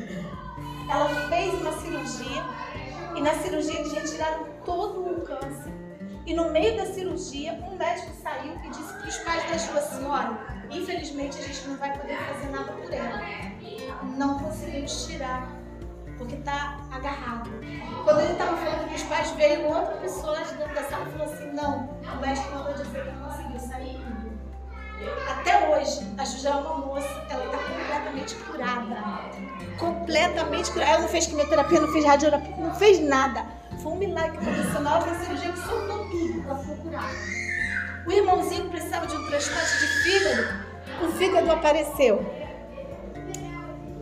Ela 0.90 1.08
fez 1.28 1.54
uma 1.54 1.72
cirurgia 1.72 2.44
e 3.14 3.22
na 3.22 3.34
cirurgia 3.34 3.80
eles 3.80 3.92
retiraram 3.92 4.46
todo 4.64 5.00
o 5.00 5.20
câncer. 5.22 5.72
E 6.26 6.34
no 6.34 6.50
meio 6.50 6.76
da 6.76 6.86
cirurgia, 6.86 7.54
um 7.54 7.76
médico 7.76 8.12
saiu 8.22 8.52
e 8.64 8.68
disse 8.68 8.92
para 8.92 9.08
os 9.08 9.16
pais 9.18 9.50
da 9.50 9.58
sua 9.58 9.80
senhora: 9.80 10.38
infelizmente 10.70 11.38
a 11.38 11.42
gente 11.42 11.68
não 11.68 11.76
vai 11.78 11.96
poder 11.96 12.18
fazer 12.18 12.50
nada 12.50 12.72
por 12.72 12.92
ela. 12.92 13.20
Não 14.16 14.38
conseguimos 14.38 15.06
tirar, 15.06 15.48
porque 16.26 16.34
está 16.34 16.76
agarrado. 16.90 17.50
Quando 18.04 18.20
ele 18.20 18.32
estava 18.32 18.56
falando 18.56 18.88
que 18.88 18.94
os 18.96 19.02
pais, 19.04 19.30
veio 19.30 19.66
outra 19.68 19.94
pessoa 19.96 20.36
de 20.42 20.54
dentro 20.54 20.74
da 20.74 20.82
sala 20.82 21.06
e 21.08 21.12
falou 21.12 21.32
assim: 21.32 21.52
não, 21.52 21.88
o 22.14 22.20
médico 22.20 22.54
mandou 22.54 22.74
dizer 22.74 23.04
que 23.04 23.12
não 23.12 23.28
conseguiu 23.28 23.60
sair. 23.60 24.06
Até 25.28 25.68
hoje, 25.68 26.00
a 26.18 26.24
Juja 26.24 26.48
é 26.48 26.54
uma 26.54 26.78
moça, 26.78 27.26
ela 27.30 27.44
está 27.44 27.58
completamente 27.58 28.34
curada. 28.34 28.96
Completamente 29.78 30.70
curada. 30.70 30.90
Ela 30.90 31.02
não 31.02 31.08
fez 31.08 31.26
quimioterapia, 31.26 31.80
não 31.80 31.92
fez 31.92 32.04
radioterapia, 32.04 32.56
não 32.56 32.74
fez 32.74 33.00
nada. 33.00 33.46
Foi 33.82 33.92
um 33.92 33.96
milagre 33.96 34.38
profissional 34.38 35.00
da 35.00 35.14
cirurgia 35.16 35.52
que 35.52 35.58
soltou 35.58 36.10
tudo. 36.10 36.44
Ela 36.48 36.58
foi 36.58 36.76
curada. 36.76 37.14
O 38.06 38.12
irmãozinho 38.12 38.70
precisava 38.70 39.06
de 39.06 39.16
um 39.16 39.26
transplante 39.26 39.78
de 39.78 39.86
fígado. 40.02 40.66
O 41.04 41.12
fígado 41.12 41.52
apareceu. 41.52 42.45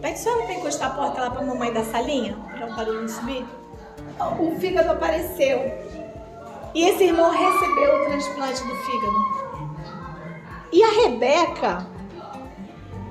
Pede 0.04 0.18
só 0.18 0.36
para 0.42 0.52
encostar 0.52 0.90
a 0.90 0.94
porta 0.94 1.18
lá 1.18 1.30
para 1.30 1.40
a 1.40 1.46
mamãe 1.46 1.72
da 1.72 1.82
salinha, 1.82 2.36
para 2.58 2.66
o 2.66 2.76
barulho 2.76 3.08
subir. 3.08 3.42
O 4.38 4.54
fígado 4.60 4.90
apareceu. 4.90 5.58
E 6.74 6.86
esse 6.86 7.04
irmão 7.04 7.30
recebeu 7.30 8.02
o 8.02 8.04
transplante 8.04 8.62
do 8.64 8.76
fígado. 8.76 9.16
E 10.70 10.84
a 10.84 10.90
Rebeca, 10.90 11.86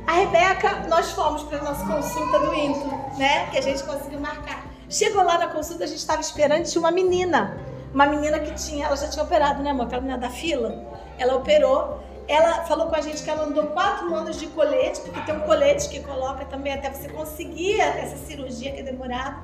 a 0.05 0.11
Rebeca, 0.11 0.87
nós 0.87 1.09
fomos 1.13 1.41
para 1.41 1.63
nossa 1.63 1.83
consulta 1.83 2.37
do 2.37 2.53
Intro, 2.53 2.91
né? 3.17 3.47
Que 3.49 3.57
a 3.57 3.61
gente 3.61 3.83
conseguiu 3.83 4.19
marcar. 4.19 4.63
Chegou 4.87 5.23
lá 5.23 5.39
na 5.39 5.47
consulta, 5.47 5.85
a 5.85 5.87
gente 5.87 5.97
estava 5.97 6.21
esperando, 6.21 6.63
tinha 6.63 6.79
uma 6.79 6.91
menina. 6.91 7.57
Uma 7.91 8.05
menina 8.05 8.37
que 8.37 8.53
tinha, 8.53 8.85
ela 8.85 8.95
já 8.95 9.09
tinha 9.09 9.25
operado, 9.25 9.63
né, 9.63 9.71
amor? 9.71 9.87
Aquela 9.87 10.03
menina 10.03 10.19
da 10.19 10.29
fila. 10.29 10.85
Ela 11.17 11.37
operou. 11.37 12.03
Ela 12.27 12.63
falou 12.63 12.87
com 12.87 12.95
a 12.95 13.01
gente 13.01 13.21
que 13.21 13.29
ela 13.29 13.43
andou 13.43 13.67
quatro 13.67 14.13
anos 14.15 14.39
de 14.39 14.47
colete, 14.47 15.01
porque 15.01 15.19
tem 15.21 15.35
um 15.35 15.41
colete 15.41 15.89
que 15.89 15.99
coloca 16.01 16.45
também 16.45 16.73
até 16.73 16.91
você 16.91 17.09
conseguir 17.09 17.79
essa 17.79 18.17
cirurgia 18.17 18.71
que 18.71 18.79
é 18.79 18.83
demorada. 18.83 19.37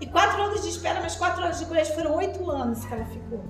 E 0.00 0.06
quatro 0.06 0.42
anos 0.42 0.62
de 0.62 0.68
espera, 0.68 1.00
mas 1.00 1.16
quatro 1.16 1.42
anos 1.42 1.58
de 1.58 1.66
colete 1.66 1.94
foram 1.94 2.16
oito 2.16 2.50
anos 2.50 2.84
que 2.84 2.92
ela 2.92 3.04
ficou. 3.06 3.44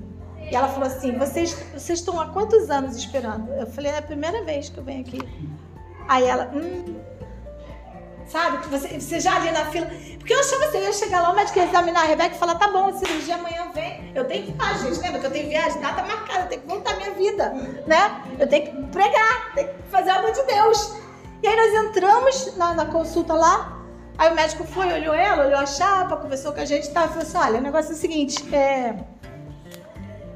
E 0.51 0.55
ela 0.55 0.69
falou 0.69 0.87
assim: 0.87 1.13
vocês, 1.19 1.53
vocês 1.73 1.99
estão 1.99 2.21
há 2.21 2.27
quantos 2.29 2.71
anos 2.71 2.97
esperando? 2.97 3.53
Eu 3.53 3.67
falei: 3.67 3.93
é 3.93 3.99
a 3.99 4.03
primeira 4.03 4.45
vez 4.45 4.69
que 4.69 4.79
eu 4.79 4.85
venho 4.85 5.01
aqui. 5.01 5.19
Aí 6.09 6.25
ela, 6.25 6.51
hum, 6.55 6.97
sabe? 8.29 8.67
Você, 8.69 9.01
você 9.01 9.21
já 9.21 9.37
ali 9.37 9.51
na 9.51 9.67
fila. 9.67 9.87
Porque 10.19 10.33
eu 10.33 10.41
achava 10.41 10.65
assim: 10.67 10.79
eu 10.79 10.85
ia 10.85 10.93
chegar 10.93 11.21
lá, 11.21 11.33
o 11.33 11.37
médico 11.37 11.59
ia 11.59 11.65
examinar 11.65 12.03
a 12.03 12.07
Rebeca 12.07 12.35
e 12.35 12.39
falar: 12.39 12.55
tá 12.57 12.69
bom, 12.69 12.89
a 12.89 12.93
cirurgia 12.93 13.35
amanhã 13.37 13.71
vem. 13.75 14.13
Eu 14.15 14.25
tenho 14.25 14.45
que 14.45 14.51
ir 14.53 14.57
lá, 14.57 14.73
gente. 14.75 14.99
Lembra 15.01 15.21
que 15.21 15.27
eu 15.27 15.31
tenho 15.31 15.49
viagem, 15.49 15.81
data 15.81 16.03
marcada, 16.03 16.45
eu 16.45 16.49
tenho 16.49 16.63
que 16.63 16.69
voltar 16.69 16.97
minha 16.97 17.13
vida, 17.13 17.53
né? 17.87 18.23
Eu 18.39 18.49
tenho 18.49 18.67
que 18.67 18.83
pregar, 18.93 19.55
tenho 19.55 19.69
que 19.69 19.75
fazer 19.91 20.11
a 20.11 20.19
obra 20.19 20.33
de 20.33 20.43
Deus. 20.45 20.97
E 21.43 21.47
aí 21.47 21.57
nós 21.57 21.87
entramos 21.87 22.57
na, 22.57 22.75
na 22.75 22.87
consulta 22.87 23.35
lá. 23.35 23.73
Aí 24.19 24.33
o 24.33 24.35
médico 24.35 24.65
foi, 24.65 24.91
olhou 24.93 25.15
ela, 25.15 25.47
olhou 25.47 25.59
a 25.59 25.67
chapa, 25.67 26.17
conversou 26.17 26.53
com 26.53 26.61
a 26.61 26.65
gente 26.65 26.87
e 26.87 26.91
tá, 26.91 27.07
falou 27.09 27.23
assim: 27.23 27.37
olha, 27.37 27.59
o 27.59 27.63
negócio 27.63 27.93
é 27.93 27.95
o 27.95 27.99
seguinte, 27.99 28.43
é 28.55 28.95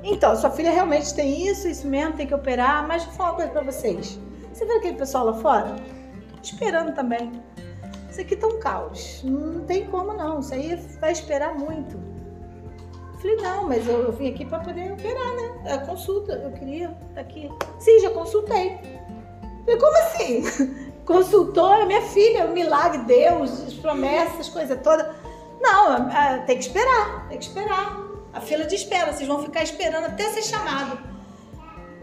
então, 0.03 0.35
sua 0.35 0.51
filha 0.51 0.71
realmente 0.71 1.15
tem 1.15 1.47
isso, 1.47 1.69
isso 1.69 1.87
mesmo, 1.87 2.15
tem 2.15 2.27
que 2.27 2.35
operar, 2.35 2.87
mas 2.87 3.05
vou 3.05 3.15
falar 3.15 3.31
uma 3.31 3.37
coisa 3.37 3.51
pra 3.51 3.63
vocês. 3.63 4.19
Você 4.53 4.65
vê 4.65 4.75
aquele 4.75 4.97
pessoal 4.97 5.27
lá 5.27 5.35
fora? 5.35 5.77
Esperando 6.43 6.95
também. 6.95 7.31
Isso 8.21 8.27
aqui 8.27 8.37
tá 8.37 8.47
um 8.49 8.59
caos. 8.59 9.23
Não 9.25 9.65
tem 9.65 9.87
como 9.87 10.13
não. 10.13 10.41
Isso 10.41 10.53
aí 10.53 10.77
vai 11.01 11.11
esperar 11.11 11.55
muito. 11.55 11.99
falei, 13.19 13.37
não, 13.37 13.67
mas 13.67 13.89
eu, 13.89 14.03
eu 14.03 14.13
vim 14.13 14.29
aqui 14.29 14.45
para 14.45 14.59
poder 14.59 14.93
operar, 14.93 15.35
né? 15.37 15.73
A 15.73 15.79
consulta, 15.79 16.35
eu 16.35 16.53
queria 16.53 16.95
tá 17.15 17.23
aqui. 17.23 17.51
Sim, 17.79 17.99
já 18.01 18.11
consultei. 18.11 18.79
falei, 19.65 19.81
como 19.81 19.97
assim? 19.97 20.91
Consultou 21.07 21.73
é 21.73 21.87
minha 21.87 22.03
filha, 22.03 22.45
o 22.45 22.53
milagre, 22.53 22.99
Deus, 23.05 23.67
as 23.67 23.73
promessas, 23.73 24.51
coisa 24.51 24.77
toda. 24.77 25.17
Não, 25.59 26.09
tem 26.45 26.59
que 26.59 26.65
esperar, 26.65 27.27
tem 27.29 27.39
que 27.39 27.45
esperar. 27.45 27.99
A 28.35 28.41
fila 28.41 28.65
de 28.65 28.75
espera, 28.75 29.13
vocês 29.13 29.27
vão 29.27 29.43
ficar 29.43 29.63
esperando 29.63 30.05
até 30.05 30.25
ser 30.25 30.43
chamado. 30.43 30.99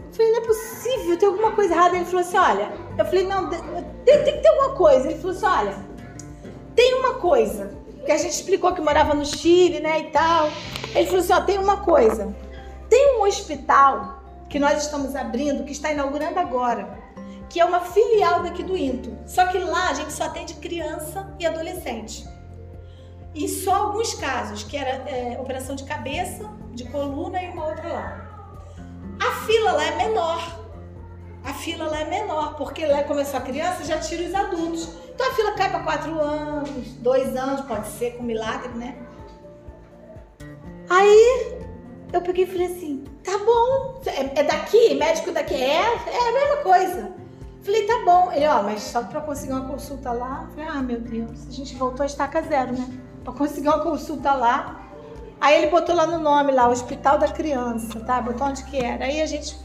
Eu 0.08 0.12
falei, 0.12 0.32
não 0.32 0.38
é 0.38 0.46
possível, 0.46 1.16
tem 1.16 1.28
alguma 1.28 1.52
coisa 1.52 1.72
errada. 1.72 1.96
Ele 1.96 2.04
falou 2.04 2.20
assim: 2.20 2.36
olha, 2.36 2.72
eu 2.98 3.04
falei, 3.04 3.26
não, 3.26 3.48
tem, 3.48 3.60
tem 4.04 4.34
que 4.34 4.42
ter 4.42 4.48
alguma 4.48 4.74
coisa. 4.74 5.08
Ele 5.08 5.18
falou 5.18 5.34
assim: 5.34 5.46
olha, 5.46 5.87
tem 6.78 6.94
uma 6.94 7.14
coisa. 7.14 7.76
Que 8.06 8.12
a 8.12 8.16
gente 8.16 8.30
explicou 8.30 8.72
que 8.72 8.80
morava 8.80 9.12
no 9.12 9.26
Chile, 9.26 9.80
né, 9.80 9.98
e 9.98 10.04
tal. 10.12 10.48
Ele 10.94 11.06
falou 11.06 11.20
assim: 11.20 11.32
ó, 11.32 11.40
tem 11.40 11.58
uma 11.58 11.78
coisa. 11.78 12.32
Tem 12.88 13.18
um 13.18 13.24
hospital 13.24 14.22
que 14.48 14.60
nós 14.60 14.84
estamos 14.84 15.16
abrindo, 15.16 15.64
que 15.64 15.72
está 15.72 15.90
inaugurando 15.90 16.38
agora, 16.38 16.96
que 17.50 17.58
é 17.58 17.64
uma 17.64 17.80
filial 17.80 18.44
daqui 18.44 18.62
do 18.62 18.78
INTO. 18.78 19.18
Só 19.26 19.46
que 19.48 19.58
lá 19.58 19.90
a 19.90 19.94
gente 19.94 20.12
só 20.12 20.24
atende 20.24 20.54
criança 20.54 21.34
e 21.40 21.44
adolescente. 21.44 22.24
E 23.34 23.48
só 23.48 23.74
alguns 23.74 24.14
casos, 24.14 24.62
que 24.62 24.76
era 24.76 24.90
é, 25.10 25.36
operação 25.38 25.74
de 25.74 25.82
cabeça, 25.82 26.48
de 26.72 26.84
coluna 26.84 27.42
e 27.42 27.48
uma 27.48 27.66
outra 27.66 27.92
lá. 27.92 28.28
A 29.20 29.46
fila 29.46 29.72
lá 29.72 29.84
é 29.84 29.96
menor. 29.96 30.67
Fila 31.58 31.86
lá 31.86 32.00
é 32.00 32.04
menor, 32.04 32.56
porque 32.56 32.86
lá 32.86 33.02
começou 33.04 33.38
a 33.38 33.42
criança, 33.42 33.84
já 33.84 33.98
tira 33.98 34.28
os 34.28 34.34
adultos. 34.34 34.88
Então 35.14 35.30
a 35.30 35.34
fila 35.34 35.52
cai 35.52 35.70
para 35.70 35.80
quatro 35.80 36.20
anos, 36.20 36.70
dois 37.00 37.36
anos, 37.36 37.60
pode 37.62 37.88
ser, 37.88 38.16
com 38.16 38.22
milagre, 38.22 38.68
né? 38.70 38.96
Aí 40.88 41.58
eu 42.12 42.20
peguei 42.22 42.44
e 42.44 42.46
falei 42.46 42.66
assim: 42.66 43.04
tá 43.24 43.36
bom, 43.38 44.00
é, 44.06 44.40
é 44.40 44.42
daqui, 44.42 44.94
médico 44.94 45.32
daqui, 45.32 45.54
é, 45.54 45.82
é 45.82 46.28
a 46.28 46.32
mesma 46.32 46.56
coisa. 46.62 47.12
Falei, 47.62 47.86
tá 47.86 48.02
bom. 48.04 48.32
Ele, 48.32 48.46
ó, 48.46 48.62
mas 48.62 48.80
só 48.80 49.02
para 49.02 49.20
conseguir 49.20 49.52
uma 49.52 49.68
consulta 49.68 50.12
lá. 50.12 50.48
Falei, 50.54 50.70
ah, 50.70 50.82
meu 50.82 51.00
Deus, 51.00 51.46
a 51.48 51.50
gente 51.50 51.74
voltou 51.74 52.02
a 52.02 52.06
estaca 52.06 52.40
zero, 52.40 52.72
né? 52.72 52.88
para 53.24 53.32
conseguir 53.32 53.68
uma 53.68 53.80
consulta 53.80 54.32
lá. 54.32 54.84
Aí 55.40 55.58
ele 55.58 55.70
botou 55.70 55.94
lá 55.94 56.06
no 56.06 56.18
nome, 56.18 56.50
lá, 56.50 56.68
Hospital 56.68 57.18
da 57.18 57.28
Criança, 57.28 58.00
tá? 58.00 58.20
Botou 58.20 58.46
onde 58.46 58.64
que 58.64 58.78
era. 58.78 59.04
Aí 59.04 59.20
a 59.20 59.26
gente 59.26 59.56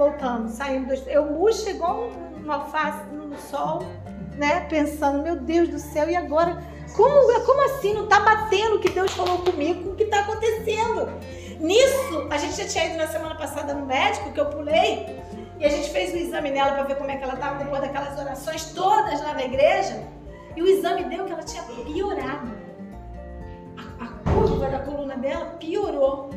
voltamos, 0.00 0.52
saímos. 0.52 1.06
Eu 1.06 1.26
murcha 1.26 1.68
igual 1.68 2.08
uma 2.42 2.54
alface 2.54 3.04
no 3.12 3.36
sol, 3.38 3.82
né? 4.36 4.60
Pensando, 4.60 5.22
meu 5.22 5.36
Deus 5.36 5.68
do 5.68 5.78
céu, 5.78 6.08
e 6.08 6.16
agora? 6.16 6.56
Como, 6.96 7.44
como 7.44 7.64
assim? 7.66 7.92
Não 7.92 8.08
tá 8.08 8.20
batendo 8.20 8.76
o 8.76 8.80
que 8.80 8.88
Deus 8.88 9.12
falou 9.12 9.38
comigo 9.38 9.84
com 9.84 9.90
o 9.90 9.96
que 9.96 10.06
tá 10.06 10.20
acontecendo? 10.20 11.06
Nisso, 11.60 12.26
a 12.30 12.38
gente 12.38 12.56
já 12.56 12.66
tinha 12.66 12.86
ido 12.86 12.96
na 12.96 13.06
semana 13.06 13.34
passada 13.34 13.74
no 13.74 13.84
médico, 13.84 14.32
que 14.32 14.40
eu 14.40 14.46
pulei, 14.46 15.20
e 15.58 15.66
a 15.66 15.68
gente 15.68 15.90
fez 15.90 16.14
o 16.14 16.16
exame 16.16 16.50
nela 16.50 16.72
para 16.72 16.84
ver 16.84 16.96
como 16.96 17.10
é 17.10 17.16
que 17.16 17.22
ela 17.22 17.34
estava 17.34 17.62
depois 17.62 17.82
daquelas 17.82 18.18
orações 18.18 18.72
todas 18.72 19.20
lá 19.20 19.34
na 19.34 19.44
igreja. 19.44 20.02
E 20.56 20.62
o 20.62 20.66
exame 20.66 21.04
deu 21.04 21.26
que 21.26 21.32
ela 21.32 21.42
tinha 21.42 21.62
piorado. 21.62 22.50
A, 23.76 24.04
a 24.04 24.32
curva 24.32 24.66
da 24.68 24.78
coluna 24.78 25.16
dela 25.18 25.44
piorou. 25.60 26.30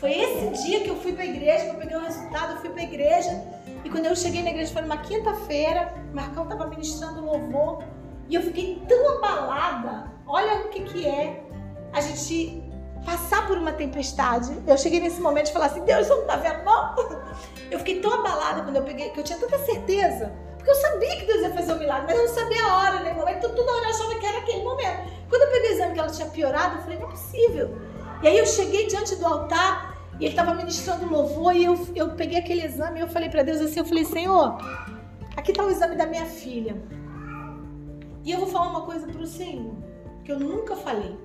Foi 0.00 0.12
esse 0.12 0.64
dia 0.64 0.80
que 0.80 0.88
eu 0.88 0.96
fui 0.96 1.12
para 1.12 1.24
a 1.24 1.26
igreja, 1.26 1.66
que 1.66 1.70
eu 1.72 1.74
peguei 1.74 1.94
o 1.94 2.00
resultado, 2.00 2.54
eu 2.54 2.60
fui 2.60 2.70
para 2.70 2.80
a 2.80 2.84
igreja. 2.84 3.44
E 3.84 3.90
quando 3.90 4.06
eu 4.06 4.16
cheguei 4.16 4.42
na 4.42 4.48
igreja, 4.48 4.72
foi 4.72 4.80
numa 4.80 4.96
quinta-feira, 4.96 5.92
Marcão 6.14 6.44
estava 6.44 6.66
ministrando 6.68 7.22
louvor. 7.22 7.84
E 8.26 8.34
eu 8.34 8.40
fiquei 8.40 8.82
tão 8.88 9.16
abalada. 9.18 10.10
Olha 10.26 10.62
o 10.62 10.68
que, 10.70 10.84
que 10.84 11.06
é 11.06 11.44
a 11.92 12.00
gente 12.00 12.62
passar 13.04 13.46
por 13.46 13.58
uma 13.58 13.72
tempestade. 13.72 14.50
Eu 14.66 14.78
cheguei 14.78 15.00
nesse 15.00 15.20
momento 15.20 15.46
de 15.46 15.52
falar 15.52 15.66
assim: 15.66 15.84
Deus, 15.84 16.06
você 16.06 16.14
não 16.14 16.26
tá 16.26 16.36
vendo, 16.36 16.64
não? 16.64 16.96
Eu 17.70 17.78
fiquei 17.80 18.00
tão 18.00 18.12
abalada 18.14 18.62
quando 18.62 18.76
eu 18.76 18.82
peguei, 18.82 19.10
que 19.10 19.20
eu 19.20 19.24
tinha 19.24 19.38
tanta 19.38 19.58
certeza. 19.58 20.32
Porque 20.56 20.70
eu 20.70 20.74
sabia 20.76 21.16
que 21.16 21.26
Deus 21.26 21.42
ia 21.42 21.50
fazer 21.52 21.72
o 21.72 21.76
um 21.76 21.78
milagre, 21.78 22.06
mas 22.06 22.16
eu 22.16 22.26
não 22.26 22.34
sabia 22.34 22.64
a 22.64 22.76
hora, 22.78 23.00
nem 23.00 23.12
o 23.12 23.16
momento. 23.16 23.36
Então, 23.36 23.54
toda 23.54 23.70
hora 23.70 23.84
eu 23.84 23.90
achava 23.90 24.14
que 24.14 24.26
era 24.26 24.38
aquele 24.38 24.62
momento. 24.64 25.10
Quando 25.28 25.42
eu 25.42 25.50
peguei 25.50 25.70
o 25.70 25.72
exame 25.74 25.92
que 25.92 26.00
ela 26.00 26.10
tinha 26.10 26.28
piorado, 26.28 26.76
eu 26.76 26.82
falei: 26.82 26.98
não 26.98 27.06
é 27.06 27.10
possível. 27.10 27.89
E 28.22 28.28
aí 28.28 28.38
eu 28.38 28.46
cheguei 28.46 28.86
diante 28.86 29.16
do 29.16 29.26
altar 29.26 29.96
e 30.18 30.24
ele 30.24 30.32
estava 30.32 30.54
ministrando 30.54 31.08
louvor 31.08 31.56
e 31.56 31.64
eu, 31.64 31.88
eu 31.94 32.10
peguei 32.10 32.38
aquele 32.38 32.62
exame 32.62 32.98
e 32.98 33.02
eu 33.02 33.08
falei 33.08 33.30
para 33.30 33.42
Deus 33.42 33.60
assim: 33.60 33.80
eu 33.80 33.86
falei, 33.86 34.04
Senhor, 34.04 34.58
aqui 35.36 35.50
está 35.52 35.64
o 35.64 35.70
exame 35.70 35.96
da 35.96 36.06
minha 36.06 36.26
filha. 36.26 36.76
E 38.22 38.30
eu 38.30 38.38
vou 38.40 38.46
falar 38.46 38.68
uma 38.68 38.82
coisa 38.82 39.06
para 39.06 39.22
o 39.22 39.26
Senhor, 39.26 39.74
que 40.22 40.30
eu 40.30 40.38
nunca 40.38 40.76
falei. 40.76 41.18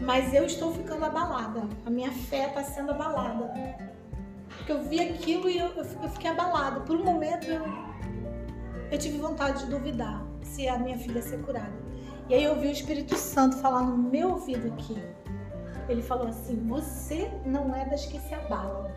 Mas 0.00 0.32
eu 0.32 0.46
estou 0.46 0.72
ficando 0.72 1.04
abalada. 1.04 1.68
A 1.84 1.90
minha 1.90 2.12
fé 2.12 2.46
está 2.46 2.62
sendo 2.62 2.92
abalada. 2.92 3.52
Porque 4.48 4.72
eu 4.72 4.82
vi 4.82 5.00
aquilo 5.00 5.48
e 5.48 5.58
eu, 5.58 5.68
eu, 5.76 6.08
fiquei 6.10 6.30
abalada. 6.30 6.80
Por 6.80 6.96
um 6.96 7.04
momento 7.04 7.48
eu, 7.48 7.62
eu 8.90 8.98
tive 8.98 9.18
vontade 9.18 9.64
de 9.64 9.70
duvidar 9.70 10.24
se 10.42 10.68
a 10.68 10.78
minha 10.78 10.96
filha 10.96 11.16
ia 11.16 11.22
ser 11.22 11.42
curada. 11.42 11.72
E 12.28 12.34
aí 12.34 12.44
eu 12.44 12.58
vi 12.58 12.68
o 12.68 12.70
Espírito 12.70 13.16
Santo 13.16 13.56
falar 13.56 13.82
no 13.82 13.96
meu 13.96 14.30
ouvido 14.30 14.68
aqui. 14.68 14.96
Ele 15.90 16.02
falou 16.02 16.28
assim: 16.28 16.56
Você 16.68 17.28
não 17.44 17.74
é 17.74 17.84
das 17.84 18.06
que 18.06 18.20
se 18.20 18.32
abalam. 18.32 18.88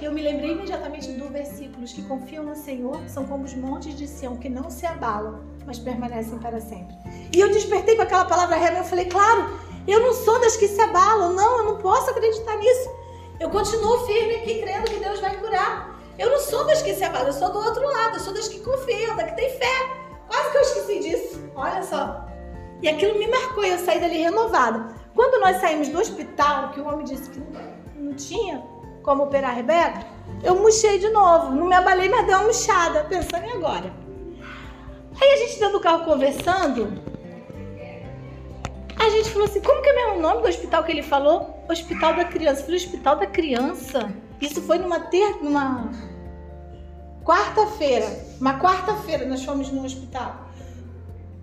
Eu 0.00 0.10
me 0.12 0.22
lembrei 0.22 0.52
imediatamente 0.52 1.12
do 1.12 1.28
versículo: 1.28 1.84
Os 1.84 1.92
que 1.92 2.02
confiam 2.02 2.44
no 2.44 2.56
Senhor 2.56 2.98
são 3.06 3.26
como 3.26 3.44
os 3.44 3.54
montes 3.54 3.94
de 3.94 4.08
Sião 4.08 4.36
que 4.36 4.48
não 4.48 4.70
se 4.70 4.86
abalam, 4.86 5.44
mas 5.66 5.78
permanecem 5.78 6.38
para 6.38 6.60
sempre. 6.60 6.96
E 7.34 7.38
eu 7.38 7.50
despertei 7.50 7.94
com 7.96 8.02
aquela 8.02 8.24
palavra 8.24 8.56
rema 8.56 8.78
eu 8.78 8.84
falei: 8.84 9.04
Claro, 9.04 9.60
eu 9.86 10.00
não 10.00 10.14
sou 10.14 10.40
das 10.40 10.56
que 10.56 10.66
se 10.66 10.80
abalam, 10.80 11.34
não, 11.34 11.58
eu 11.58 11.64
não 11.64 11.78
posso 11.78 12.10
acreditar 12.10 12.56
nisso. 12.56 12.90
Eu 13.38 13.50
continuo 13.50 14.06
firme 14.06 14.36
aqui, 14.36 14.62
crendo 14.62 14.90
que 14.90 14.98
Deus 14.98 15.20
vai 15.20 15.36
curar. 15.36 15.98
Eu 16.18 16.30
não 16.30 16.38
sou 16.38 16.64
das 16.64 16.82
que 16.82 16.94
se 16.94 17.04
abalam, 17.04 17.28
eu 17.28 17.32
sou 17.34 17.52
do 17.52 17.58
outro 17.58 17.86
lado, 17.86 18.16
eu 18.16 18.20
sou 18.20 18.32
das 18.32 18.48
que 18.48 18.60
confiam, 18.60 19.14
das 19.14 19.30
que 19.30 19.36
tem 19.36 19.50
fé. 19.50 20.00
Quase 20.26 20.50
que 20.50 20.56
eu 20.56 20.62
esqueci 20.62 20.98
disso, 21.00 21.50
olha 21.54 21.82
só. 21.82 22.26
E 22.82 22.88
aquilo 22.88 23.18
me 23.18 23.28
marcou 23.28 23.64
e 23.64 23.70
eu 23.70 23.78
saí 23.78 24.00
dali 24.00 24.22
renovada. 24.22 24.99
Quando 25.14 25.40
nós 25.40 25.56
saímos 25.60 25.88
do 25.88 25.98
hospital, 25.98 26.70
que 26.70 26.80
o 26.80 26.86
homem 26.86 27.04
disse 27.04 27.30
que 27.30 27.40
não 27.96 28.14
tinha 28.14 28.62
como 29.02 29.24
operar 29.24 29.50
a 29.50 29.54
Rebeca, 29.54 30.06
eu 30.42 30.56
murchei 30.56 30.98
de 30.98 31.08
novo. 31.10 31.54
Não 31.54 31.66
me 31.66 31.74
abalei, 31.74 32.08
mas 32.08 32.26
dei 32.26 32.34
uma 32.34 32.44
murchada, 32.44 33.04
pensando 33.04 33.44
em 33.44 33.52
agora. 33.52 33.92
Aí 35.20 35.32
a 35.32 35.36
gente 35.36 35.58
dentro 35.58 35.72
do 35.72 35.80
carro 35.80 36.04
conversando, 36.04 37.02
a 38.98 39.08
gente 39.10 39.30
falou 39.30 39.48
assim, 39.48 39.60
como 39.60 39.82
que 39.82 39.88
é 39.88 39.94
mesmo 39.94 40.18
o 40.18 40.20
nome 40.20 40.42
do 40.42 40.48
hospital 40.48 40.84
que 40.84 40.92
ele 40.92 41.02
falou? 41.02 41.64
Hospital 41.68 42.14
da 42.14 42.24
Criança. 42.24 42.60
Eu 42.60 42.64
falei, 42.64 42.76
Hospital 42.76 43.16
da 43.16 43.26
Criança? 43.26 44.12
Isso 44.40 44.60
foi 44.62 44.78
numa, 44.78 45.00
ter... 45.00 45.42
numa 45.42 45.90
quarta-feira. 47.24 48.06
Uma 48.40 48.58
quarta-feira 48.58 49.26
nós 49.26 49.44
fomos 49.44 49.70
no 49.70 49.84
hospital. 49.84 50.49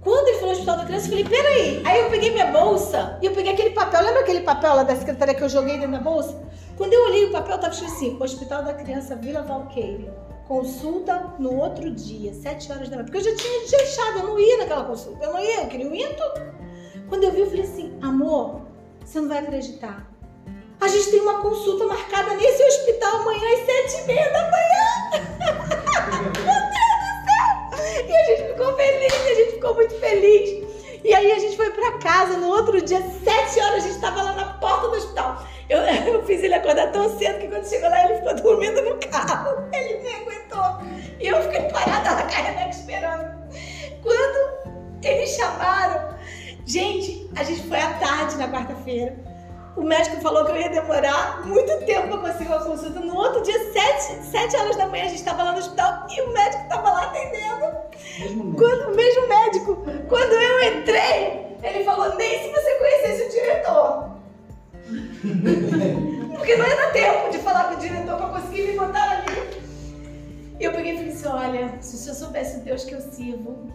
Quando 0.01 0.27
ele 0.27 0.37
falou 0.37 0.53
Hospital 0.53 0.77
da 0.77 0.85
Criança, 0.85 1.05
eu 1.07 1.09
falei, 1.09 1.25
peraí. 1.25 1.81
Aí 1.85 1.99
eu 2.01 2.09
peguei 2.09 2.31
minha 2.31 2.47
bolsa 2.47 3.17
e 3.21 3.25
eu 3.25 3.33
peguei 3.33 3.53
aquele 3.53 3.71
papel. 3.71 4.03
Lembra 4.03 4.21
aquele 4.21 4.41
papel 4.41 4.75
lá 4.75 4.83
da 4.83 4.95
secretaria 4.95 5.35
que 5.35 5.43
eu 5.43 5.49
joguei 5.49 5.77
dentro 5.77 5.91
da 5.91 5.99
bolsa? 5.99 6.39
Quando 6.77 6.93
eu 6.93 7.05
olhei 7.05 7.25
o 7.25 7.31
papel, 7.31 7.55
estava 7.55 7.73
escrito 7.73 7.93
assim, 7.93 8.17
Hospital 8.21 8.63
da 8.63 8.73
Criança 8.73 9.15
Vila 9.15 9.41
Valqueire. 9.41 10.11
Consulta 10.47 11.33
no 11.39 11.59
outro 11.59 11.91
dia, 11.91 12.33
sete 12.33 12.71
horas 12.71 12.87
da 12.87 12.95
manhã. 12.95 13.05
Porque 13.05 13.17
eu 13.17 13.23
já 13.23 13.35
tinha 13.35 13.67
deixado, 13.67 14.19
eu 14.19 14.27
não 14.27 14.39
ia 14.39 14.57
naquela 14.59 14.85
consulta. 14.85 15.25
Eu 15.25 15.33
não 15.33 15.39
ia, 15.39 15.61
eu 15.63 15.67
queria 15.67 15.85
Into. 15.87 16.23
Quando 17.09 17.23
eu 17.23 17.31
vi, 17.31 17.41
eu 17.41 17.47
falei 17.47 17.63
assim, 17.63 17.97
amor, 18.01 18.61
você 19.03 19.19
não 19.19 19.27
vai 19.27 19.39
acreditar. 19.39 20.07
A 20.79 20.87
gente 20.87 21.09
tem 21.09 21.21
uma 21.21 21.41
consulta 21.41 21.85
marcada 21.85 22.35
nesse 22.35 22.63
hospital 22.63 23.15
amanhã 23.21 23.41
às 23.53 23.65
sete 23.65 24.03
e 24.03 24.07
meia 24.07 24.31
da 24.31 24.51
manhã. 24.51 24.87
Meu 26.21 26.31
Deus! 26.33 26.86
E 28.07 28.15
a 28.15 28.25
gente 28.25 28.49
ficou 28.49 28.75
feliz, 28.75 29.13
a 29.13 29.33
gente 29.33 29.51
ficou 29.53 29.75
muito 29.75 29.99
feliz. 29.99 30.67
E 31.03 31.13
aí 31.13 31.31
a 31.31 31.39
gente 31.39 31.55
foi 31.55 31.69
pra 31.71 31.93
casa, 31.99 32.37
no 32.37 32.47
outro 32.47 32.81
dia, 32.81 33.01
sete 33.23 33.59
horas, 33.59 33.75
a 33.75 33.79
gente 33.79 33.95
estava 33.95 34.21
lá 34.21 34.33
na 34.33 34.45
porta 34.53 34.87
do 34.87 34.95
hospital. 34.95 35.43
Eu, 35.69 35.79
eu 36.13 36.23
fiz 36.25 36.43
ele 36.43 36.53
acordar 36.53 36.91
tão 36.91 37.17
cedo 37.17 37.39
que 37.39 37.47
quando 37.47 37.67
chegou 37.67 37.89
lá, 37.89 38.05
ele 38.05 38.15
ficou 38.15 38.35
dormindo 38.35 38.81
no 38.81 38.97
carro. 39.09 39.63
Ele 39.73 39.99
nem 39.99 40.15
aguentou. 40.15 40.81
E 41.19 41.27
eu 41.27 41.41
fiquei 41.43 41.61
parada 41.69 42.15
na 42.15 42.23
carreira 42.23 42.69
esperando. 42.69 43.37
Quando 44.01 44.77
eles 45.03 45.29
chamaram, 45.31 46.15
gente, 46.65 47.29
a 47.35 47.43
gente 47.43 47.61
foi 47.67 47.79
à 47.79 47.93
tarde 47.93 48.37
na 48.37 48.49
quarta-feira. 48.49 49.15
O 49.77 49.83
médico 49.83 50.19
falou 50.21 50.43
que 50.43 50.51
eu 50.51 50.57
ia 50.57 50.69
demorar 50.69 51.45
muito 51.45 51.85
tempo 51.85 52.07
para 52.07 52.31
conseguir 52.31 52.49
uma 52.49 52.65
consulta. 52.65 52.99
No 52.99 53.15
outro 53.15 53.43
dia, 53.43 53.71
sete, 53.71 54.25
sete 54.25 54.57
horas 54.57 54.75
da 54.75 54.87
manhã, 54.87 55.05
a 55.05 55.09
gente 55.09 55.19
estava 55.19 55.43
lá 55.43 55.51
no 55.51 55.59
hospital 55.59 56.07
e 56.09 56.21
o 56.21 56.33
médico 56.33 56.63
estava 56.63 56.89
lá 56.89 57.03
atendendo. 57.03 57.77
Mesmo 58.19 58.55
Quando, 58.55 58.91
o 58.91 58.95
mesmo 58.95 59.27
médico. 59.27 59.75
Quando 60.09 60.33
eu 60.33 60.79
entrei, 60.79 61.57
ele 61.61 61.83
falou, 61.83 62.15
nem 62.15 62.43
se 62.43 62.49
você 62.49 62.71
conhecesse 62.79 63.23
o 63.23 63.29
diretor. 63.29 64.09
Porque 66.37 66.55
não 66.55 66.67
ia 66.67 66.75
dar 66.75 66.91
tempo 66.91 67.29
de 67.29 67.37
falar 67.37 67.65
com 67.65 67.75
o 67.75 67.77
diretor 67.77 68.17
para 68.17 68.29
conseguir 68.29 68.63
me 68.63 68.79
botar 68.79 69.11
ali. 69.11 69.61
E 70.59 70.63
eu 70.63 70.71
peguei 70.71 70.93
e 70.93 70.97
falei 70.97 71.11
assim, 71.11 71.27
olha, 71.27 71.81
se 71.81 71.95
o 71.95 71.99
senhor 71.99 72.15
soubesse 72.15 72.57
o 72.57 72.61
Deus 72.61 72.83
que 72.83 72.95
eu 72.95 73.01
sirvo, 73.01 73.71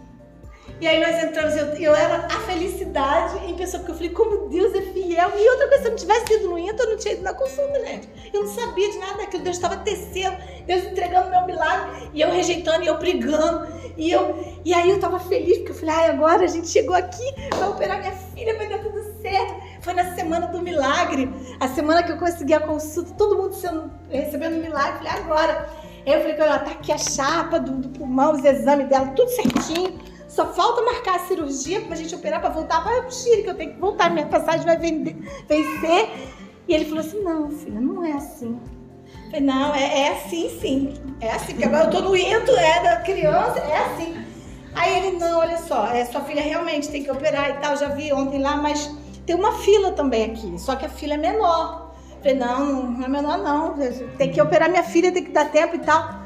e 0.79 0.87
aí 0.87 0.99
nós 0.99 1.23
entramos, 1.23 1.55
eu, 1.55 1.67
eu 1.75 1.95
era 1.95 2.25
a 2.25 2.39
felicidade 2.41 3.37
em 3.45 3.55
pessoa, 3.55 3.79
porque 3.79 3.91
eu 3.91 3.95
falei, 3.95 4.09
como 4.09 4.49
Deus 4.49 4.73
é 4.73 4.81
fiel. 4.81 5.31
E 5.37 5.49
outra 5.49 5.67
coisa, 5.67 5.83
se 5.83 5.87
eu 5.87 5.91
não 5.91 5.97
tivesse 5.97 6.33
ido 6.33 6.49
no 6.49 6.57
Inter, 6.57 6.85
eu 6.85 6.89
não 6.89 6.97
tinha 6.97 7.13
ido 7.13 7.23
na 7.23 7.33
consulta, 7.33 7.85
gente. 7.85 8.09
Eu 8.33 8.43
não 8.43 8.49
sabia 8.49 8.91
de 8.91 8.97
nada 8.97 9.17
daquilo, 9.17 9.43
Deus 9.43 9.55
estava 9.55 9.77
tecendo, 9.77 10.35
Deus 10.65 10.83
entregando 10.83 11.29
meu 11.29 11.45
milagre, 11.45 12.09
e 12.13 12.21
eu 12.21 12.31
rejeitando, 12.31 12.83
e 12.83 12.87
eu 12.87 12.97
brigando. 12.97 13.67
E, 13.95 14.11
eu, 14.11 14.59
e 14.65 14.73
aí 14.73 14.89
eu 14.89 14.95
estava 14.95 15.19
feliz, 15.19 15.57
porque 15.59 15.71
eu 15.71 15.75
falei, 15.75 15.95
ai, 15.95 16.09
agora 16.09 16.43
a 16.43 16.47
gente 16.47 16.67
chegou 16.67 16.95
aqui, 16.95 17.23
vai 17.57 17.69
operar 17.69 17.99
minha 17.99 18.11
filha, 18.11 18.57
vai 18.57 18.67
dar 18.67 18.79
tudo 18.79 19.01
certo. 19.21 19.63
Foi 19.81 19.93
na 19.93 20.15
semana 20.15 20.47
do 20.47 20.61
milagre, 20.61 21.29
a 21.59 21.67
semana 21.67 22.03
que 22.03 22.11
eu 22.11 22.17
consegui 22.17 22.53
a 22.53 22.59
consulta, 22.59 23.13
todo 23.13 23.37
mundo 23.37 23.53
sendo, 23.53 23.91
recebendo 24.09 24.61
milagre. 24.61 25.05
Eu 25.05 25.11
falei, 25.11 25.23
agora. 25.23 25.69
Aí 26.05 26.13
eu 26.13 26.19
falei, 26.19 26.41
olha, 26.41 26.59
tá 26.59 26.71
aqui 26.71 26.91
a 26.91 26.97
chapa 26.97 27.59
do, 27.59 27.71
do 27.77 27.89
pulmão, 27.97 28.33
os 28.33 28.43
exames 28.43 28.89
dela, 28.89 29.07
tudo 29.15 29.29
certinho. 29.29 29.97
Só 30.33 30.51
falta 30.51 30.81
marcar 30.81 31.17
a 31.17 31.19
cirurgia 31.19 31.81
pra 31.81 31.95
gente 31.95 32.15
operar 32.15 32.41
pra 32.41 32.49
voltar 32.49 32.83
para 32.83 33.05
o 33.05 33.11
Chile, 33.11 33.43
que 33.43 33.49
eu 33.51 33.53
tenho 33.53 33.73
que 33.75 33.79
voltar, 33.79 34.09
minha 34.09 34.25
passagem 34.25 34.65
vai 34.65 34.75
vender, 34.75 35.15
vencer. 35.47 36.09
E 36.67 36.73
ele 36.73 36.85
falou 36.85 37.01
assim: 37.01 37.21
não, 37.21 37.51
filha, 37.51 37.79
não 37.79 38.03
é 38.03 38.13
assim. 38.13 38.59
Eu 39.05 39.25
falei, 39.25 39.41
não, 39.41 39.75
é, 39.75 39.99
é 39.99 40.11
assim 40.13 40.49
sim. 40.59 40.93
É 41.21 41.29
assim, 41.29 41.51
porque 41.53 41.65
agora 41.65 41.83
eu 41.83 41.91
tô 41.91 42.01
no 42.01 42.15
ento, 42.17 42.49
é 42.49 42.81
da 42.81 42.95
criança, 43.01 43.59
é 43.59 43.77
assim. 43.77 44.25
Aí 44.73 44.97
ele, 44.97 45.19
não, 45.19 45.37
olha 45.37 45.59
só, 45.59 45.85
é, 45.89 46.03
sua 46.05 46.21
filha 46.21 46.41
realmente 46.41 46.89
tem 46.89 47.03
que 47.03 47.11
operar 47.11 47.51
e 47.51 47.53
tal, 47.59 47.77
já 47.77 47.89
vi 47.89 48.11
ontem 48.11 48.41
lá, 48.41 48.57
mas 48.57 48.89
tem 49.27 49.35
uma 49.35 49.51
fila 49.59 49.91
também 49.91 50.31
aqui, 50.31 50.57
só 50.57 50.75
que 50.75 50.87
a 50.87 50.89
fila 50.89 51.13
é 51.13 51.17
menor. 51.17 51.93
Eu 52.09 52.17
falei, 52.17 52.33
não, 52.33 52.83
não 52.89 53.05
é 53.05 53.07
menor 53.07 53.37
não, 53.37 53.75
tem 54.17 54.31
que 54.31 54.41
operar 54.41 54.67
minha 54.67 54.83
filha, 54.83 55.11
tem 55.11 55.23
que 55.23 55.31
dar 55.31 55.51
tempo 55.51 55.75
e 55.75 55.79
tal. 55.79 56.22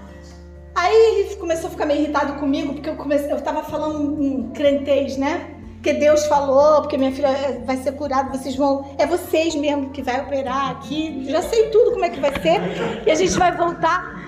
Aí 0.78 0.96
ele 0.96 1.36
começou 1.38 1.70
a 1.70 1.72
ficar 1.72 1.88
meio 1.88 2.02
irritado 2.02 2.34
comigo, 2.34 2.76
porque 2.76 2.88
eu 2.88 2.96
comecei, 2.96 3.32
eu 3.32 3.42
tava 3.42 3.64
falando 3.64 4.22
um 4.22 4.52
crentez, 4.52 5.18
né? 5.18 5.56
Que 5.82 5.92
Deus 5.92 6.28
falou, 6.28 6.82
porque 6.82 7.00
minha 7.00 7.12
filha 7.12 7.30
é, 7.30 7.64
vai 7.66 7.78
ser 7.78 7.94
curada, 7.94 8.38
vocês 8.38 8.56
vão. 8.56 8.86
É 9.00 9.08
vocês 9.08 9.56
mesmo 9.56 9.90
que 9.90 10.04
vai 10.04 10.22
operar 10.22 10.70
aqui. 10.70 11.26
Já 11.32 11.42
sei 11.42 11.72
tudo 11.72 11.94
como 11.94 12.06
é 12.06 12.12
que 12.12 12.20
vai 12.20 12.32
ser. 12.42 12.62
E 13.08 13.10
a 13.10 13.16
gente 13.16 13.36
vai 13.40 13.58
voltar. 13.58 14.22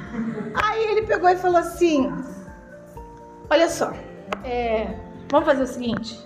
Aí 0.55 0.85
ele 0.85 1.03
pegou 1.03 1.29
e 1.29 1.35
falou 1.35 1.57
assim: 1.57 2.11
Olha 3.47 3.69
só, 3.69 3.93
é, 4.43 4.87
vamos 5.29 5.45
fazer 5.45 5.61
o 5.61 5.67
seguinte. 5.67 6.19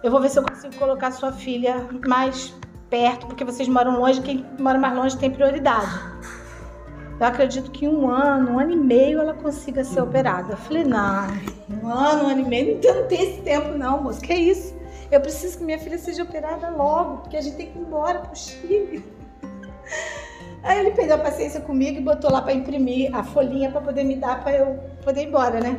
Eu 0.00 0.12
vou 0.12 0.20
ver 0.20 0.28
se 0.28 0.38
eu 0.38 0.44
consigo 0.44 0.76
colocar 0.76 1.10
sua 1.10 1.32
filha 1.32 1.88
mais 2.06 2.54
perto, 2.88 3.26
porque 3.26 3.44
vocês 3.44 3.68
moram 3.68 3.98
longe, 3.98 4.20
quem 4.20 4.46
mora 4.60 4.78
mais 4.78 4.94
longe 4.94 5.18
tem 5.18 5.28
prioridade. 5.28 6.11
Eu 7.22 7.28
acredito 7.28 7.70
que 7.70 7.86
um 7.86 8.10
ano, 8.10 8.50
um 8.50 8.58
ano 8.58 8.72
e 8.72 8.76
meio 8.76 9.20
ela 9.20 9.32
consiga 9.32 9.84
ser 9.84 10.00
operada. 10.00 10.54
Eu 10.54 10.56
falei, 10.56 10.82
não, 10.82 11.28
um 11.80 11.86
ano, 11.86 12.24
um 12.24 12.26
ano 12.26 12.40
e 12.40 12.44
meio, 12.44 12.80
não 12.82 13.06
tem 13.06 13.22
esse 13.22 13.42
tempo 13.42 13.78
não, 13.78 14.02
moço, 14.02 14.20
que 14.20 14.34
isso? 14.34 14.74
eu 15.08 15.20
preciso 15.20 15.58
que 15.58 15.62
minha 15.62 15.78
filha 15.78 15.98
seja 15.98 16.24
operada 16.24 16.68
logo, 16.70 17.18
porque 17.18 17.36
a 17.36 17.40
gente 17.40 17.54
tem 17.54 17.70
que 17.70 17.78
ir 17.78 17.82
embora 17.82 18.18
pro 18.18 18.34
Chile. 18.34 19.04
Aí 20.64 20.80
ele 20.80 20.90
perdeu 20.90 21.14
a 21.14 21.18
paciência 21.20 21.60
comigo 21.60 21.98
e 21.98 22.00
botou 22.00 22.28
lá 22.28 22.42
para 22.42 22.54
imprimir 22.54 23.14
a 23.14 23.22
folhinha 23.22 23.70
para 23.70 23.82
poder 23.82 24.02
me 24.02 24.16
dar 24.16 24.42
para 24.42 24.56
eu 24.56 24.80
poder 25.04 25.22
ir 25.22 25.28
embora, 25.28 25.60
né? 25.60 25.78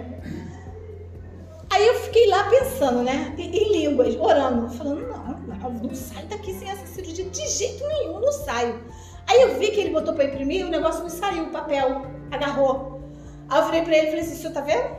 Aí 1.70 1.88
eu 1.88 1.96
fiquei 1.96 2.30
lá 2.30 2.50
pensando, 2.50 3.04
né? 3.04 3.36
Em, 3.38 3.50
em 3.50 3.86
línguas, 3.86 4.16
orando, 4.16 4.70
falando, 4.70 5.08
não, 5.10 5.58
não, 5.58 5.72
não 5.72 5.94
saio 5.94 6.26
daqui 6.28 6.54
sem 6.54 6.70
essa 6.70 6.86
cirurgia 6.86 7.26
de 7.26 7.48
jeito 7.50 7.86
nenhum, 7.86 8.22
não 8.22 8.32
saio. 8.32 8.80
Aí 9.28 9.42
eu 9.42 9.58
vi 9.58 9.72
que 9.72 9.80
ele 9.80 9.90
botou 9.90 10.14
para 10.14 10.26
imprimir 10.26 10.66
o 10.66 10.70
negócio 10.70 11.02
não 11.02 11.10
saiu, 11.10 11.46
o 11.46 11.50
papel 11.50 12.06
agarrou. 12.32 13.02
Aí 13.50 13.60
eu 13.60 13.66
virei 13.66 13.82
para 13.82 13.98
ele 13.98 14.08
e 14.08 14.10
falei 14.10 14.22
assim, 14.26 14.34
o 14.34 14.38
senhor 14.38 14.54
tá 14.54 14.62
vendo? 14.62 14.96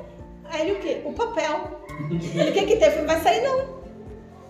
Aí 0.51 0.63
ele 0.63 0.73
o 0.73 0.81
quê? 0.81 1.03
O 1.05 1.13
papel. 1.13 1.81
Ele, 2.11 2.51
o 2.51 2.53
que 2.53 2.67
que 2.67 2.77
tem? 2.77 2.89
Eu 2.89 2.93
falei, 2.93 2.99
não 2.99 3.07
vai 3.07 3.21
sair 3.21 3.43
não. 3.43 3.85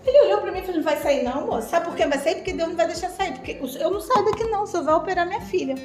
Ele 0.05 0.21
olhou 0.25 0.41
pra 0.41 0.51
mim 0.51 0.59
e 0.59 0.61
falou: 0.61 0.75
não 0.77 0.83
vai 0.83 0.97
sair, 0.97 1.23
não, 1.23 1.47
moça. 1.47 1.69
Sabe 1.69 1.85
por 1.85 1.95
que 1.95 2.05
vai 2.05 2.19
sair? 2.19 2.35
Porque 2.35 2.53
Deus 2.53 2.69
não 2.69 2.75
vai 2.75 2.87
deixar 2.87 3.09
sair. 3.09 3.33
Porque 3.33 3.57
eu 3.79 3.91
não 3.91 3.99
saio 3.99 4.25
daqui, 4.25 4.43
não. 4.45 4.65
Senhor 4.65 4.83
vai 4.83 4.93
operar 4.93 5.25
minha 5.25 5.41
filha. 5.41 5.75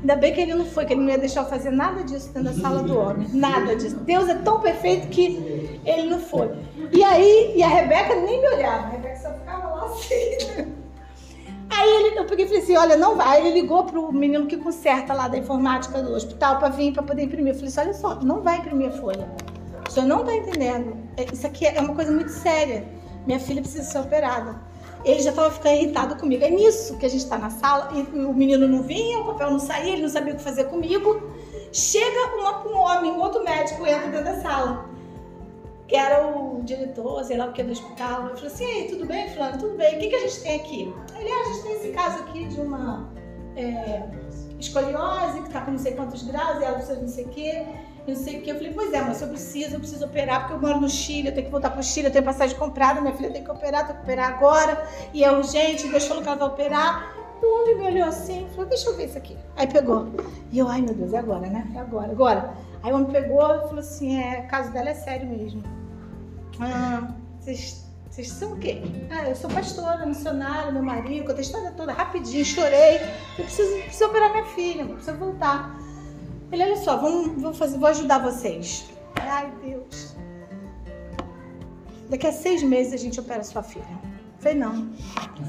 Ainda 0.00 0.16
bem 0.16 0.34
que 0.34 0.40
ele 0.40 0.54
não 0.54 0.66
foi, 0.66 0.84
que 0.84 0.92
ele 0.92 1.00
não 1.00 1.08
ia 1.08 1.18
deixar 1.18 1.42
eu 1.42 1.48
fazer 1.48 1.70
nada 1.70 2.02
disso 2.02 2.30
dentro 2.32 2.52
da 2.52 2.60
sala 2.60 2.82
do 2.82 2.98
homem. 2.98 3.26
Nada 3.32 3.74
disso. 3.74 3.96
Deus 3.96 4.28
é 4.28 4.34
tão 4.34 4.60
perfeito 4.60 5.08
que 5.08 5.80
ele 5.84 6.10
não 6.10 6.20
foi. 6.20 6.50
E 6.92 7.02
aí, 7.02 7.54
e 7.56 7.62
a 7.62 7.68
Rebeca 7.68 8.14
nem 8.16 8.40
me 8.40 8.48
olhava. 8.48 8.88
A 8.88 8.90
Rebeca 8.90 9.16
só 9.16 9.32
ficava 9.32 9.66
lá 9.68 9.84
assim. 9.86 10.74
Aí 11.76 11.90
ele, 11.90 12.18
eu 12.18 12.24
peguei 12.24 12.44
e 12.44 12.48
falei 12.48 12.62
assim, 12.62 12.76
olha, 12.76 12.96
não 12.96 13.16
vai. 13.16 13.38
Aí 13.38 13.46
ele 13.46 13.60
ligou 13.60 13.84
pro 13.84 14.12
menino 14.12 14.46
que 14.46 14.56
conserta 14.56 15.12
lá 15.12 15.28
da 15.28 15.38
informática 15.38 16.02
do 16.02 16.12
hospital 16.12 16.58
para 16.58 16.68
vir, 16.68 16.92
para 16.92 17.02
poder 17.02 17.24
imprimir. 17.24 17.52
Eu 17.52 17.54
falei 17.54 17.68
assim, 17.68 17.80
olha 17.80 17.94
só, 17.94 18.14
não 18.22 18.40
vai 18.42 18.58
imprimir 18.58 18.88
a 18.88 18.92
folha. 18.92 19.28
O 19.86 19.90
senhor 19.90 20.06
não 20.06 20.20
está 20.20 20.34
entendendo. 20.34 20.96
É, 21.16 21.24
isso 21.32 21.46
aqui 21.46 21.66
é 21.66 21.80
uma 21.80 21.94
coisa 21.94 22.10
muito 22.10 22.30
séria 22.30 22.84
minha 23.26 23.40
filha 23.40 23.62
precisa 23.62 23.84
ser 23.84 23.98
operada. 23.98 24.56
Ele 25.04 25.20
já 25.20 25.30
estava 25.30 25.50
ficando 25.50 25.74
irritado 25.74 26.16
comigo. 26.16 26.44
É 26.44 26.50
nisso 26.50 26.96
que 26.96 27.06
a 27.06 27.08
gente 27.08 27.22
está 27.22 27.38
na 27.38 27.50
sala 27.50 27.90
e 27.94 28.00
o 28.24 28.32
menino 28.32 28.66
não 28.66 28.82
vinha, 28.82 29.18
o 29.18 29.26
papel 29.26 29.50
não 29.50 29.58
saía, 29.58 29.92
ele 29.92 30.02
não 30.02 30.08
sabia 30.08 30.32
o 30.32 30.36
que 30.36 30.42
fazer 30.42 30.64
comigo. 30.64 31.30
Chega 31.72 32.36
uma, 32.36 32.66
um 32.66 32.76
homem, 32.76 33.12
um 33.12 33.20
outro 33.20 33.42
médico 33.44 33.86
entra 33.86 34.08
dentro 34.08 34.24
da 34.24 34.40
sala, 34.40 34.88
que 35.86 35.96
era 35.96 36.26
o 36.26 36.62
diretor, 36.62 37.22
sei 37.24 37.36
lá 37.36 37.46
o 37.46 37.52
que, 37.52 37.62
do 37.62 37.72
hospital. 37.72 38.28
Eu 38.28 38.36
falei 38.36 38.52
assim: 38.52 38.64
Ei, 38.64 38.88
tudo 38.88 39.06
bem, 39.06 39.28
Fulano? 39.30 39.58
Tudo 39.58 39.76
bem. 39.76 39.96
O 39.96 39.98
que, 39.98 40.08
que 40.08 40.16
a 40.16 40.20
gente 40.20 40.40
tem 40.40 40.60
aqui? 40.60 40.94
Ele, 41.18 41.30
ah, 41.30 41.40
a 41.40 41.52
gente 41.52 41.62
tem 41.62 41.72
esse 41.72 41.88
caso 41.88 42.18
aqui 42.24 42.46
de 42.46 42.60
uma 42.60 43.12
é, 43.56 44.02
escoliose 44.58 45.40
que 45.40 45.46
está 45.48 45.60
com 45.60 45.72
não 45.72 45.78
sei 45.78 45.92
quantos 45.92 46.22
graus 46.22 46.60
e 46.60 46.64
ela 46.64 46.74
precisa 46.74 46.96
de 46.96 47.02
não 47.02 47.08
sei 47.08 47.24
o 47.24 47.28
quê 47.28 47.66
não 48.06 48.14
sei 48.14 48.38
o 48.38 48.42
que. 48.42 48.50
Eu 48.50 48.56
falei, 48.56 48.72
pois 48.72 48.92
é, 48.92 49.00
mas 49.00 49.20
eu 49.22 49.28
preciso, 49.28 49.76
eu 49.76 49.80
preciso 49.80 50.04
operar, 50.04 50.40
porque 50.40 50.54
eu 50.54 50.60
moro 50.60 50.80
no 50.80 50.88
Chile, 50.88 51.28
eu 51.28 51.34
tenho 51.34 51.46
que 51.46 51.50
voltar 51.50 51.70
pro 51.70 51.82
Chile, 51.82 52.08
eu 52.08 52.12
tenho 52.12 52.24
passagem 52.24 52.56
comprada, 52.56 53.00
minha 53.00 53.14
filha 53.14 53.30
tem 53.30 53.42
que 53.42 53.50
operar, 53.50 53.86
tem 53.86 53.96
que 53.96 54.02
operar 54.02 54.28
agora, 54.28 54.86
e 55.12 55.24
é 55.24 55.32
urgente, 55.32 55.88
Deus 55.88 56.06
falou 56.06 56.22
que 56.22 56.28
ela 56.28 56.36
vai 56.36 56.48
operar. 56.48 57.13
O 57.42 57.62
homem 57.62 57.76
me 57.76 57.86
olhou 57.86 58.08
assim, 58.08 58.46
falou, 58.50 58.66
deixa 58.66 58.88
eu 58.88 58.96
ver 58.96 59.06
isso 59.06 59.18
aqui. 59.18 59.36
Aí 59.56 59.66
pegou. 59.66 60.08
E 60.50 60.58
eu, 60.58 60.68
ai 60.68 60.80
meu 60.80 60.94
Deus, 60.94 61.12
é 61.12 61.18
agora, 61.18 61.46
né? 61.46 61.70
É 61.74 61.78
agora, 61.78 62.10
agora. 62.10 62.54
Aí 62.82 62.92
o 62.92 62.96
homem 62.96 63.10
pegou 63.10 63.42
e 63.42 63.60
falou 63.60 63.78
assim, 63.78 64.16
é, 64.16 64.44
o 64.46 64.48
caso 64.48 64.72
dela 64.72 64.90
é 64.90 64.94
sério 64.94 65.28
mesmo. 65.28 65.62
Ah, 66.60 67.12
vocês 67.40 67.84
vocês 68.14 68.28
são 68.28 68.52
o 68.52 68.58
quê? 68.58 68.80
Ah, 69.10 69.28
eu 69.28 69.34
sou 69.34 69.50
pastora, 69.50 70.06
missionária, 70.06 70.70
meu 70.70 70.84
marido, 70.84 71.26
contei 71.26 71.38
a 71.38 71.40
história 71.40 71.72
toda 71.72 71.92
rapidinho, 71.92 72.44
chorei. 72.44 73.00
Eu 73.36 73.44
preciso, 73.44 73.82
preciso 73.82 74.04
operar 74.04 74.30
minha 74.30 74.44
filha, 74.44 74.86
preciso 74.86 75.16
voltar. 75.18 75.76
Ele, 76.52 76.62
olha 76.62 76.76
só, 76.76 76.96
vamos, 76.96 77.42
vou, 77.42 77.52
fazer, 77.52 77.76
vou 77.76 77.88
ajudar 77.88 78.20
vocês. 78.20 78.88
Ai, 79.16 79.52
Deus. 79.64 80.14
Daqui 82.08 82.28
a 82.28 82.32
seis 82.32 82.62
meses 82.62 82.92
a 82.92 82.96
gente 82.96 83.18
opera 83.18 83.42
sua 83.42 83.64
filha. 83.64 84.13
Falei, 84.44 84.58
não. 84.58 84.90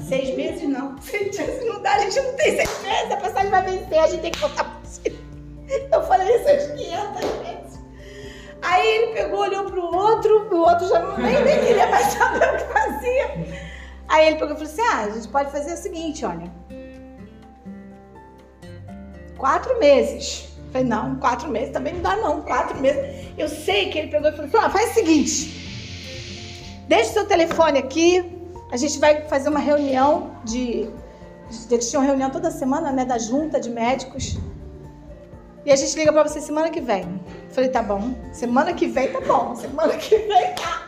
Seis 0.08 0.34
meses 0.34 0.66
não. 0.66 0.96
Seis 1.02 1.38
meses 1.38 1.66
não 1.66 1.82
dá, 1.82 1.96
a 1.96 1.98
gente 1.98 2.18
não 2.18 2.32
tem 2.32 2.56
seis 2.56 2.82
meses. 2.82 3.12
A 3.12 3.16
passagem 3.18 3.50
vai 3.50 3.62
vencer, 3.62 3.98
a 3.98 4.06
gente 4.06 4.22
tem 4.22 4.30
que 4.30 4.38
voltar 4.38 4.64
para 4.64 4.80
você. 4.82 5.14
Eu 5.92 6.02
falei 6.04 6.34
isso 6.34 6.48
às 6.48 6.66
500 6.72 7.20
vezes. 7.20 7.80
Aí 8.62 8.88
ele 8.88 9.12
pegou, 9.12 9.40
olhou 9.40 9.64
pro 9.66 9.82
outro, 9.82 10.48
o 10.50 10.60
outro 10.60 10.88
já 10.88 10.98
não, 11.00 11.18
nem, 11.18 11.44
nem 11.44 11.58
queria 11.60 11.86
mais 11.88 12.06
saber 12.06 12.54
o 12.54 12.56
que 12.56 12.72
fazia. 12.72 13.64
Aí 14.08 14.28
ele 14.28 14.36
pegou 14.36 14.54
e 14.54 14.58
falou 14.58 14.72
assim: 14.72 14.80
ah, 14.80 15.00
a 15.02 15.10
gente 15.10 15.28
pode 15.28 15.52
fazer 15.52 15.74
o 15.74 15.76
seguinte, 15.76 16.24
olha. 16.24 16.50
Quatro 19.36 19.78
meses 19.78 20.56
Falei, 20.72 20.88
não, 20.88 21.16
quatro 21.16 21.50
meses 21.50 21.70
também 21.70 21.92
não 21.94 22.02
dá, 22.02 22.16
não. 22.16 22.40
Quatro 22.42 22.78
meses. 22.80 23.28
Eu 23.36 23.48
sei 23.48 23.90
que 23.90 23.98
ele 23.98 24.08
pegou 24.08 24.30
e 24.30 24.32
falou: 24.32 24.66
ah, 24.66 24.70
faz 24.70 24.92
o 24.92 24.94
seguinte. 24.94 25.66
Deixa 26.88 27.10
o 27.10 27.12
seu 27.12 27.26
telefone 27.26 27.78
aqui. 27.78 28.35
A 28.70 28.76
gente 28.76 28.98
vai 28.98 29.22
fazer 29.22 29.48
uma 29.48 29.60
reunião 29.60 30.32
de. 30.44 30.88
Eles 31.70 31.88
tinham 31.88 32.02
reunião 32.02 32.30
toda 32.30 32.50
semana, 32.50 32.90
né? 32.90 33.04
Da 33.04 33.18
junta 33.18 33.60
de 33.60 33.70
médicos. 33.70 34.36
E 35.64 35.72
a 35.72 35.76
gente 35.76 35.96
liga 35.96 36.12
pra 36.12 36.22
você 36.22 36.40
semana 36.40 36.70
que 36.70 36.80
vem. 36.80 37.20
Falei, 37.50 37.70
tá 37.70 37.82
bom. 37.82 38.14
Semana 38.32 38.72
que 38.72 38.86
vem 38.86 39.12
tá 39.12 39.20
bom. 39.20 39.54
Semana 39.54 39.94
que 39.94 40.16
vem 40.16 40.54
tá. 40.54 40.82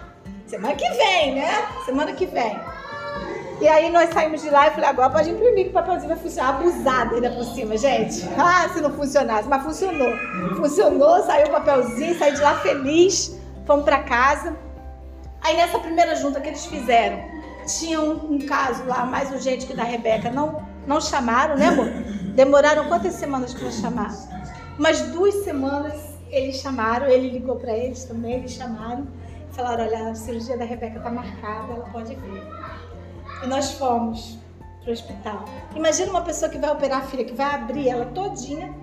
Semana 0.46 0.74
que 0.74 0.88
vem, 0.88 1.34
né? 1.34 1.68
Semana 1.84 2.12
que 2.12 2.26
vem. 2.26 2.58
E 3.60 3.66
aí 3.66 3.90
nós 3.90 4.10
saímos 4.10 4.40
de 4.40 4.50
lá 4.50 4.68
e 4.68 4.70
falei, 4.70 4.88
agora 4.88 5.10
pode 5.10 5.30
imprimir 5.30 5.64
que 5.64 5.70
o 5.70 5.72
papelzinho 5.72 6.08
vai 6.08 6.16
funcionar. 6.16 6.50
Abusada 6.50 7.16
ainda 7.16 7.30
por 7.30 7.44
cima, 7.44 7.76
gente. 7.76 8.28
Ah, 8.38 8.68
se 8.72 8.80
não 8.80 8.92
funcionasse. 8.92 9.48
Mas 9.48 9.62
funcionou. 9.62 10.16
Funcionou, 10.56 11.22
saiu 11.24 11.48
o 11.48 11.50
papelzinho, 11.50 12.16
saí 12.18 12.32
de 12.32 12.40
lá 12.40 12.54
feliz. 12.58 13.36
Fomos 13.66 13.84
para 13.84 13.98
casa. 14.04 14.56
Aí 15.40 15.56
nessa 15.56 15.78
primeira 15.78 16.14
junta 16.14 16.40
que 16.40 16.48
eles 16.48 16.66
fizeram, 16.66 17.18
tinha 17.68 18.00
um, 18.00 18.34
um 18.34 18.38
caso 18.46 18.84
lá 18.86 19.04
mais 19.04 19.30
urgente 19.30 19.66
que 19.66 19.74
da 19.74 19.84
Rebeca. 19.84 20.30
Não, 20.30 20.66
não 20.86 21.00
chamaram, 21.00 21.56
né, 21.56 21.68
amor? 21.68 21.86
Demoraram 22.34 22.88
quantas 22.88 23.14
semanas 23.14 23.54
para 23.54 23.70
chamar? 23.70 24.14
Umas 24.78 25.02
duas 25.02 25.34
semanas 25.44 26.18
eles 26.30 26.56
chamaram, 26.56 27.06
ele 27.06 27.30
ligou 27.30 27.56
para 27.56 27.72
eles 27.72 28.04
também, 28.04 28.34
eles 28.34 28.52
chamaram. 28.52 29.06
Falaram, 29.52 29.84
olha, 29.84 30.10
a 30.10 30.14
cirurgia 30.14 30.56
da 30.56 30.64
Rebeca 30.64 31.00
tá 31.00 31.10
marcada, 31.10 31.72
ela 31.72 31.84
pode 31.90 32.14
vir. 32.14 32.42
E 33.42 33.46
nós 33.46 33.72
fomos 33.72 34.38
para 34.80 34.90
o 34.90 34.92
hospital. 34.92 35.44
Imagina 35.74 36.10
uma 36.10 36.22
pessoa 36.22 36.50
que 36.50 36.58
vai 36.58 36.70
operar 36.70 37.00
a 37.00 37.06
filha, 37.06 37.24
que 37.24 37.34
vai 37.34 37.54
abrir 37.54 37.88
ela 37.88 38.06
todinha, 38.06 38.74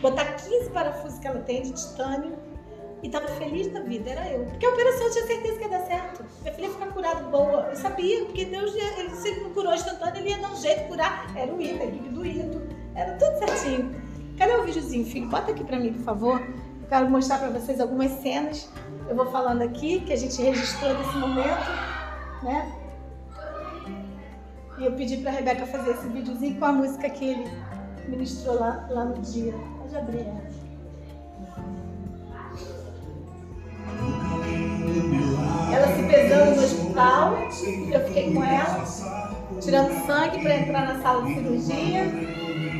botar 0.00 0.24
15 0.24 0.70
parafusos 0.70 1.18
que 1.18 1.26
ela 1.26 1.40
tem 1.40 1.62
de 1.62 1.72
titânio 1.72 2.36
e 3.02 3.06
estava 3.06 3.28
feliz 3.28 3.72
da 3.72 3.80
vida, 3.80 4.10
era 4.10 4.30
eu. 4.30 4.44
Porque 4.46 4.64
a 4.64 4.70
operação 4.70 5.06
eu 5.06 5.12
tinha 5.12 5.26
certeza 5.26 5.58
que 5.58 5.64
ia 5.64 5.68
dar 5.68 5.86
certo. 5.86 6.24
Minha 6.42 6.54
filha 6.54 6.66
ia 6.66 6.72
ficar 6.72 6.86
curada 6.86 7.22
boa. 7.24 7.68
Eu 7.70 7.76
sabia, 7.76 8.24
porque 8.24 8.44
Deus, 8.46 8.74
ele 8.74 9.10
sempre 9.10 9.44
me 9.44 9.50
curou 9.50 9.74
instantâneo, 9.74 10.20
ele 10.20 10.30
ia 10.30 10.38
dar 10.38 10.50
um 10.50 10.56
jeito 10.56 10.82
de 10.82 10.88
curar. 10.88 11.26
Era 11.36 11.52
o 11.52 11.60
Ida, 11.60 11.84
era 12.94 13.12
tudo 13.14 13.38
certinho. 13.38 13.94
Cadê 14.38 14.52
o 14.52 14.64
videozinho, 14.64 15.04
filho? 15.04 15.28
Bota 15.28 15.50
aqui 15.50 15.64
para 15.64 15.78
mim, 15.78 15.92
por 15.92 16.02
favor. 16.02 16.40
Eu 16.40 16.88
quero 16.88 17.10
mostrar 17.10 17.38
para 17.38 17.50
vocês 17.50 17.80
algumas 17.80 18.10
cenas. 18.22 18.68
Eu 19.08 19.14
vou 19.14 19.26
falando 19.26 19.62
aqui, 19.62 20.00
que 20.00 20.12
a 20.12 20.16
gente 20.16 20.40
registrou 20.40 20.94
desse 20.94 21.16
momento, 21.16 21.70
né? 22.42 22.72
E 24.78 24.84
eu 24.84 24.92
pedi 24.92 25.18
pra 25.18 25.30
Rebeca 25.30 25.66
fazer 25.66 25.92
esse 25.92 26.06
videozinho 26.08 26.58
com 26.58 26.64
a 26.64 26.72
música 26.72 27.08
que 27.08 27.24
ele 27.24 27.50
ministrou 28.08 28.58
lá, 28.58 28.86
lá 28.90 29.04
no 29.04 29.20
dia. 29.20 29.54
Abrir 29.96 30.26
ela. 30.26 30.65
Ela 35.72 35.86
se 35.94 36.02
pesando 36.04 36.56
no 36.56 36.62
hospital, 36.62 37.34
eu 37.92 38.04
fiquei 38.06 38.32
com 38.32 38.44
ela, 38.44 38.84
tirando 39.60 40.06
sangue 40.06 40.42
para 40.42 40.56
entrar 40.56 40.94
na 40.94 41.02
sala 41.02 41.22
de 41.24 41.34
cirurgia. 41.34 42.04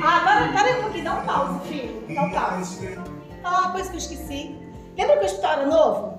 Ah, 0.03 0.17
agora, 0.19 0.53
para 0.53 0.79
um 0.79 0.83
pouquinho, 0.83 1.05
dá 1.05 1.15
um 1.15 1.27
pause, 1.27 1.69
filho. 1.69 2.15
Dá 2.15 2.23
um 2.23 2.31
pause. 2.31 2.99
Ah, 3.43 3.61
uma 3.61 3.73
coisa 3.73 3.89
que 3.91 3.97
eu 3.97 3.99
esqueci. 3.99 4.57
Lembra 4.97 5.17
que 5.17 5.23
o 5.23 5.27
hospital 5.27 5.53
era 5.53 5.67
novo? 5.67 6.19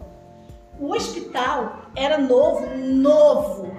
O 0.80 0.93
hospital 0.93 1.80
era 1.95 2.18
novo, 2.18 2.68
novo. 2.78 3.72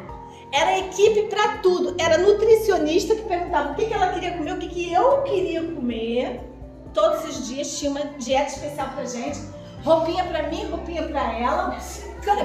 Era 0.53 0.79
equipe 0.79 1.25
para 1.29 1.59
tudo. 1.59 1.95
Era 1.99 2.19
nutricionista 2.19 3.15
que 3.15 3.23
perguntava 3.23 3.73
o 3.73 3.75
que, 3.75 3.87
que 3.87 3.95
ela 3.95 4.13
queria 4.13 4.33
comer, 4.37 4.55
o 4.55 4.59
que, 4.59 4.69
que 4.69 4.93
eu 4.93 5.23
queria 5.23 5.63
comer. 5.63 6.41
Todos 6.93 7.25
os 7.25 7.49
dias 7.49 7.79
tinha 7.79 7.91
uma 7.91 8.05
dieta 8.19 8.51
especial 8.51 8.89
pra 8.89 9.05
gente. 9.05 9.39
Roupinha 9.89 10.23
para 10.25 10.43
mim, 10.51 10.67
roupinha 10.67 11.03
para 11.05 11.33
ela. 11.33 11.79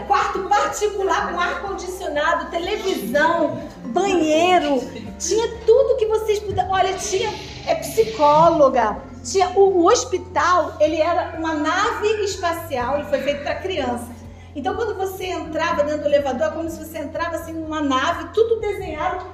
Quarto 0.07 0.47
particular 0.47 1.29
com 1.29 1.37
ar-condicionado, 1.37 2.49
televisão, 2.49 3.61
banheiro. 3.87 4.79
Tinha 5.19 5.49
tudo 5.65 5.97
que 5.97 6.05
vocês 6.05 6.39
puderam. 6.39 6.71
Olha, 6.71 6.93
tinha 6.93 7.29
é 7.67 7.75
psicóloga. 7.75 8.97
Tinha 9.25 9.49
o, 9.49 9.81
o 9.81 9.87
hospital, 9.87 10.77
ele 10.79 11.01
era 11.01 11.37
uma 11.37 11.53
nave 11.53 12.07
espacial, 12.23 12.95
ele 12.95 13.09
foi 13.09 13.19
feito 13.19 13.43
para 13.43 13.55
criança. 13.55 14.07
Então, 14.55 14.75
quando 14.77 14.95
você 14.95 15.25
entrava 15.25 15.83
dentro 15.83 16.03
do 16.03 16.07
elevador, 16.07 16.47
é 16.47 16.51
como 16.51 16.69
se 16.69 16.77
você 16.77 16.99
entrava 16.99 17.35
assim 17.35 17.51
numa 17.51 17.81
nave, 17.81 18.29
tudo 18.33 18.61
desenhado. 18.61 19.25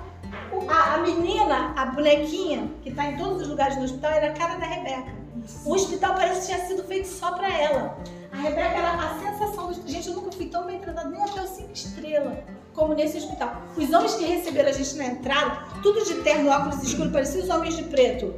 A, 0.68 0.96
a 0.96 0.98
menina, 0.98 1.74
a 1.76 1.86
bonequinha, 1.86 2.72
que 2.82 2.90
está 2.90 3.06
em 3.06 3.18
todos 3.18 3.44
os 3.44 3.48
lugares 3.50 3.78
no 3.78 3.84
hospital, 3.84 4.12
era 4.12 4.32
a 4.32 4.34
cara 4.34 4.56
da 4.56 4.66
Rebeca. 4.66 5.19
O 5.66 5.74
hospital 5.74 6.16
parece 6.16 6.42
que 6.42 6.56
tinha 6.56 6.68
sido 6.68 6.84
feito 6.84 7.08
só 7.08 7.32
para 7.32 7.50
ela. 7.52 7.98
A 8.32 8.38
Rebeca 8.38 8.62
era 8.62 8.92
a 8.94 9.20
sensação 9.20 9.72
do. 9.72 9.88
Gente, 9.88 10.10
eu 10.10 10.16
nunca 10.16 10.32
fui 10.32 10.48
tão 10.48 10.66
bem 10.66 10.80
tratada, 10.80 11.10
nem 11.10 11.22
até 11.22 11.42
o 11.42 11.48
cinco 11.48 11.74
estrelas 11.74 12.38
como 12.74 12.94
nesse 12.94 13.18
hospital. 13.18 13.62
Os 13.76 13.92
homens 13.92 14.16
que 14.16 14.26
receberam 14.26 14.70
a 14.70 14.72
gente 14.72 14.96
na 14.96 15.06
entrada, 15.06 15.64
tudo 15.82 16.04
de 16.06 16.16
terno, 16.22 16.50
óculos 16.50 16.82
escuros, 16.84 17.12
pareciam 17.12 17.44
os 17.44 17.50
homens 17.50 17.76
de 17.76 17.84
preto, 17.84 18.34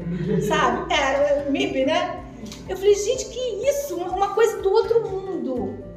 sabe? 0.47 0.91
É, 0.91 1.49
MIB, 1.49 1.85
né? 1.85 2.23
Eu 2.67 2.75
falei, 2.75 2.95
gente, 2.95 3.25
que 3.25 3.39
isso? 3.69 3.95
Uma 3.95 4.33
coisa 4.33 4.61
do 4.61 4.71
outro 4.71 5.07
mundo. 5.07 5.90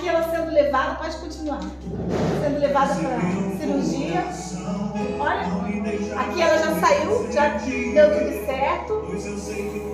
Aqui 0.00 0.08
ela 0.08 0.22
sendo 0.30 0.50
levada, 0.50 0.94
pode 0.94 1.14
continuar. 1.18 1.60
Sendo 1.60 2.58
levada 2.58 2.94
para 2.94 3.20
cirurgia. 3.58 4.24
Olha, 5.18 5.42
aqui 6.22 6.40
ela 6.40 6.56
já 6.56 6.74
saiu, 6.80 7.30
já 7.30 7.48
deu 7.58 8.18
tudo 8.18 8.46
certo. 8.46 9.04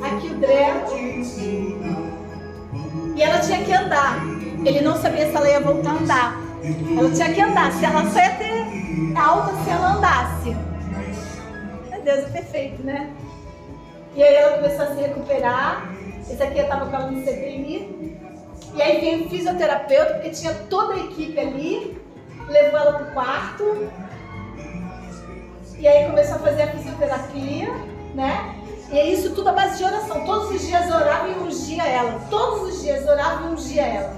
Aqui 0.06 0.28
o 0.28 0.38
dreno. 0.38 0.86
E 3.16 3.20
ela 3.20 3.40
tinha 3.40 3.64
que 3.64 3.72
andar. 3.72 4.20
Ele 4.64 4.80
não 4.80 4.96
sabia 4.96 5.28
se 5.28 5.34
ela 5.34 5.50
ia 5.50 5.58
voltar 5.60 5.90
a 5.90 5.94
andar. 5.94 6.40
Ela 6.96 7.10
tinha 7.10 7.34
que 7.34 7.40
andar. 7.40 7.72
Se 7.72 7.84
ela 7.84 8.08
só 8.08 8.18
ia 8.20 8.30
ter 8.36 9.18
alta 9.18 9.54
se 9.64 9.70
ela 9.70 9.94
andasse. 9.96 10.56
Meu 11.90 12.00
Deus, 12.02 12.18
é 12.18 12.28
perfeito, 12.28 12.80
né? 12.84 13.10
E 14.14 14.22
aí 14.22 14.36
ela 14.36 14.58
começou 14.58 14.84
a 14.84 14.94
se 14.94 15.00
recuperar. 15.00 15.92
Esse 16.30 16.40
aqui 16.40 16.60
estava 16.60 16.86
com 16.86 16.94
ela 16.94 17.10
no 17.10 17.24
CPI. 17.24 18.15
E 18.76 18.82
aí 18.82 19.00
veio 19.00 19.24
o 19.24 19.30
fisioterapeuta, 19.30 20.14
porque 20.14 20.30
tinha 20.30 20.52
toda 20.68 20.94
a 20.94 20.98
equipe 20.98 21.40
ali. 21.40 22.00
Levou 22.46 22.78
ela 22.78 22.92
pro 22.92 23.12
quarto. 23.12 23.88
E 25.78 25.88
aí 25.88 26.06
começou 26.06 26.36
a 26.36 26.38
fazer 26.40 26.62
a 26.62 26.66
fisioterapia, 26.68 27.72
né? 28.14 28.54
E 28.92 29.12
isso 29.12 29.34
tudo 29.34 29.48
a 29.48 29.52
base 29.52 29.78
de 29.78 29.84
oração. 29.84 30.24
Todos 30.26 30.50
os 30.50 30.66
dias 30.66 30.86
orava 30.90 31.28
e 31.28 31.34
ungia 31.38 31.86
ela. 31.86 32.20
Todos 32.28 32.74
os 32.74 32.82
dias 32.82 33.08
orava 33.08 33.46
e 33.46 33.52
ungia 33.54 33.82
ela. 33.82 34.14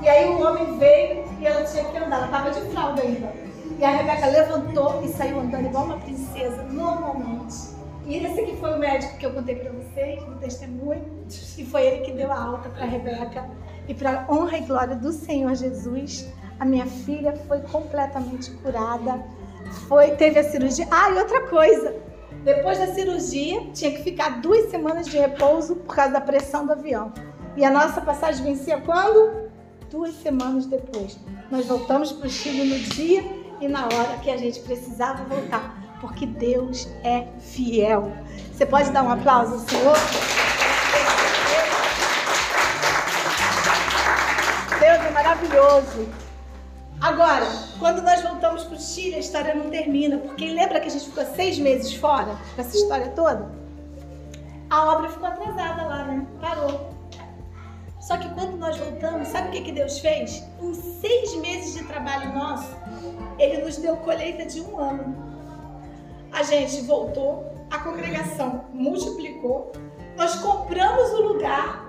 E 0.00 0.08
aí 0.08 0.28
o 0.28 0.40
homem 0.40 0.78
veio 0.78 1.24
e 1.38 1.46
ela 1.46 1.62
tinha 1.64 1.84
que 1.84 1.96
andar. 1.98 2.16
Ela 2.16 2.26
estava 2.26 2.50
de 2.50 2.60
fralda 2.72 3.02
ainda. 3.02 3.32
E 3.78 3.84
a 3.84 3.90
Rebeca 3.90 4.26
levantou 4.26 5.02
e 5.04 5.08
saiu 5.08 5.38
andando 5.38 5.66
igual 5.66 5.84
uma 5.84 5.98
princesa, 5.98 6.62
normalmente. 6.64 7.76
E 8.06 8.16
esse 8.16 8.40
aqui 8.40 8.56
foi 8.56 8.74
o 8.74 8.78
médico 8.78 9.18
que 9.18 9.26
eu 9.26 9.32
contei 9.32 9.54
para 9.54 9.70
vocês, 9.70 10.26
no 10.26 10.36
testemunho. 10.36 11.04
E 11.58 11.64
foi 11.64 11.86
ele 11.86 12.04
que 12.04 12.12
deu 12.12 12.32
a 12.32 12.42
alta 12.42 12.70
para 12.70 12.84
a 12.84 12.86
Rebeca. 12.86 13.48
E 13.88 13.94
para 13.94 14.26
honra 14.30 14.58
e 14.58 14.60
glória 14.60 14.94
do 14.94 15.10
Senhor 15.10 15.54
Jesus, 15.54 16.28
a 16.60 16.64
minha 16.64 16.86
filha 16.86 17.34
foi 17.48 17.60
completamente 17.60 18.50
curada. 18.50 19.24
Foi, 19.88 20.10
teve 20.10 20.38
a 20.38 20.44
cirurgia. 20.44 20.86
Ah, 20.90 21.10
e 21.10 21.14
outra 21.14 21.46
coisa. 21.48 21.96
Depois 22.44 22.78
da 22.78 22.88
cirurgia, 22.88 23.70
tinha 23.72 23.90
que 23.90 24.02
ficar 24.02 24.40
duas 24.40 24.70
semanas 24.70 25.08
de 25.08 25.18
repouso 25.18 25.76
por 25.76 25.96
causa 25.96 26.12
da 26.12 26.20
pressão 26.20 26.66
do 26.66 26.72
avião. 26.72 27.12
E 27.56 27.64
a 27.64 27.70
nossa 27.70 28.00
passagem 28.00 28.44
vencia 28.44 28.78
quando? 28.80 29.48
Duas 29.90 30.14
semanas 30.14 30.66
depois. 30.66 31.18
Nós 31.50 31.66
voltamos 31.66 32.12
para 32.12 32.26
o 32.26 32.30
Chile 32.30 32.64
no 32.64 32.78
dia 32.94 33.24
e 33.60 33.66
na 33.66 33.84
hora 33.84 34.18
que 34.22 34.30
a 34.30 34.36
gente 34.36 34.60
precisava 34.60 35.24
voltar. 35.24 35.96
Porque 36.00 36.26
Deus 36.26 36.88
é 37.02 37.26
fiel. 37.40 38.12
Você 38.52 38.64
pode 38.64 38.90
dar 38.90 39.02
um 39.02 39.10
aplauso 39.10 39.54
ao 39.54 39.60
Senhor? 39.60 39.96
Maravilhoso. 45.28 46.08
Agora, 47.00 47.46
quando 47.78 48.02
nós 48.02 48.22
voltamos 48.22 48.64
para 48.64 48.76
o 48.76 48.80
Chile, 48.80 49.16
a 49.16 49.18
história 49.18 49.54
não 49.54 49.70
termina, 49.70 50.16
porque 50.18 50.46
lembra 50.46 50.80
que 50.80 50.88
a 50.88 50.90
gente 50.90 51.04
ficou 51.04 51.24
seis 51.36 51.58
meses 51.58 51.92
fora, 51.94 52.36
com 52.54 52.60
essa 52.60 52.74
história 52.74 53.08
toda? 53.10 53.50
A 54.70 54.92
obra 54.92 55.10
ficou 55.10 55.28
atrasada 55.28 55.82
lá, 55.86 56.04
né? 56.04 56.26
Parou. 56.40 56.90
Só 58.00 58.16
que 58.16 58.28
quando 58.30 58.56
nós 58.56 58.76
voltamos, 58.78 59.28
sabe 59.28 59.48
o 59.48 59.50
que, 59.52 59.60
que 59.62 59.72
Deus 59.72 59.98
fez? 59.98 60.42
Em 60.62 60.72
seis 60.72 61.36
meses 61.36 61.74
de 61.74 61.84
trabalho 61.84 62.34
nosso, 62.34 62.74
Ele 63.38 63.62
nos 63.62 63.76
deu 63.76 63.96
colheita 63.98 64.46
de 64.46 64.62
um 64.62 64.78
ano. 64.80 65.14
A 66.32 66.42
gente 66.42 66.80
voltou, 66.82 67.52
a 67.70 67.78
congregação 67.78 68.64
multiplicou, 68.72 69.72
nós 70.16 70.36
compramos 70.36 71.10
o 71.12 71.22
lugar 71.22 71.87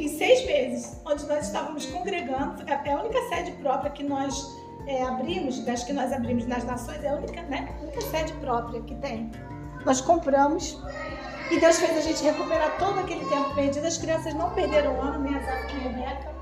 em 0.00 0.08
seis 0.08 0.44
meses, 0.46 1.00
onde 1.04 1.24
nós 1.26 1.46
estávamos 1.46 1.86
congregando, 1.86 2.62
é 2.66 2.92
a 2.92 3.00
única 3.00 3.20
sede 3.28 3.52
própria 3.52 3.90
que 3.90 4.02
nós 4.02 4.56
é, 4.86 5.02
abrimos, 5.02 5.64
das 5.64 5.84
que 5.84 5.92
nós 5.92 6.12
abrimos 6.12 6.46
nas 6.46 6.64
nações, 6.64 7.02
é 7.02 7.08
a 7.08 7.14
única, 7.14 7.42
né, 7.42 7.74
a 7.78 7.82
única 7.82 8.00
sede 8.00 8.32
própria 8.34 8.80
que 8.82 8.94
tem. 8.96 9.30
Nós 9.84 10.00
compramos 10.00 10.78
e 11.50 11.60
Deus 11.60 11.78
fez 11.78 11.98
a 11.98 12.00
gente 12.00 12.22
recuperar 12.24 12.78
todo 12.78 12.98
aquele 13.00 13.24
tempo 13.26 13.54
perdido. 13.54 13.86
As 13.86 13.98
crianças 13.98 14.32
não 14.34 14.50
perderam 14.54 14.96
o 14.96 15.00
ano, 15.00 15.22
nem 15.22 15.36
as 15.36 15.44
nem 15.44 15.54
a 15.54 15.88
Rebeca. 15.88 16.34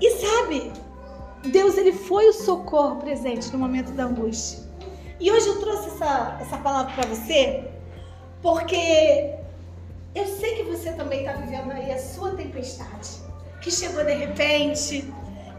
E 0.00 0.10
sabe, 0.10 0.72
Deus 1.50 1.78
ele 1.78 1.92
foi 1.92 2.28
o 2.28 2.32
socorro 2.32 2.96
presente 2.96 3.50
no 3.52 3.58
momento 3.58 3.92
da 3.92 4.04
angústia. 4.04 4.62
E 5.18 5.30
hoje 5.30 5.46
eu 5.46 5.60
trouxe 5.60 5.88
essa, 5.88 6.38
essa 6.40 6.56
palavra 6.58 6.92
para 6.94 7.06
você 7.06 7.70
porque 8.42 9.34
eu 10.14 10.26
sei 10.26 10.56
que 10.56 10.62
você 10.64 10.92
também 10.92 11.20
está 11.20 11.32
vivendo 11.32 11.70
aí 11.72 11.90
a 11.90 11.98
sua 11.98 12.32
tempestade, 12.32 13.10
que 13.60 13.70
chegou 13.70 14.04
de 14.04 14.12
repente, 14.12 15.12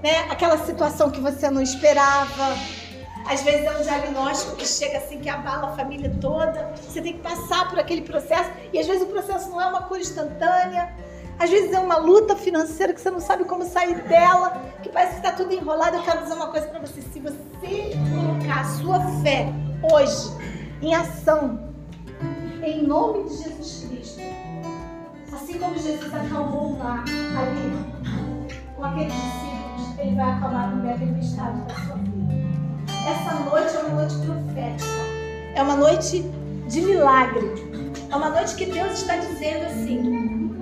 né? 0.04 0.28
Aquela 0.30 0.58
situação 0.66 1.10
que 1.10 1.20
você 1.20 1.50
não 1.50 1.62
esperava. 1.62 2.56
Às 3.26 3.42
vezes 3.42 3.66
é 3.66 3.78
um 3.78 3.82
diagnóstico 3.82 4.58
que 4.58 4.68
chega 4.68 4.98
assim, 4.98 5.20
que 5.20 5.30
abala 5.30 5.70
a 5.70 5.76
família 5.76 6.14
toda. 6.20 6.74
Você 6.76 7.02
tem 7.02 7.14
que 7.14 7.20
passar 7.20 7.70
por 7.70 7.80
aquele 7.80 8.02
processo. 8.02 8.52
E 8.74 8.78
às 8.78 8.86
vezes 8.86 9.02
o 9.02 9.06
processo 9.06 9.50
não 9.50 9.62
é 9.62 9.66
uma 9.66 9.84
cura 9.84 10.02
instantânea. 10.02 10.94
Às 11.40 11.50
vezes 11.50 11.72
é 11.72 11.80
uma 11.80 11.98
luta 11.98 12.36
financeira 12.36 12.94
que 12.94 13.02
você 13.02 13.10
não 13.10 13.20
sabe 13.20 13.46
como 13.46 13.66
sair 13.66 14.02
dela, 14.04 14.62
que 14.84 14.90
parece 14.90 15.14
que 15.14 15.26
está 15.26 15.32
tudo 15.32 15.54
enrolado. 15.54 15.98
Eu 15.98 16.04
quero 16.04 16.22
dizer 16.22 16.34
uma 16.34 16.48
coisa 16.48 16.68
para 16.68 16.80
você: 16.80 17.02
se 17.02 17.20
você 17.20 17.98
colocar 18.14 18.60
a 18.60 18.66
sua 18.66 19.00
fé 19.24 19.48
hoje 19.92 20.32
em 20.82 20.94
ação, 20.94 21.74
em 22.62 22.84
nome 22.86 23.30
de 23.30 23.38
Jesus 23.38 23.86
Cristo, 23.90 24.22
Assim 25.34 25.58
como 25.58 25.76
Jesus 25.76 26.14
acalmou 26.14 26.74
o 26.74 26.80
mar 26.80 27.04
ali 27.04 28.54
com 28.76 28.84
aqueles 28.86 29.14
discípulos, 29.14 30.00
ele 30.00 30.16
vai 30.16 30.32
acalmar 30.32 30.70
também 30.70 30.92
a 30.94 30.98
tempestade 30.98 31.62
da 31.62 31.76
sua 31.76 31.96
vida. 31.96 32.34
Essa 33.08 33.40
noite 33.40 33.76
é 33.76 33.80
uma 33.80 33.96
noite 33.96 34.16
profética. 34.26 34.90
É 35.56 35.62
uma 35.64 35.76
noite 35.76 36.22
de 36.68 36.82
milagre. 36.82 37.52
É 38.12 38.16
uma 38.16 38.30
noite 38.30 38.56
que 38.56 38.68
Deus 38.68 38.94
está 38.94 39.18
dizendo 39.18 39.66
assim: 39.66 40.62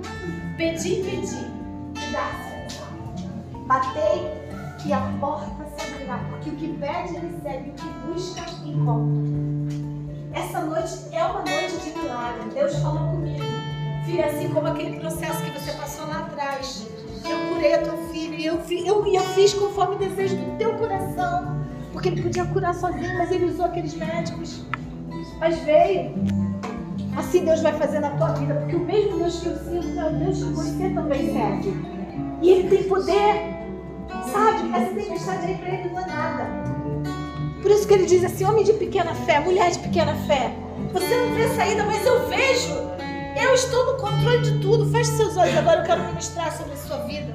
pedi, 0.56 1.02
pedi, 1.02 1.46
e 1.94 2.12
dá-se. 2.12 2.80
Batei 3.66 4.42
e 4.86 4.92
a 4.92 5.00
porta 5.20 5.66
se 5.76 5.86
abrirá. 5.86 6.18
Porque 6.30 6.48
o 6.48 6.56
que 6.56 6.68
pede, 6.78 7.14
recebe, 7.14 7.70
o 7.70 7.72
que 7.74 7.88
busca, 8.06 8.40
encontra. 8.64 9.22
Essa 10.32 10.60
noite 10.62 10.94
é 11.12 11.24
uma 11.24 11.40
noite 11.40 11.76
de 11.84 11.98
milagre. 11.98 12.50
Deus 12.54 12.74
falou 12.76 13.10
comigo. 13.10 13.71
Filha, 14.04 14.26
assim 14.26 14.48
como 14.48 14.66
aquele 14.66 14.98
processo 14.98 15.42
que 15.42 15.50
você 15.50 15.72
passou 15.72 16.06
lá 16.06 16.20
atrás. 16.20 16.86
Eu 17.24 17.54
curei 17.54 17.74
a 17.74 17.82
tua 17.82 17.96
filha 18.08 18.34
e 18.34 18.46
eu, 18.46 18.60
eu, 18.84 19.06
eu 19.06 19.22
fiz 19.34 19.54
conforme 19.54 19.94
o 19.94 19.98
desejo 19.98 20.36
do 20.36 20.58
teu 20.58 20.74
coração. 20.74 21.62
Porque 21.92 22.08
ele 22.08 22.22
podia 22.22 22.44
curar 22.46 22.74
sozinho, 22.74 23.16
mas 23.18 23.30
ele 23.30 23.44
usou 23.44 23.66
aqueles 23.66 23.94
médicos. 23.94 24.62
Mas 25.38 25.58
veio. 25.60 26.14
Assim 27.16 27.44
Deus 27.44 27.60
vai 27.60 27.72
fazer 27.74 28.00
na 28.00 28.10
tua 28.10 28.28
vida. 28.32 28.54
Porque 28.54 28.76
o 28.76 28.80
mesmo 28.80 29.18
Deus 29.18 29.40
que 29.40 29.46
eu 29.46 29.56
sinto 29.58 30.00
é 30.00 30.06
o 30.06 30.12
Deus 30.14 30.38
que 30.38 30.52
você 30.52 30.90
também 30.90 31.32
serve. 31.32 31.74
E 32.40 32.50
ele 32.50 32.68
tem 32.68 32.88
poder. 32.88 33.52
Sabe? 34.32 34.74
Essa 34.74 34.94
tempestade 34.94 35.46
aí 35.46 35.58
para 35.58 35.68
ele 35.68 35.90
não 35.90 36.00
é 36.00 36.06
nada. 36.06 36.46
Por 37.60 37.70
isso 37.70 37.86
que 37.86 37.94
ele 37.94 38.06
diz 38.06 38.24
assim: 38.24 38.44
homem 38.44 38.64
de 38.64 38.72
pequena 38.72 39.14
fé, 39.14 39.38
mulher 39.40 39.70
de 39.70 39.78
pequena 39.78 40.14
fé. 40.26 40.52
Você 40.92 41.16
não 41.16 41.34
vê 41.34 41.48
saída, 41.48 41.84
mas 41.84 42.04
eu 42.04 42.28
vejo. 42.28 42.91
Eu 43.42 43.54
estou 43.54 43.86
no 43.86 43.98
controle 43.98 44.40
de 44.40 44.58
tudo. 44.60 44.88
Feche 44.90 45.10
seus 45.16 45.36
olhos 45.36 45.56
agora, 45.56 45.80
eu 45.80 45.84
quero 45.84 46.04
ministrar 46.04 46.56
sobre 46.56 46.74
a 46.74 46.76
sua 46.76 46.98
vida. 46.98 47.34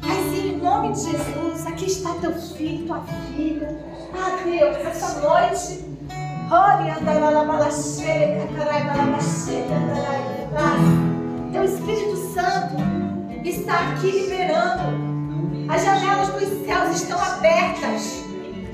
Mas 0.00 0.32
em 0.32 0.56
nome 0.56 0.94
de 0.94 1.00
Jesus, 1.00 1.66
aqui 1.66 1.84
está 1.84 2.14
teu 2.14 2.32
filho, 2.32 2.86
tua 2.86 3.02
filha. 3.36 3.78
Ah, 4.14 4.42
Deus, 4.42 4.76
essa 4.78 5.20
noite. 5.20 5.84
Teu 11.52 11.64
Espírito 11.64 12.16
Santo 12.32 12.76
está 13.44 13.90
aqui 13.90 14.10
liberando. 14.10 15.04
As 15.68 15.84
janelas 15.84 16.28
dos 16.28 16.66
céus 16.66 16.96
estão 16.96 17.20
abertas. 17.20 18.24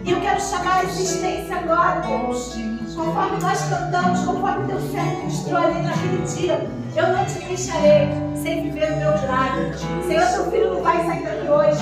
E 0.04 0.10
eu 0.10 0.20
quero 0.20 0.40
chamar 0.40 0.78
a 0.78 0.84
existência 0.84 1.56
agora, 1.56 2.00
Deus 2.00 2.79
conforme 3.04 3.40
nós 3.40 3.62
cantamos, 3.62 4.20
conforme 4.20 4.66
teu 4.66 4.80
servo 4.80 5.16
ministrou 5.18 5.56
ali 5.56 5.82
naquele 5.82 6.22
dia, 6.26 6.70
eu 6.94 7.08
não 7.08 7.24
te 7.24 7.38
deixarei 7.46 8.08
sem 8.34 8.62
viver 8.64 8.92
o 8.92 8.96
meu 8.96 9.18
milagre. 9.18 9.72
Senhor, 10.06 10.26
teu 10.26 10.50
filho 10.50 10.74
não 10.74 10.82
vai 10.82 11.06
sair 11.06 11.22
daqui 11.22 11.48
hoje 11.48 11.80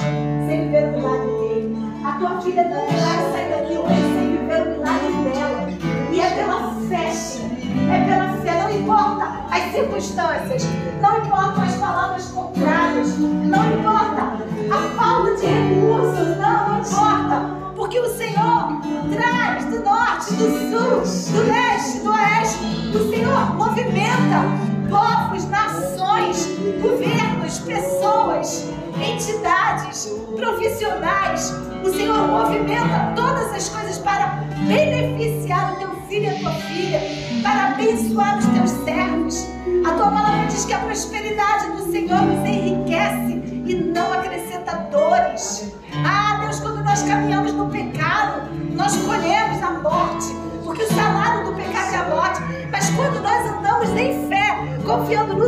sem 0.49 0.64
viver 0.64 0.85
o 0.85 0.93
milagre 0.93 1.27
dele. 1.27 1.79
A 2.05 2.12
tua 2.12 2.41
filha 2.41 2.64
não 2.64 2.87
vai 2.87 3.33
sair 3.33 3.51
daqui 3.51 3.77
hoje 3.77 4.03
sem 4.14 4.37
viver 4.39 4.62
o 4.62 4.71
milagre 4.71 5.12
dela. 5.25 5.69
E 6.12 6.21
é 6.21 6.31
pela 6.31 6.75
fé, 6.89 7.12
é 7.91 8.05
pela 8.05 8.29
fé, 8.43 8.62
não 8.62 8.71
importa 8.71 9.29
as 9.51 9.73
circunstâncias, 9.73 10.66
não 11.01 11.19
importam 11.19 11.62
as 11.64 11.75
palavras 11.77 12.27
contrárias, 12.29 13.19
não 13.19 13.73
importa 13.73 14.39
a 14.71 14.97
falta 14.97 15.37
de 15.37 15.47
recursos, 15.47 16.37
não, 16.39 16.69
não 16.69 16.85
porta. 16.85 17.58
Porque 17.79 18.01
o 18.01 18.16
Senhor 18.16 18.83
traz 19.12 19.64
do 19.66 19.85
norte, 19.85 20.35
do 20.35 20.51
sul, 20.68 21.33
do 21.33 21.47
leste, 21.47 22.01
do 22.01 22.11
oeste. 22.11 22.59
O 22.93 23.09
Senhor 23.09 23.55
movimenta 23.55 24.43
povos, 24.91 25.49
nações, 25.49 26.49
governos, 26.83 27.61
pessoas, 27.61 28.68
entidades, 29.01 30.12
profissionais. 30.35 31.55
O 31.85 31.91
Senhor 31.91 32.26
movimenta 32.26 33.12
todas 33.14 33.55
as 33.55 33.68
coisas 33.68 33.97
para 33.99 34.43
beneficiar 34.66 35.74
o 35.74 35.76
teu 35.76 35.91
filho 36.09 36.24
e 36.24 36.37
a 36.37 36.41
tua 36.41 36.55
filha, 36.55 37.01
para 37.45 37.68
abençoar 37.68 38.39
os 38.39 38.47
teus 38.47 38.70
servos. 38.85 39.47
A 39.87 39.93
tua 39.93 40.11
palavra 40.11 40.47
diz 40.47 40.64
que 40.64 40.72
a 40.72 40.81
prosperidade 40.81 41.70
do 41.76 41.93
Senhor 41.93 42.22
nos 42.22 42.45
enriquece 42.45 43.41
e 43.66 43.74
não 43.95 44.12
acrescenta 44.14 44.89
dores. 44.91 45.78
Ah, 46.05 46.38
Deus, 46.40 46.61
quando 46.61 46.82
nós 46.82 47.03
caminhamos 47.03 47.53
no 47.53 47.68
pecado, 47.68 48.42
nós 48.74 48.96
colhemos 48.96 49.62
a 49.62 49.70
morte, 49.72 50.26
porque 50.64 50.82
o 50.82 50.92
salário 50.92 51.44
do 51.44 51.53
pecado 51.53 51.94
é 51.94 51.96
a 51.96 52.09
morte. 52.09 52.40
Mas 52.70 52.90
quando 52.90 53.20
nós 53.20 53.46
andamos 53.46 53.90
em 53.90 54.28
fé, 54.28 54.59
confiando 54.84 55.34
no 55.34 55.47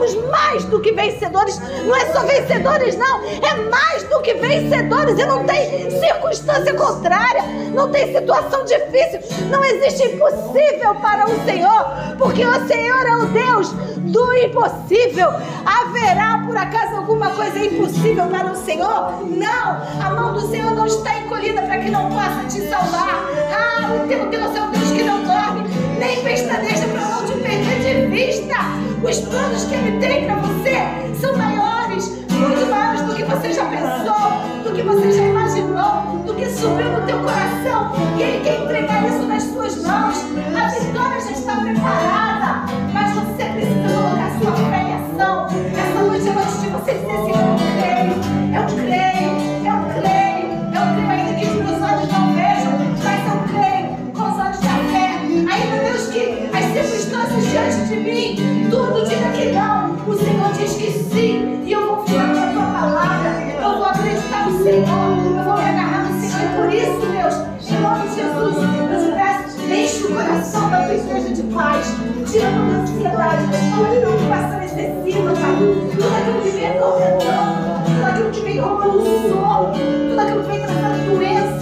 somos 0.00 0.14
mais 0.30 0.64
do 0.64 0.80
que 0.80 0.92
vencedores. 0.92 1.58
Não 1.84 1.94
é 1.94 2.06
só 2.12 2.20
vencedores, 2.20 2.96
não. 2.96 3.20
É 3.24 3.54
mais 3.68 4.02
do 4.04 4.20
que 4.20 4.34
vencedores. 4.34 5.18
E 5.18 5.26
não 5.26 5.44
tem 5.44 5.90
circunstância 5.90 6.74
contrária. 6.74 7.42
Não 7.74 7.90
tem 7.90 8.12
situação 8.12 8.64
difícil. 8.64 9.20
Não 9.50 9.64
existe 9.64 10.04
impossível 10.08 10.94
para 10.96 11.26
o 11.26 11.44
Senhor. 11.44 11.86
Porque 12.18 12.44
o 12.44 12.66
Senhor 12.66 13.06
é 13.06 13.16
o 13.16 13.26
Deus 13.26 13.72
do 13.98 14.32
impossível. 14.36 15.28
Haverá 15.64 16.42
por 16.46 16.56
acaso 16.56 16.96
alguma 16.96 17.30
coisa 17.30 17.58
impossível 17.58 18.26
para 18.26 18.52
o 18.52 18.56
Senhor? 18.56 19.26
Não. 19.26 20.04
A 20.04 20.10
mão 20.10 20.32
do 20.32 20.40
Senhor 20.48 20.70
não 20.72 20.86
está 20.86 21.18
encolhida 21.18 21.62
para 21.62 21.78
que 21.78 21.90
não 21.90 22.08
possa 22.08 22.44
te 22.48 22.60
salvar. 22.68 23.24
Ah, 23.52 23.92
o 23.94 24.08
teu 24.08 24.26
Deus 24.30 24.56
é 24.56 24.62
um 24.62 24.70
Deus 24.70 24.90
que 24.90 25.02
não 25.02 25.22
dorme, 25.22 25.68
nem 25.98 26.22
pestaneja 26.22 26.86
para 26.88 27.00
não 27.00 27.24
te 27.24 27.29
perder 27.58 28.02
de 28.02 28.16
vista. 28.16 28.56
Os 29.02 29.18
planos 29.20 29.64
que 29.64 29.74
Ele 29.74 29.98
tem 29.98 30.24
para 30.26 30.36
você 30.36 30.76
são 31.20 31.36
maiores, 31.36 32.08
muito 32.30 32.66
maiores 32.70 33.02
do 33.02 33.14
que 33.14 33.24
você 33.24 33.52
já 33.52 33.64
pensou, 33.64 34.62
do 34.62 34.72
que 34.74 34.82
você 34.82 35.12
já 35.12 35.22
imaginou, 35.22 36.22
do 36.26 36.34
que 36.34 36.46
subiu 36.46 36.92
no 36.92 37.06
teu 37.06 37.18
coração. 37.18 37.92
E 38.16 38.22
Ele 38.22 38.44
quer 38.44 38.62
entregar 38.62 39.08
isso 39.08 39.26
nas 39.26 39.42
suas 39.42 39.82
mãos. 39.82 40.16
A 40.56 40.68
vitória 40.68 41.20
já 41.20 41.30
está 41.32 41.56
preparada, 41.56 42.29
igreja 71.60 71.90
de 71.90 71.94
paz, 71.94 71.96
tira 72.30 72.50
toda 72.50 72.72
a 72.72 72.80
ansiedade, 72.80 73.44
toda 73.76 73.88
a 73.88 74.00
preocupação 74.00 74.62
excessiva, 74.62 75.32
Pai, 75.32 75.56
tudo 75.90 76.16
aquilo 76.16 76.42
que 76.42 76.50
vem 76.50 76.70
atormentando, 76.70 77.84
tudo 77.84 78.06
aquilo 78.06 78.30
que 78.30 78.40
vem 78.40 78.60
roubando 78.60 78.98
o 78.98 79.28
sono, 79.28 79.72
tudo 80.08 80.20
aquilo 80.20 80.42
que 80.42 80.48
vem 80.48 80.60
trazendo 80.60 81.14
doença, 81.14 81.60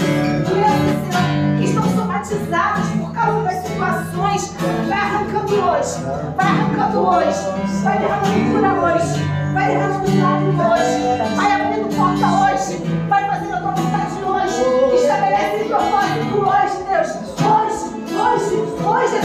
doenças, 0.48 0.94
Senhor, 1.02 1.58
que 1.58 1.64
estão 1.64 1.82
somatizadas 1.82 2.86
por 2.90 3.12
causa 3.12 3.42
das 3.42 3.66
situações, 3.66 4.54
vai 4.88 4.98
arrancando 4.98 5.54
hoje, 5.54 5.94
vai 6.36 6.46
arrancando 6.46 6.98
hoje, 6.98 7.82
vai 7.82 7.98
derramando 7.98 8.52
cura 8.52 8.72
hoje, 8.74 9.20
vai 9.52 9.66
derramando 9.68 10.10
milagre 10.10 10.48
hoje, 10.48 11.36
vai 11.36 11.52
abrindo 11.52 11.96
porta 11.96 12.26
hoje, 12.26 12.76
vai 13.08 13.26
fazendo 13.26 13.54
a 13.54 13.60
tua 13.60 13.70
vontade 13.72 14.14
hoje, 14.24 14.94
estabelece 14.94 15.64
propósito 15.64 16.36
hoje, 16.38 16.76
Deus, 16.88 17.08
hoje, 17.38 17.98
hoje, 18.18 18.56
hoje, 18.84 19.17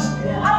a 0.00 0.49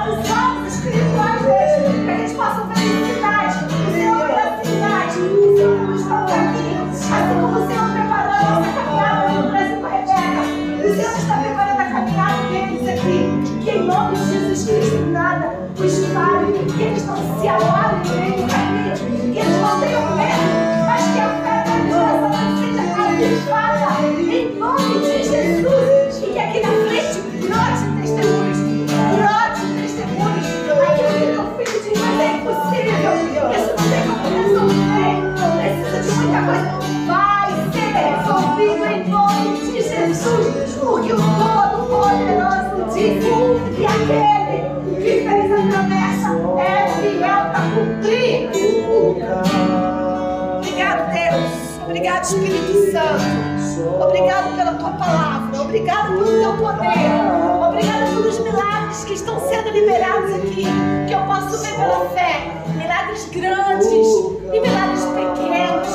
Espírito 52.32 52.92
Santo. 52.94 54.02
Obrigado 54.02 54.56
pela 54.56 54.74
tua 54.76 54.92
palavra. 54.92 55.62
Obrigado 55.62 56.14
pelo 56.14 56.40
teu 56.40 56.54
poder. 56.54 57.68
Obrigado 57.68 58.16
pelos 58.16 58.40
milagres 58.40 59.04
que 59.04 59.14
estão 59.16 59.38
sendo 59.50 59.70
liberados 59.72 60.36
aqui. 60.36 60.66
Que 61.08 61.14
eu 61.14 61.20
posso 61.26 61.62
ver 61.62 61.76
pela 61.76 62.10
fé. 62.12 62.54
Milagres 62.74 63.28
grandes 63.32 63.86
e 63.86 64.60
milagres 64.62 65.04
pequenos. 65.08 65.88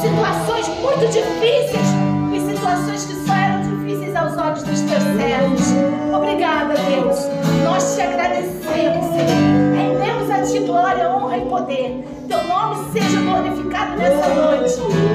Situações 0.00 0.68
muito 0.80 1.06
difíceis 1.06 1.88
e 2.32 2.54
situações 2.54 3.04
que 3.04 3.26
só 3.26 3.34
eram 3.34 3.60
difíceis 3.62 4.16
aos 4.16 4.38
olhos 4.38 4.62
dos 4.62 4.80
teus 4.80 5.02
servos. 5.02 5.60
Obrigada, 6.16 6.74
Deus. 6.76 7.28
Nós 7.62 7.94
te 7.94 8.00
agradecemos, 8.00 9.04
Senhor. 9.04 9.74
Rendemos 9.76 10.30
a 10.30 10.42
ti 10.50 10.60
glória, 10.60 11.10
honra 11.10 11.36
e 11.36 11.44
poder. 11.44 12.04
Teu 12.26 12.42
nome 12.44 12.90
seja 12.92 13.20
glorificado 13.20 13.96
nessa 13.96 14.28
noite. 14.28 15.13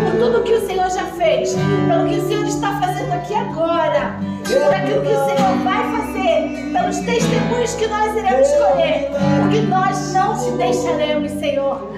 Que 0.49 0.55
o 0.55 0.65
Senhor 0.65 0.89
já 0.89 1.05
fez. 1.05 1.53
Pelo 1.87 2.09
que 2.09 2.15
o 2.15 2.27
Senhor 2.27 2.45
está 2.47 2.79
fazendo 2.79 3.13
aqui 3.13 3.35
agora. 3.35 4.15
E 4.49 4.53
por 4.55 4.73
aquilo 4.73 5.01
que 5.03 5.13
o 5.13 5.25
Senhor 5.25 5.57
vai 5.63 5.83
fazer. 5.95 6.71
Pelos 6.73 6.97
testemunhos 7.01 7.75
que 7.75 7.85
nós 7.85 8.15
iremos 8.17 8.49
escolher. 8.49 9.11
Porque 9.43 9.61
nós 9.61 10.11
não 10.11 10.35
te 10.35 10.49
deixaremos, 10.57 11.31
Senhor. 11.33 11.91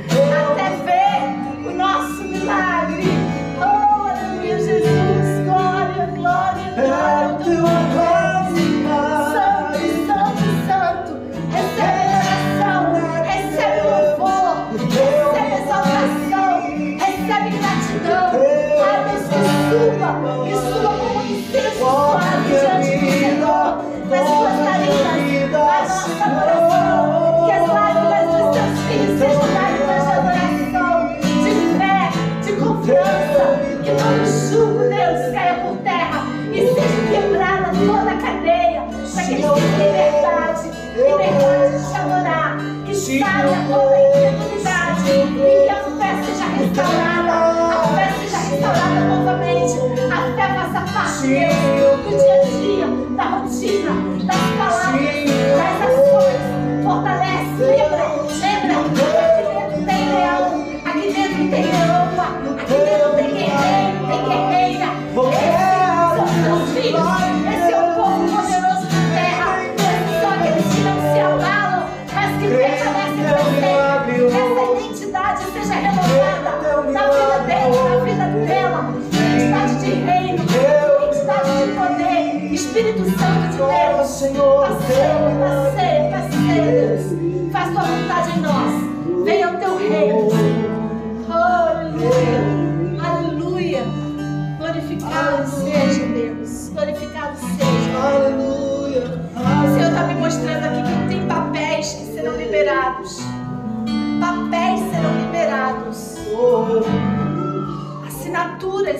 Até 0.51 0.69
ver 0.83 1.00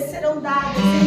serão 0.00 0.40
dadas 0.40 1.01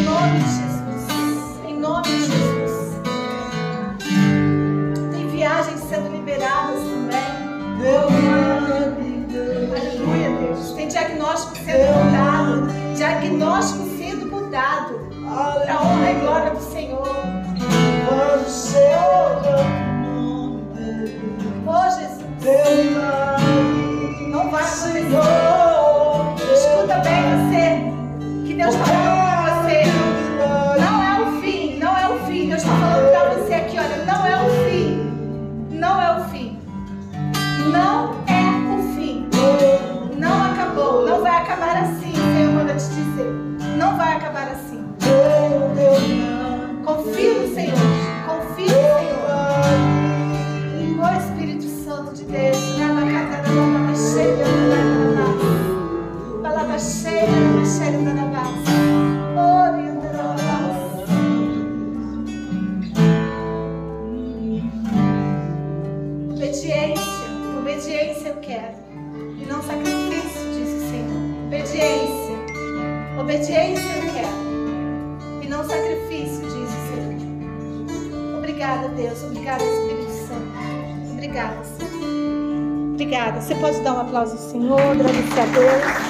pode 84.15 84.21
dar 84.21 84.21
aplauso 84.21 84.33
ao 84.33 84.37
Senhor, 84.37 84.79
agradecer 84.79 85.39
a 85.39 85.45
Deus. 85.47 86.04